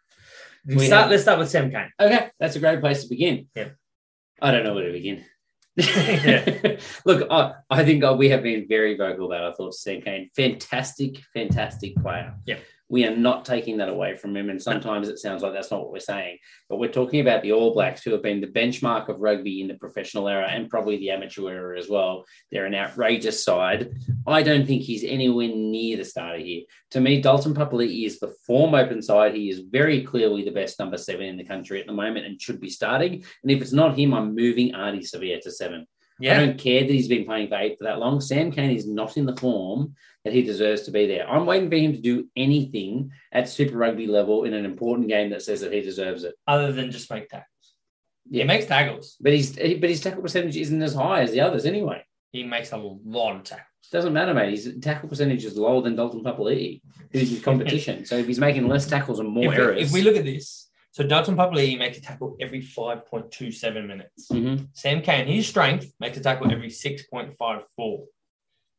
[0.66, 1.90] We start, have- let's start with Sam Cane.
[2.00, 3.48] Okay, that's a great place to begin.
[3.54, 3.68] Yeah.
[4.40, 5.24] I don't know where to begin.
[5.76, 6.78] Yeah.
[7.04, 10.30] Look, I, I think uh, we have been very vocal about I thought Sam Cane,
[10.34, 12.34] fantastic, fantastic player.
[12.46, 12.58] Yeah.
[12.88, 15.80] We are not taking that away from him, and sometimes it sounds like that's not
[15.80, 16.38] what we're saying.
[16.68, 19.68] But we're talking about the All Blacks, who have been the benchmark of rugby in
[19.68, 22.24] the professional era and probably the amateur era as well.
[22.52, 23.92] They're an outrageous side.
[24.26, 26.62] I don't think he's anywhere near the starter here.
[26.92, 29.34] To me, Dalton Papali'i is the form open side.
[29.34, 32.40] He is very clearly the best number seven in the country at the moment and
[32.40, 33.24] should be starting.
[33.42, 35.86] And if it's not him, I'm moving Ardie Savea to seven.
[36.18, 36.34] Yeah.
[36.36, 38.20] I don't care that he's been playing for eight for that long.
[38.20, 39.94] Sam Cane is not in the form
[40.26, 41.30] that he deserves to be there.
[41.30, 45.30] I'm waiting for him to do anything at Super Rugby level in an important game
[45.30, 46.34] that says that he deserves it.
[46.48, 47.46] Other than just make tackles.
[48.28, 48.42] Yeah.
[48.42, 49.16] He makes tackles.
[49.20, 52.04] But he's but his tackle percentage isn't as high as the others anyway.
[52.32, 53.68] He makes a lot of tackles.
[53.92, 54.50] Doesn't matter, mate.
[54.50, 56.82] His tackle percentage is lower than Dalton Papali'i,
[57.12, 58.04] who's in competition.
[58.04, 60.24] so if he's making less tackles and more if, we, errors, if we look at
[60.24, 64.26] this, so Dalton Papali'i makes a tackle every 5.27 minutes.
[64.32, 64.70] Mhm.
[64.72, 68.06] Sam Cane, his strength, makes a tackle every 6.54.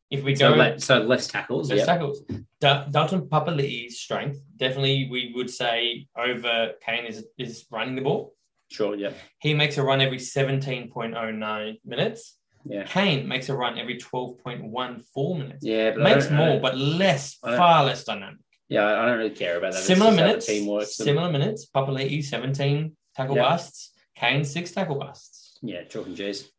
[0.09, 1.69] If we so, go le- so less tackles.
[1.69, 2.23] less Yeah, tackles,
[2.61, 8.33] Da- Dalton Papali'i's strength, definitely we would say over Cane is, is running the ball.
[8.71, 8.95] sure.
[8.95, 12.37] Yeah, He makes a run every 17.09 minutes.
[12.65, 15.65] yeah, Cane makes a run every 12.14 minutes.
[15.65, 15.91] yeah.
[15.91, 18.39] But makes more, but less, far less dynamic.
[18.69, 19.83] yeah, I don't really care about that.
[19.83, 20.95] Similar just how the minutes, team works.
[20.95, 21.67] similar minutes.
[21.73, 23.41] Papali'i, 17 tackle Yeah.
[23.43, 23.93] busts.
[24.15, 25.59] Cane, six tackle busts.
[25.61, 26.49] Yeah, chalk and cheese.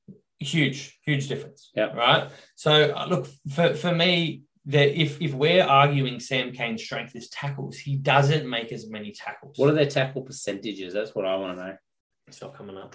[0.40, 1.70] Huge, huge difference.
[1.74, 1.92] Yeah.
[1.94, 2.30] Right.
[2.54, 7.28] So uh, look, for, for me, that if if we're arguing Sam Cane's strength is
[7.30, 9.58] tackles, he doesn't make as many tackles.
[9.58, 10.92] What are their tackle percentages?
[10.92, 11.76] That's what I want to know.
[12.28, 12.94] it's not coming up.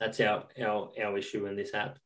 [0.00, 1.98] That's our our our issue in this app.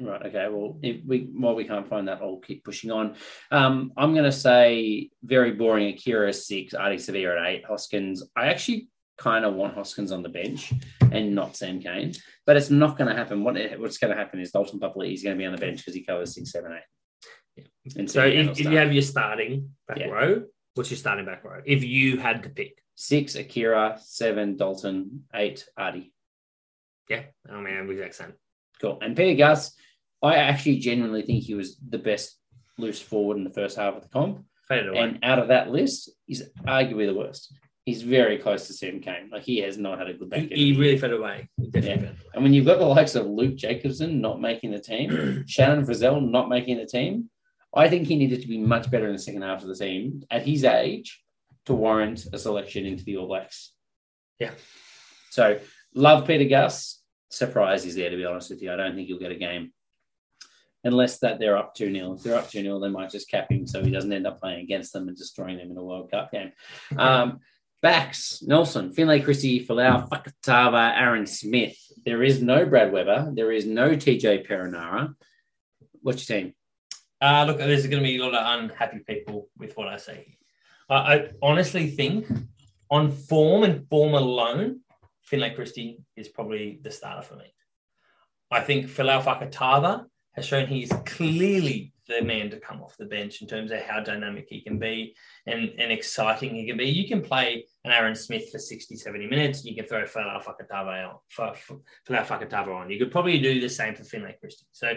[0.00, 0.22] Right.
[0.26, 0.48] Okay.
[0.48, 3.16] Well, if we while we can't find that, I'll keep pushing on.
[3.50, 5.92] Um, I'm going to say very boring.
[5.92, 8.22] Akira is six, Ardie Savea at eight, Hoskins.
[8.36, 10.72] I actually kind of want Hoskins on the bench
[11.12, 12.12] and not Sam Cane,
[12.46, 13.44] but it's not going to happen.
[13.44, 15.78] What what's going to happen is Dalton Papali'i is going to be on the bench
[15.78, 17.68] because he covers six, seven, eight.
[17.96, 20.06] And So if, if you have your starting back Yeah.
[20.08, 20.44] row,
[20.74, 21.60] what's your starting back row?
[21.64, 26.10] If you had to pick, six, Akira, seven, Dalton, eight, Ardie.
[27.08, 28.32] yeah, oh, I mean, I'm exact same.
[28.80, 28.98] Cool.
[29.02, 29.74] And Pita Gus,
[30.22, 32.38] I actually genuinely think he was the best
[32.78, 34.44] loose forward in the first half of the comp.
[34.70, 37.54] And out of that list, he's arguably the worst.
[37.84, 39.28] He's very close to Sam Cane.
[39.32, 40.56] Like he has not had a good back he, end.
[40.56, 41.48] he really fed away.
[41.56, 44.78] He definitely fed and when you've got the likes of Luke Jacobson not making the
[44.78, 47.28] team, Shannon Frizell not making the team,
[47.74, 50.22] I think he needed to be much better in the second half of the team
[50.30, 51.22] at his age
[51.66, 53.72] to warrant a selection into the All Blacks.
[54.38, 54.52] Yeah.
[55.30, 55.58] So
[55.94, 57.00] love Pita Gus.
[57.30, 58.72] Surprise he's there, to be honest with you.
[58.72, 59.72] I don't think he'll get a game.
[60.84, 62.14] Unless that they're up 2 0.
[62.14, 64.40] If they're up 2 0, they might just cap him so he doesn't end up
[64.40, 66.52] playing against them and destroying them in a World Cup game.
[66.98, 67.40] Um,
[67.82, 71.76] backs, Nelson, Finlay Christie, Folau, Fakatava, Aaron Smith.
[72.04, 73.32] There is no Brad Weber.
[73.34, 75.14] There is no TJ Perenara.
[76.00, 76.54] What's your team?
[77.20, 80.38] Uh, look, there's going to be a lot of unhappy people with what I say.
[80.88, 82.26] I, I honestly think
[82.90, 84.80] on form and form alone,
[85.22, 87.54] Finlay Christie is probably the starter for me.
[88.50, 93.04] I think Folau Fakatava has shown he is clearly the man to come off the
[93.04, 95.14] bench in terms of how dynamic he can be
[95.46, 96.84] and, and exciting he can be.
[96.84, 99.64] You can play an Aaron Smith for 60, 70 minutes.
[99.64, 102.90] You can throw Folau Fakatava on, for, for, Fakatava on.
[102.90, 104.66] You could probably do the same for Finlay Christie.
[104.72, 104.94] So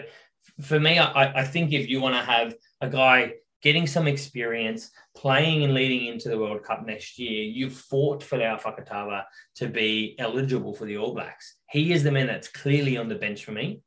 [0.62, 4.90] for me, I, I think if you want to have a guy getting some experience,
[5.16, 9.24] playing and leading into the World Cup next year, you've fought Folau Fakatava
[9.56, 11.56] to be eligible for the All Blacks.
[11.70, 13.80] He is the man that's clearly on the bench for me.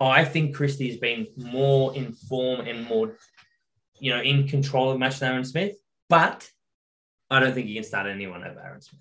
[0.00, 3.16] I think Christie's been more in form and more,
[3.98, 5.76] you know, in control of match than Aaron Smith,
[6.08, 6.48] but
[7.30, 9.00] I don't think you can start anyone over Aaron Smith.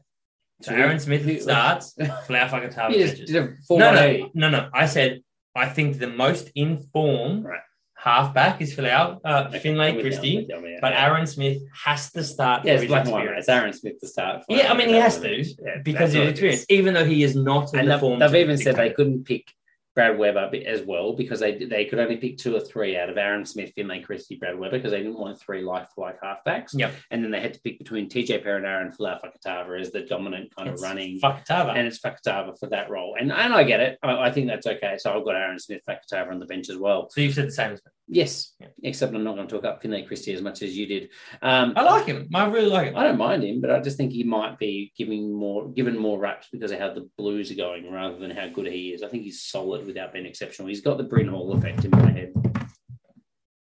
[0.62, 3.30] So Aaron Smith starts, Folau Fakatava He just benches.
[3.32, 4.70] did a No, no, no, no.
[4.74, 5.22] I said
[5.54, 7.60] I think the most in form Right.
[7.96, 10.72] halfback is Folau, uh, Okay, Finlay I'm with you, I'm Christie, with you, I'm with
[10.72, 10.78] you.
[10.82, 12.64] but Aaron Smith has to start.
[12.66, 14.44] Yeah, it's his black and It's Aaron Smith to start.
[14.48, 17.36] Yeah, I mean he has to Yeah, because of his experience, even though he is
[17.36, 18.20] not in And the they've, form.
[18.20, 19.52] they've even said they couldn't pick
[19.96, 23.18] Brad Weber as well because they they could only pick two or three out of
[23.18, 26.72] Aaron Smith, Finlay Christie, Brad Weber because they didn't want three like for like halfbacks.
[26.74, 26.94] Yep.
[27.12, 30.54] And then they had to pick between TJ Perenara and Folau Fakatava as the dominant
[30.56, 31.20] kind It's of running.
[31.20, 31.76] Fakatava.
[31.76, 33.16] And it's Fakatava for that role.
[33.20, 33.98] And and I get it.
[34.04, 34.98] I, I think that's okay.
[34.98, 37.10] So I've got Aaron Smith, Fakatava on the bench as well.
[37.10, 37.92] so you've said the same as me.
[38.08, 38.54] Yes.
[38.60, 38.68] Yeah.
[38.84, 41.10] Except I'm not going to talk up Finlay Christie as much as you did.
[41.42, 42.28] Um, I like him.
[42.36, 42.96] I really like him.
[42.98, 46.20] I don't mind him, but I just think he might be giving more given more
[46.20, 49.02] raps because of how the Blues are going rather than how good he is.
[49.02, 50.68] I think he's solid without being exceptional.
[50.68, 52.34] He's got the Bryn Hall effect in my head.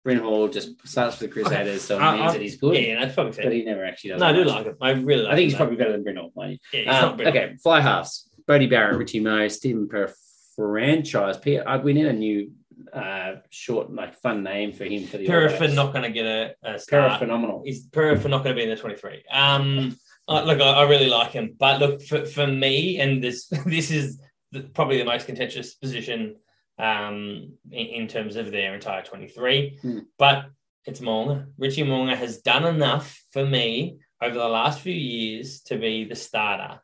[0.03, 2.99] Bryn Hall just starts for the Crusaders, so it means I- that he's good, Yeah,
[2.99, 3.45] that's probably fair.
[3.45, 4.19] but he never actually does.
[4.19, 4.76] no, I do like him.
[4.81, 6.31] I really like I think he's him, probably better than Bryn Hall.
[6.35, 8.30] Yeah, he's Um, not okay, fly halves.
[8.45, 10.14] Beauden Barrett, Richie Mo, Stephen per
[10.57, 11.38] franchise.
[11.38, 12.51] P- uh, we need a new
[12.91, 16.55] uh, short, like fun name for him for the Perifin not going to get a,
[16.63, 17.19] a start.
[17.19, 17.63] phenomenal.
[17.65, 19.23] Is Perifin not going to be in the 23?
[19.31, 19.97] Um,
[20.27, 23.91] uh, look, I, I really like him, but look for, for me, and this this
[23.91, 24.19] is
[24.51, 26.35] the, probably the most contentious position
[26.79, 29.79] um, in, in terms of their entire 23.
[29.81, 29.99] Hmm.
[30.17, 30.45] But
[30.85, 31.47] it's Mounga.
[31.57, 36.15] Richie Mounga has done enough for me over the last few years to be the
[36.15, 36.79] starter.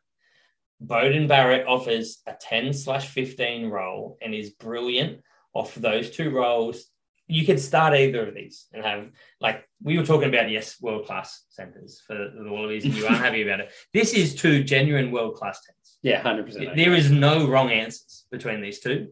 [0.84, 5.20] Beauden Barrett offers a 10 slash 15 role and is brilliant
[5.54, 6.86] off those two roles.
[7.26, 9.10] You could start either of these and have,
[9.40, 13.18] like, we were talking about, yes, world class centers for the Wallabies, and you aren't
[13.24, 13.70] happy about it.
[13.94, 15.98] This is two genuine world class tens.
[16.02, 16.74] Yeah, hundred percent.
[16.76, 19.08] There is no wrong answers between these two.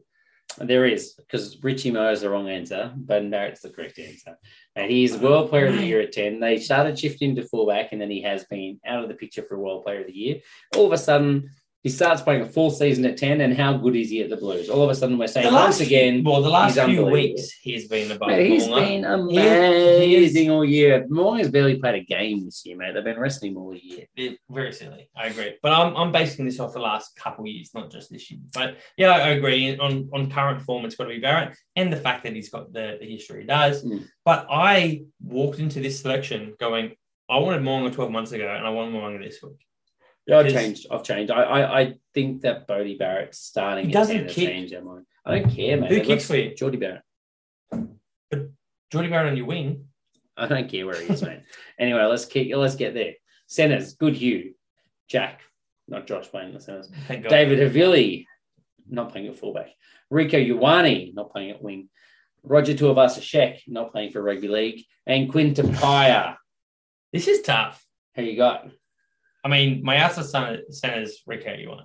[0.56, 4.36] There is, because Richie Mo is the wrong answer, but Barrett's the correct answer.
[4.74, 6.40] And oh, he's World Player of the Year at 10.
[6.40, 9.58] They started shifting to fullback, and then he has been out of the picture for
[9.58, 10.40] World Player of the Year.
[10.76, 11.50] All of a sudden,
[11.84, 14.36] he starts playing a full season at 10, and how good is he at the
[14.36, 14.68] Blues?
[14.68, 18.10] All of a sudden, we're saying once again, well, the last few weeks he's been
[18.10, 18.28] above.
[18.28, 18.80] mate, he's Mounga.
[18.80, 21.06] been He amazing all year.
[21.08, 22.94] Morgan's barely played a game this year, mate.
[22.94, 24.06] They've been resting him all year.
[24.16, 25.08] They're very silly.
[25.16, 28.10] I agree, but I'm, I'm basing this off the last couple of years, not just
[28.10, 28.40] this year.
[28.52, 29.78] But yeah, I agree.
[29.78, 32.72] On on current form, it's got to be Barrett, and the fact that he's got
[32.72, 33.84] the, the history he does.
[33.84, 34.04] Mm.
[34.24, 36.96] But I walked into this selection going,
[37.30, 39.64] I wanted Mounga 12 months ago, and I want Mounga this week.
[40.28, 40.86] Yeah, I've changed.
[40.90, 41.32] I've changed.
[41.32, 44.48] I, I, I think that Beauden Barrett's starting He doesn't 10 has kick.
[44.48, 45.06] changed their mind.
[45.24, 45.88] I don't care, mate.
[45.88, 46.54] Who They've kicks for you?
[46.54, 47.02] Jordie Barrett.
[48.30, 48.50] But
[48.92, 49.86] Jordie Barrett on your wing.
[50.36, 51.40] I don't care where he is, mate.
[51.78, 53.14] Anyway, let's keep, let's get there.
[53.46, 54.54] Centers, good Hugh.
[55.08, 55.40] Jack,
[55.88, 56.90] not Josh playing the centers.
[57.08, 58.26] David Havili,
[58.88, 59.70] not playing at fullback.
[60.12, 61.88] Rieko Ioane, not playing at wing.
[62.42, 64.84] Roger Tuivasa-Sheck, not playing for rugby league.
[65.06, 66.36] And Quinn Tupaea.
[67.12, 67.82] This is tough.
[68.14, 68.68] Who you got?
[69.44, 71.84] I mean, my outside center center's Rieko Ioane.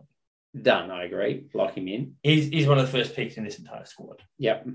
[0.59, 1.45] Done, I agree.
[1.53, 2.15] Lock him in.
[2.21, 4.21] He's, he's one of the first picks in this entire squad.
[4.37, 4.67] Yep.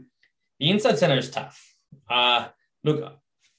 [0.59, 1.75] The inside center is tough.
[2.11, 2.49] Uh,
[2.83, 3.15] look,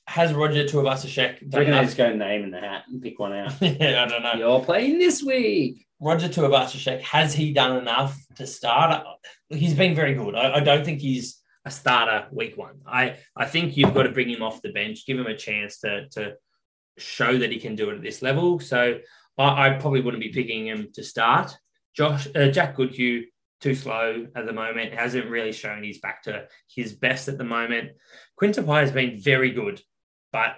[0.06, 1.86] has Roger Tuivasa-Sheck done enough?
[1.86, 3.54] just go name in the hat and pick one out?
[3.62, 4.34] yeah, I don't know.
[4.34, 5.86] You're playing this week.
[6.02, 9.06] Roger Tuivasa-Sheck, has he done enough to start?
[9.50, 10.36] He's been very good.
[10.36, 12.82] I, I don't think he's a starter week one.
[12.86, 15.80] I, I think you've got to bring him off the bench, give him a chance
[15.80, 16.36] to, to
[17.00, 18.60] show that he can do it at this level.
[18.60, 19.00] So
[19.38, 21.58] I, I probably wouldn't be picking him to start.
[21.96, 23.26] Josh uh, Jack Goodhue
[23.60, 24.94] too slow at the moment.
[24.94, 27.92] Hasn't really shown he's back to his best at the moment.
[28.36, 29.82] Quinton has been very good,
[30.32, 30.56] but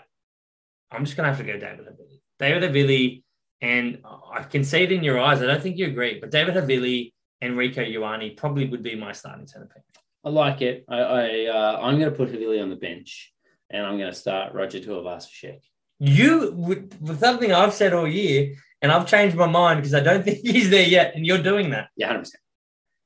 [0.92, 2.22] I'm just going to have to go David Havili.
[2.38, 3.24] David Havili,
[3.62, 4.04] and
[4.34, 5.42] I can see it in your eyes.
[5.42, 9.14] I don't think you agree, but David Havili and Rieko Ioane probably would be my
[9.14, 9.84] starting centre pick.
[10.24, 10.86] I like it.
[10.88, 13.34] I, I uh, I'm going to put Havili on the bench,
[13.70, 15.62] and I'm going to start Roger Tuivasa-Sheck.
[16.02, 20.00] You, with, with something I've said all year, and I've changed my mind because I
[20.00, 21.90] don't think he's there yet, and you're doing that.
[21.96, 22.42] Yeah, hundred percent.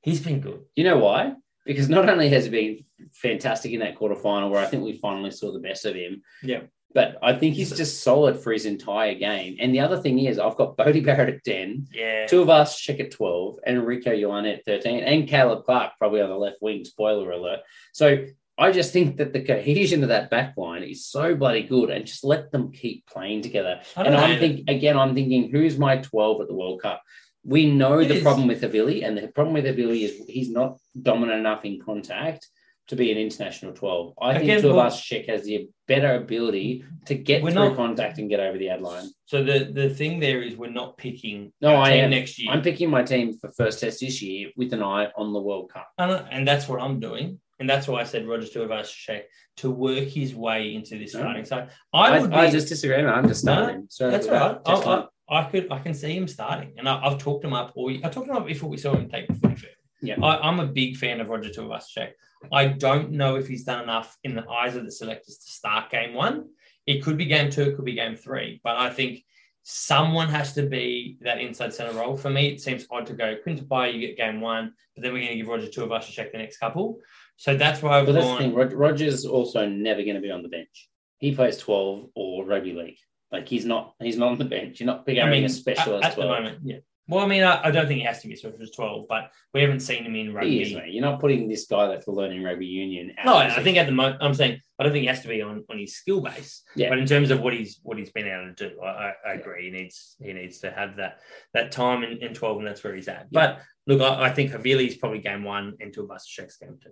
[0.02, 0.62] He's been good.
[0.76, 1.34] You know why?
[1.66, 5.32] Because not only has he been fantastic in that quarterfinal, where I think we finally
[5.32, 6.22] saw the best of him.
[6.44, 6.62] Yeah.
[6.94, 9.58] but I think he's just solid for his entire game.
[9.60, 12.26] And the other thing is, I've got Beauden Barrett at 10, Yeah.
[12.28, 16.62] Tuivasa-Sheck at 12, and Rieko Ioane at 13, and Caleb Clarke probably on the left
[16.62, 17.60] wing, spoiler alert.
[17.94, 18.26] So
[18.58, 22.06] I just think that the cohesion of that back line is so bloody good, and
[22.06, 23.82] just let them keep playing together.
[23.98, 27.02] And I'm thinking again, I'm thinking, who's my 12 at the World Cup?
[27.44, 28.24] We know It the is.
[28.24, 32.48] problem with Avili, and the problem with Avili is he's not dominant enough in contact
[32.88, 34.14] to be an international 12.
[34.22, 38.20] I think Again, of well- check has the better ability to get through not- contact
[38.20, 39.08] and get over the ad line.
[39.26, 42.12] So the the thing there is we're not picking No, I am.
[42.12, 42.52] next year.
[42.52, 45.72] I'm picking my team for first test this year with an eye on the World
[45.74, 45.90] Cup.
[45.98, 47.40] And, and that's what I'm doing.
[47.60, 49.24] And that's why I said Roger Tuivasa-Sheck
[49.58, 51.22] to work his way into this No.
[51.22, 51.46] starting.
[51.46, 52.98] So I, I would I just disagree.
[52.98, 53.14] man.
[53.14, 53.88] I'm just No, starting.
[53.90, 54.58] So that's right.
[54.66, 57.72] I, I, I could I can see him starting, and I, I've talked him up.
[57.76, 59.68] Or I talked him up before we saw him take the footy.
[60.02, 60.16] Yeah.
[60.22, 62.12] I, I'm a big fan of Roger Tuivasa-Sheck.
[62.52, 65.90] I don't know if he's done enough in the eyes of the selectors to start
[65.90, 66.50] game one.
[66.86, 69.24] It could be game two, it could be game three, but I think
[69.64, 72.16] someone has to be that inside center role.
[72.16, 75.12] For me, it seems odd to go Quinn Tupaea, you get game one, but then
[75.12, 77.00] we're going to give Roger Tuivasa-Sheck the next couple.
[77.38, 78.54] So that's why I've But that's the thing.
[78.54, 80.90] Rog- Roger's also never going to be on the bench.
[81.20, 82.98] He plays 12 or rugby league.
[83.32, 83.94] Like he's not.
[84.00, 84.80] He's not on the bench.
[84.80, 86.06] You're not I becoming mean, a specialist.
[86.06, 86.78] at, at the moment, yeah.
[87.08, 89.30] Well, I mean, I, I don't think he has to be a specialist 12, but
[89.54, 90.62] we haven't seen him in rugby.
[90.62, 90.72] Is.
[90.72, 93.14] You're not putting this guy that's learning rugby union.
[93.20, 95.28] out No, I think at the moment I'm saying I don't think he has to
[95.28, 96.64] be on, on his skill base.
[96.76, 96.90] Yeah.
[96.90, 99.34] But in terms of what he's what he's been able to do, I, I, I
[99.34, 99.66] agree.
[99.66, 101.20] He needs he needs to have that
[101.54, 103.32] that time in, in 12, and that's where he's at.
[103.32, 106.90] But look, I, I think Havili's probably game one and Tuivasa-Sheck's game two.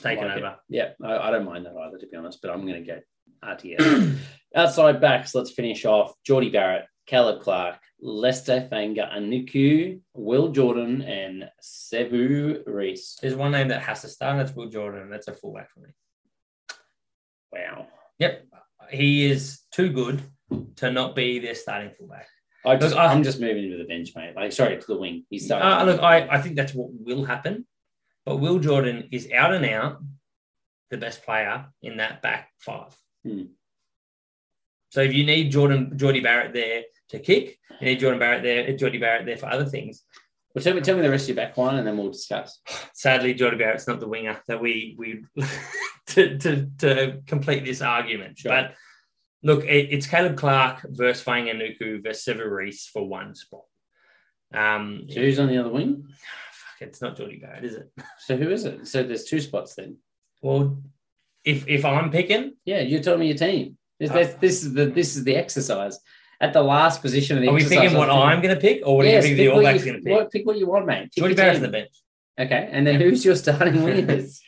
[0.00, 0.42] Taken like it.
[0.42, 0.56] over.
[0.68, 2.40] Yeah, I, I don't mind that either, to be honest.
[2.42, 3.00] But I'm going to go
[3.44, 4.18] RTS.
[4.54, 5.34] Outside backs.
[5.34, 6.14] Let's finish off.
[6.24, 13.18] Jordie Barrett, Caleb Clarke, Lester Fanga, Anuku, Will Jordan, and Sevu Reece.
[13.20, 15.10] There's one name that has to start, and that's Will Jordan.
[15.10, 15.90] That's a fullback for me.
[17.52, 17.86] Wow.
[18.18, 18.46] Yep.
[18.90, 20.22] He is too good
[20.76, 22.28] to not be their starting fullback.
[22.64, 24.34] I just, I- I'm just moving to the bench, mate.
[24.36, 25.24] Like, sorry, to the wing.
[25.30, 25.68] He's starting.
[25.68, 27.66] Uh, look, I, I think that's what will happen.
[28.24, 29.98] But Will Jordan is out and out
[30.90, 32.96] the best player in that back five.
[33.24, 33.44] Hmm.
[34.90, 38.76] So if you need Jordan Jordie Barrett there to kick, you need Jordan Barrett there,
[38.76, 40.02] Jordie Barrett there for other things.
[40.54, 42.60] Well, tell me, tell me the rest of your back line, and then we'll discuss.
[42.92, 45.24] Sadly, Jordie Barrett's not the winger that we we
[46.08, 48.38] to, to to complete this argument.
[48.38, 48.50] Sure.
[48.52, 48.74] But
[49.42, 53.62] look, it, it's Caleb Clarke versus Fainga'anuku versus Sevu Reece for one spot.
[54.52, 56.06] Um, So who's on the other wing?
[56.82, 57.90] It's not Jordie Barrett, is it?
[58.18, 58.86] So who is it?
[58.86, 59.96] So there's two spots then.
[60.42, 60.82] Well,
[61.44, 63.78] if if I'm picking, Yeah, you're telling me your team.
[63.98, 64.14] This, ah.
[64.14, 65.98] this, this is the this is the exercise.
[66.40, 68.96] At the last position of the are we picking what I'm going to pick, or
[68.96, 70.14] what Yes, do you think pick the All Blacks you- going to pick?
[70.16, 71.02] what- pick what you want, mate.
[71.04, 71.90] Pick Jordie Barrett's on the bench.
[72.38, 74.40] Okay, and then who's your starting wingers?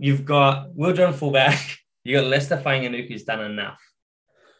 [0.00, 1.58] You've got Will John fullback.
[2.04, 3.82] You got Leicester Fainga'anuku, who's done enough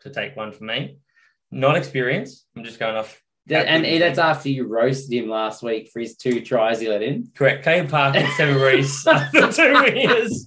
[0.03, 0.99] to take one for me.
[1.51, 2.45] Not experience.
[2.55, 3.23] I'm just going off.
[3.49, 7.03] That- and that's after you roasted him last week for his two tries he let
[7.03, 7.31] in.
[7.35, 7.65] Correct.
[7.65, 9.05] Caleb Park and Sevu Reece
[9.57, 10.45] two.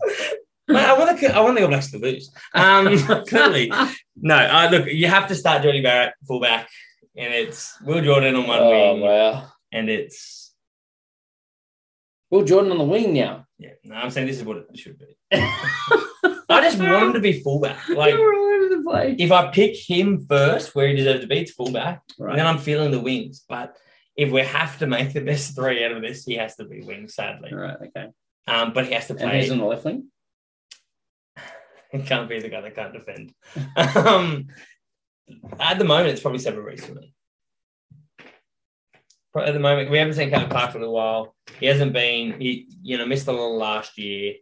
[0.67, 2.31] Mate, I want the I want the All Blacks to lose.
[2.53, 2.97] Um,
[3.27, 3.71] clearly,
[4.15, 4.35] no.
[4.35, 6.69] Uh, look, you have to start Jordie Barrett fullback,
[7.17, 9.47] and it's Will Jordan on one Oh wing, wow!
[9.73, 10.53] and it's
[12.29, 13.45] Will Jordan on the wing now.
[13.57, 13.71] yeah.
[13.83, 15.17] No, I'm saying this is what it should be.
[15.33, 17.89] I just want him to be fullback.
[17.89, 18.13] Like
[18.81, 19.15] You're all over the place.
[19.19, 22.01] if I pick him first, where he deserves to be, it's fullback.
[22.19, 22.35] Right.
[22.35, 23.43] Then I'm feeling the wings.
[23.47, 23.75] But
[24.15, 26.81] if we have to make the best three out of this, he has to be
[26.81, 27.53] wing, sadly.
[27.53, 27.77] Right.
[27.87, 28.07] okay.
[28.47, 29.23] Um, but he has to play.
[29.23, 29.53] And who's play.
[29.53, 30.07] on the left wing?
[31.91, 33.33] He can't be the guy that can't defend.
[34.07, 34.47] um,
[35.59, 37.13] at the moment, it's probably Sevu Reece for me.
[39.35, 41.35] At the moment, we haven't seen Caleb Clarke for a little while.
[41.59, 44.35] He hasn't been, he you know, missed a little last year.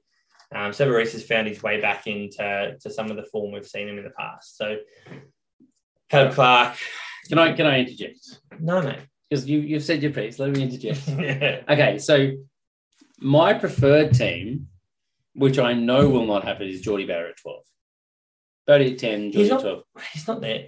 [0.53, 3.87] Um, Sevu has found his way back into to some of the form we've seen
[3.87, 4.57] him in the past.
[4.57, 4.77] So
[6.09, 6.75] Caleb Clarke,
[7.27, 8.19] Can I can I interject?
[8.59, 8.99] no mate.
[9.29, 10.39] Because you you've said your piece.
[10.39, 11.07] Let me interject.
[11.19, 11.61] yeah.
[11.69, 12.31] Okay, so
[13.19, 14.67] my preferred team,
[15.33, 17.63] which I know will not happen, is Jordie Barrett at 12.
[18.67, 19.83] Beauden at 10, He's Jordie not- at 12.
[20.13, 20.67] He's not there.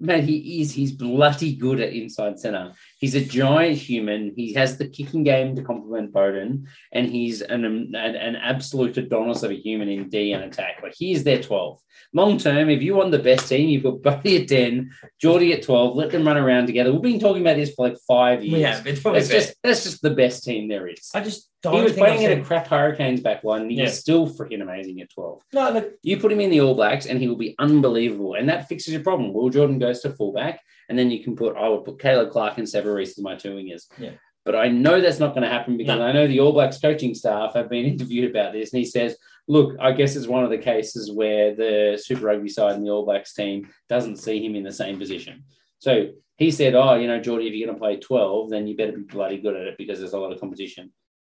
[0.00, 0.72] Man, he is.
[0.72, 2.72] He's bloody good at inside centre.
[2.98, 4.32] He's a giant human.
[4.36, 8.96] He has the kicking game to complement Beauden, and he's an, um, an, an absolute
[8.96, 10.80] Adonis of a human in D and attack.
[10.82, 11.80] Like he is their 12.
[12.12, 14.90] Long term, if you want the best team, you've got Beauden at 10,
[15.20, 15.96] Jordie at 12.
[15.96, 16.92] Let them run around together.
[16.92, 18.60] We've been talking about this for like five years.
[18.60, 19.40] Yeah, it's probably That's fair.
[19.40, 21.10] just that's just the best team there is.
[21.14, 23.68] I just don't He was playing in a crap Hurricanes back one.
[23.68, 23.88] He's Yeah.
[23.88, 25.42] still freaking amazing at 12.
[25.52, 28.34] No, look, You put him in the All Blacks, and he will be unbelievable.
[28.34, 29.32] And that fixes your problem.
[29.32, 32.58] Will Jordan goes to fullback, and then you can put, I would put Caleb Clarke
[32.58, 33.86] and Sevu Reece as my two wingers.
[33.98, 34.12] Yeah.
[34.44, 36.04] But I know that's not going to happen because No.
[36.04, 39.16] I know the All Blacks coaching staff have been interviewed about this, and he says,
[39.48, 42.90] look, I guess it's one of the cases where the Super Rugby side and the
[42.90, 45.44] All Blacks team doesn't see him in the same position.
[45.78, 48.76] So he said, "Oh, you know, Jordie, if you're going to play 12, then you
[48.76, 50.92] better be bloody good at it because there's a lot of competition."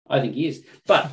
[0.10, 1.11] I think he is, but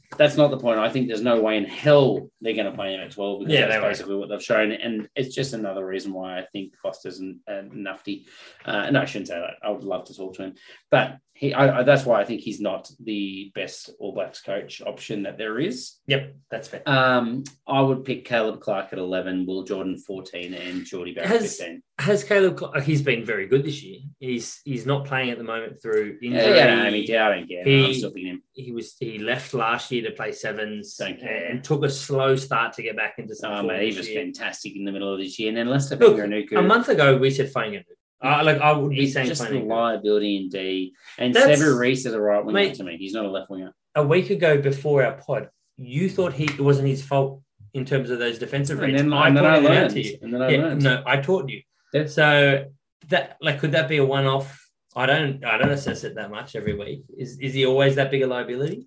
[0.16, 0.78] that's not the point.
[0.78, 3.54] I think there's no way in hell they're going to play him at 12 because
[3.54, 4.72] Yeah, that's basically what they've shown.
[4.72, 8.24] And it's just another reason why I think Foster's and uh, Nufty.
[8.64, 9.54] Uh, no, I shouldn't say that.
[9.62, 10.54] I would love to talk to him,
[10.90, 11.54] but he.
[11.54, 15.38] I, I, that's why I think he's not the best All Blacks coach option that
[15.38, 15.96] there is.
[16.06, 16.82] Yep, that's fair.
[16.86, 21.56] Um, I would pick Caleb Clarke at 11, Will Jordan 14, and Jordie Barrett Has-
[21.58, 21.82] 15.
[22.00, 22.58] Has Caleb?
[22.60, 23.98] Cl- He's been very good this year.
[24.20, 26.56] He's he's not playing at the moment through injury.
[26.56, 27.64] yeah, I mean, yeah, I don't care.
[27.64, 28.42] He- picking him.
[28.52, 32.82] He was he left last year to play sevens and took a slow start to
[32.82, 33.52] get back into some.
[33.52, 34.22] Oh, man, he was year.
[34.22, 35.48] fantastic in the middle of this year.
[35.48, 36.18] And then Leicester Look.
[36.52, 37.82] A month ago, we said Fainga'anuku.
[38.22, 39.68] Uh, like I would be He's saying just a Fainga'anuku.
[39.68, 40.92] liability in D.
[41.18, 42.96] And That's- Sevu Reece is a right winger Mate- to me.
[42.96, 43.72] He's not a left winger.
[43.94, 47.42] A week ago, before our pod, you thought he it wasn't his fault
[47.74, 49.02] in terms of those defensive And rates.
[49.02, 49.94] then, I and then I pointed it out learned.
[49.94, 50.18] to you.
[50.22, 50.82] And then I Yeah, learned.
[50.82, 51.62] no, I taught you.
[51.94, 52.06] Yeah.
[52.06, 52.64] So
[53.08, 54.64] that like could that be a one off?
[54.96, 57.04] I don't I don't assess it that much every week.
[57.16, 58.86] Is is he always that big a liability?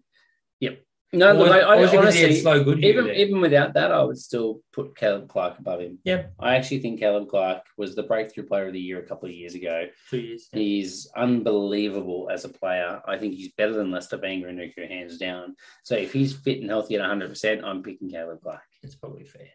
[1.14, 3.14] No, look, I, I was it 'cause he had honestly, slow good even there?
[3.16, 6.00] even without that, I would still put Caleb Clarke above him.
[6.06, 6.28] Yeah.
[6.40, 9.36] I actually think Caleb Clarke was the breakthrough player of the year a couple of
[9.36, 9.88] years ago.
[10.10, 10.48] two years.
[10.54, 13.02] He's unbelievable as a player.
[13.06, 15.58] I think he's better than Leicester Fainga'anuku, hands down.
[15.84, 18.62] So if he's fit and healthy at 100%, I'm picking Caleb Clarke.
[18.82, 19.50] It's probably fair.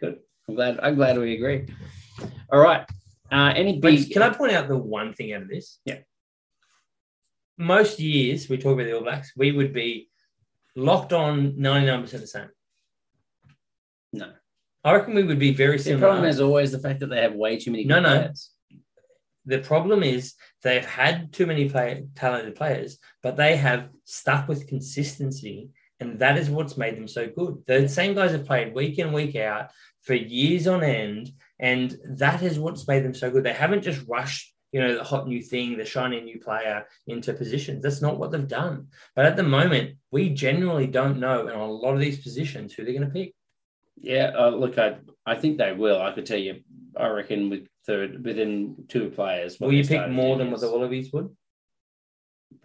[0.00, 0.20] Good.
[0.48, 0.80] I'm glad.
[0.82, 1.66] I'm glad we agree.
[2.50, 2.86] All right.
[3.30, 4.10] Uh, any big?
[4.10, 5.80] can I point out the one thing out of this?
[5.84, 5.98] Yeah.
[7.58, 10.08] Most years we talk about the All Blacks, we would be
[10.76, 12.48] locked on 99% the same.
[14.12, 14.32] No.
[14.84, 16.00] I reckon we would be very similar.
[16.00, 17.84] The problem is always the fact that they have way too many.
[17.84, 18.08] No, no.
[18.08, 18.50] players.
[19.44, 24.68] the problem is they've had too many play, talented players, but they have stuck with
[24.68, 27.62] consistency, and that is what's made them so good.
[27.66, 29.70] The same guys have played week in week out
[30.02, 33.44] for years on end, and that is what's made them so good.
[33.44, 37.32] They haven't just rushed, you know, the hot new thing, the shiny new player into
[37.32, 37.82] positions.
[37.82, 38.88] That's not what they've done.
[39.14, 42.84] But at the moment, we generally don't know in a lot of these positions who
[42.84, 43.34] they're going to pick.
[43.96, 46.00] Yeah, uh, look, I I think they will.
[46.00, 46.60] I could tell you,
[46.96, 49.58] I reckon with third within two players.
[49.58, 51.34] Will you pick more than what the Wallabies would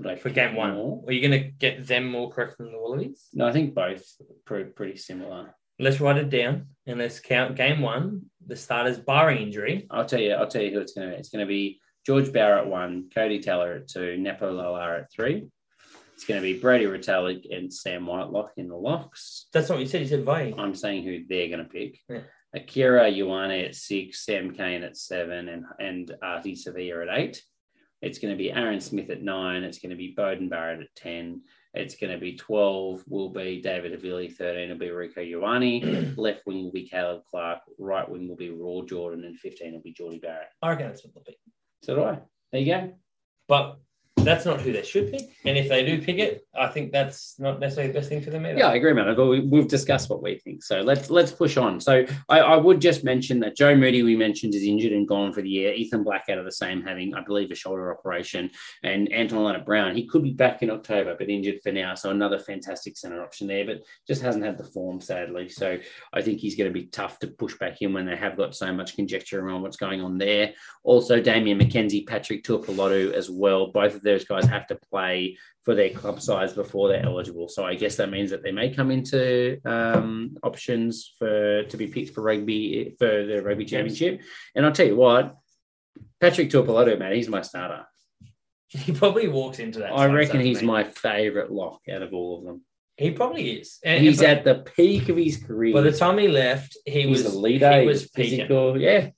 [0.06, 0.73] I for game one?
[0.73, 1.03] more?
[1.07, 3.28] Are you going to get them more correct than the Wallabies?
[3.34, 4.03] No, I think both
[4.45, 5.56] pretty, pretty similar.
[5.80, 8.23] Let's write it down and let's count game one.
[8.45, 9.88] The starters barring injury.
[9.90, 10.34] I'll tell you.
[10.34, 11.19] I'll tell you who it's going to be.
[11.19, 15.11] It's going to be George Barrett at one, Codie Taylor at two, Nepo Laulala at
[15.11, 15.48] three.
[16.14, 19.48] It's going to be Brodie Retallick and Sam Whitelock in the locks.
[19.53, 20.02] That's not what you said.
[20.02, 20.53] You said Vai.
[20.56, 21.99] I'm saying who they're going to pick.
[22.07, 22.19] Yeah.
[22.53, 27.41] Akira Ioane at six, Sam Cane at seven, and and Ardie Savea at eight.
[28.02, 29.64] It's going to be Aaron Smith at nine.
[29.64, 31.41] It's going to be Beauden Barrett at ten.
[31.73, 33.03] It's going to be twelve.
[33.07, 34.32] Will be David Havili.
[34.34, 36.14] Thirteen will be Rieko Ioane.
[36.18, 37.61] Left wing will be Caleb Clarke.
[37.80, 40.49] Right wing will be Raw Jordan, and fifteen will be Jordie Barrett.
[40.61, 41.38] I reckon that's what they'll pick.
[41.84, 42.20] So do I.
[42.52, 42.94] There you go.
[43.48, 43.80] But
[44.23, 45.30] that's not who they should pick.
[45.45, 48.30] And if they do pick it, I think that's not necessarily the best thing for
[48.30, 48.60] them either.
[48.60, 49.14] Yeah, I agree, man.
[49.15, 51.80] But we, we've discussed what we think, so let's let's push on.
[51.80, 55.34] So I, I would just mention that Joe Moody, we mentioned, is injured and gone
[55.34, 55.73] for the year.
[55.73, 58.52] Ethan Black out of the same, having I believe a shoulder operation,
[58.84, 61.95] and Anton Brown, he could be back in October, but injured for now.
[61.95, 65.49] So another fantastic center option there, but just hasn't had the form, sadly.
[65.49, 65.77] So
[66.14, 68.56] I think he's going to be tough to push back in when they have got
[68.56, 70.53] so much conjecture around what's going on there.
[70.84, 73.72] Also, Damian McKenzie, Patrick Tuipulotu as well.
[73.72, 77.47] Both of those guys have to play for their club size before they're eligible.
[77.47, 81.88] So I guess that means that they may come into um, options for to be
[81.88, 84.21] picked for rugby for the rugby championship.
[84.55, 85.35] And I'll tell you what,
[86.19, 87.85] Patrick Tuipulotu, man, he's my starter.
[88.69, 89.91] He probably walks into that.
[89.91, 92.61] I reckon he's my favourite lock out of all of them.
[92.97, 93.79] He probably is.
[93.83, 95.73] And, He's but at the peak of his career.
[95.73, 97.81] by the time he left, he he's was a leader.
[97.81, 98.39] He was was peaking.
[98.39, 98.79] physical.
[98.79, 99.09] Yeah.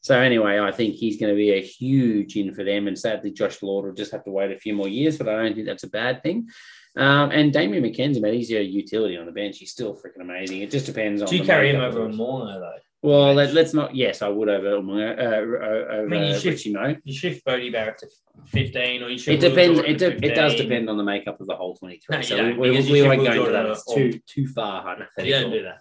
[0.00, 2.86] So anyway, I think he's going to be a huge in for them.
[2.88, 5.36] And sadly, Josh Lord will just have to wait a few more years, but I
[5.42, 6.48] don't think that's a bad thing.
[6.96, 9.58] Um, and Damian McKenzie, man, he's your utility on the bench.
[9.58, 10.62] He's still freaking amazing.
[10.62, 11.28] It just depends on.
[11.28, 12.72] Do you carry him over a Mounga though?
[13.00, 13.94] Well, let, us not.
[13.94, 14.76] Yes, I would over.
[14.76, 16.96] Uh, uh, over mean, you should- Richie Mo.
[17.04, 18.08] You shift Bodie Barrett to
[18.46, 19.42] fifteen, or you shift.
[19.42, 19.78] It depends.
[19.80, 22.16] It, de- it does depend on the makeup of the whole twenty-three.
[22.16, 23.66] No, so we, we, you we won't go into that.
[23.66, 24.98] It's too too far.
[25.18, 25.78] You don't do that.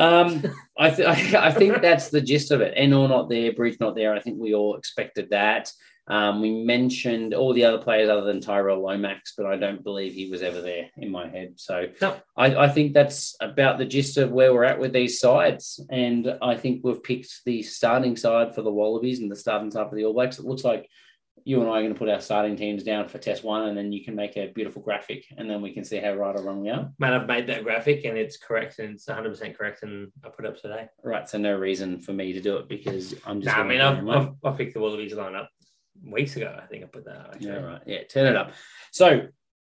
[0.00, 0.42] Um,
[0.78, 2.76] I, th- I think that's the gist of it.
[2.76, 4.14] Ennor not there, Bridge not there.
[4.14, 5.70] I think we all expected that.
[6.08, 10.12] Um, we mentioned all the other players other than Tyrel Lomax, but I don't believe
[10.12, 11.52] he was ever there in my head.
[11.56, 12.16] So No.
[12.36, 15.78] I, I think that's about the gist of where we're at with these sides.
[15.88, 19.88] And I think we've picked the starting side for the Wallabies and the starting side
[19.88, 20.40] for the All Blacks.
[20.40, 20.88] It looks like
[21.44, 23.76] you and I are going to put our starting teams down for test one, and
[23.76, 26.42] then you can make a beautiful graphic, and then we can see how right or
[26.42, 26.90] wrong we are.
[26.98, 30.44] Man, I've made that graphic and it's correct and it's 100% correct and I put
[30.44, 30.88] it up today.
[31.02, 33.56] Right, so no reason for me to do it because I'm just.
[33.56, 34.08] Nah, I mean, I've.
[34.08, 35.48] I've, I picked the Wallabies lineup
[36.04, 36.58] weeks ago.
[36.60, 37.34] I think I put that out.
[37.34, 37.50] Actually.
[37.50, 37.82] Yeah, right.
[37.86, 38.52] Yeah, turn it up.
[38.92, 39.28] So,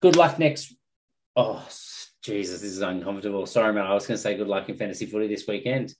[0.01, 0.75] good luck next.
[1.35, 1.67] Oh,
[2.23, 3.45] Jesus, this is uncomfortable.
[3.45, 3.85] Sorry, man.
[3.85, 5.93] I was going to say good luck in fantasy footy this weekend.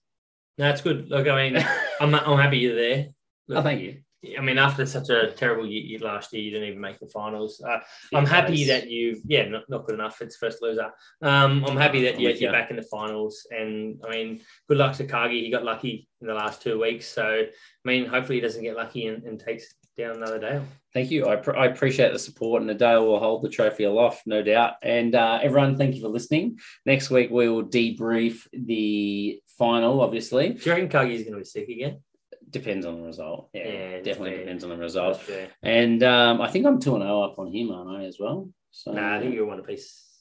[0.57, 1.10] No, it's good.
[1.10, 1.65] Look, I mean,
[1.99, 3.07] I'm, I'm happy you're there.
[3.49, 4.02] oh, thank you.
[4.38, 7.62] I mean, after such a terrible year, last year, you didn't even make the finals.
[7.62, 7.80] Uh,
[8.14, 10.22] I'm happy that you've, yeah, not, not good enough.
[10.22, 10.91] It's first loser.
[11.22, 13.45] Um, I'm happy that you, you're back in the finals.
[13.52, 15.44] And I mean, good luck to Cargie.
[15.44, 17.08] He got lucky in the last two weeks.
[17.08, 20.66] So, I mean, hopefully he doesn't get lucky and, and takes down another Dale.
[20.94, 21.28] Thank you.
[21.28, 24.76] I, pr- I appreciate the support, and Adele will hold the trophy aloft, no doubt.
[24.82, 26.60] And uh, everyone, thank you for listening.
[26.86, 30.50] Next week, we will debrief the final, obviously.
[30.50, 32.00] Do you reckon Cargie's going to be sick again?
[32.54, 33.50] Depends on the result.
[33.54, 35.20] Yeah, Yeah, definitely depends on the result.
[35.64, 38.50] And um, I think I'm 2 0 up on him, aren't I, as well?
[38.70, 40.12] So Nah, I think you're one apiece.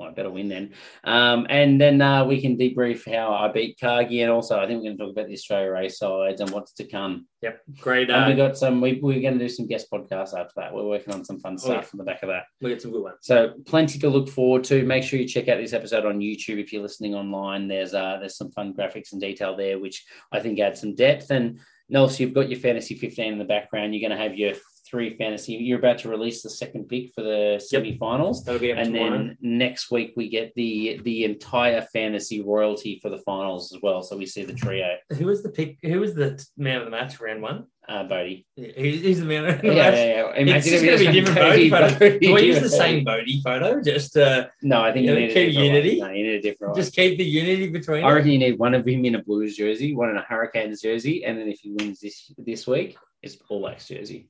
[0.00, 0.72] I better win then.
[1.04, 4.78] Um, and then uh, we can debrief how I beat Cargie, and also I think
[4.78, 7.26] we're going to talk about the Australia race sides and what's to come.
[7.42, 7.60] Yep.
[7.80, 8.10] Great.
[8.10, 8.80] and we Uh, got some.
[8.80, 10.74] We, we're going to do some guest podcasts after that.
[10.74, 11.88] We're working on some fun stuff Oh, yeah.
[11.94, 12.44] on the back of that.
[12.60, 13.18] we get some good ones.
[13.22, 14.84] So plenty to look forward to.
[14.84, 17.68] Make sure you check out this episode on YouTube if you're listening online.
[17.68, 21.30] There's uh, there's some fun graphics and detail there, which I think adds some depth.
[21.30, 23.94] And Nels, you've got your fantasy 15 in the background.
[23.94, 24.54] You're going to have your
[24.88, 25.54] three fantasy.
[25.54, 28.44] You're about to release the second pick for the semi-finals.
[28.44, 29.10] That'll be up And tomorrow.
[29.18, 34.02] then next week we get the the entire fantasy royalty for the finals as well.
[34.02, 35.78] So we see the trio, Who was the pick?
[35.82, 37.20] Who was the man of the match?
[37.20, 37.66] Round one.
[37.88, 38.44] uh, Bodie.
[38.56, 39.94] Yeah, He's, he's the man of the Yeah, yeah, match.
[39.94, 40.28] yeah.
[40.30, 41.98] It's Imagine just going to be was different Bodie, Bodie photo.
[41.98, 43.80] Bodie, Do we use the same Bodie photo?
[43.82, 46.00] Just uh, No, I think Yeah, you need a keep different unity.
[46.00, 46.08] One.
[46.10, 46.80] No, you need a different one.
[46.80, 48.04] just keep the unity between.
[48.04, 48.26] I them.
[48.28, 51.38] you need one of him in a Blues jersey, one in a Hurricanes jersey, and
[51.38, 54.28] then if he wins this this week, it's All Blacks jersey.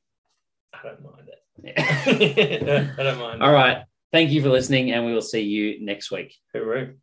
[0.82, 1.74] I don't mind it.
[1.77, 2.94] Yeah.
[2.98, 3.43] I don't mind.
[3.43, 3.85] All right.
[4.12, 6.35] Thank you for listening, and we will see you next week.
[6.55, 6.97] Hooroo.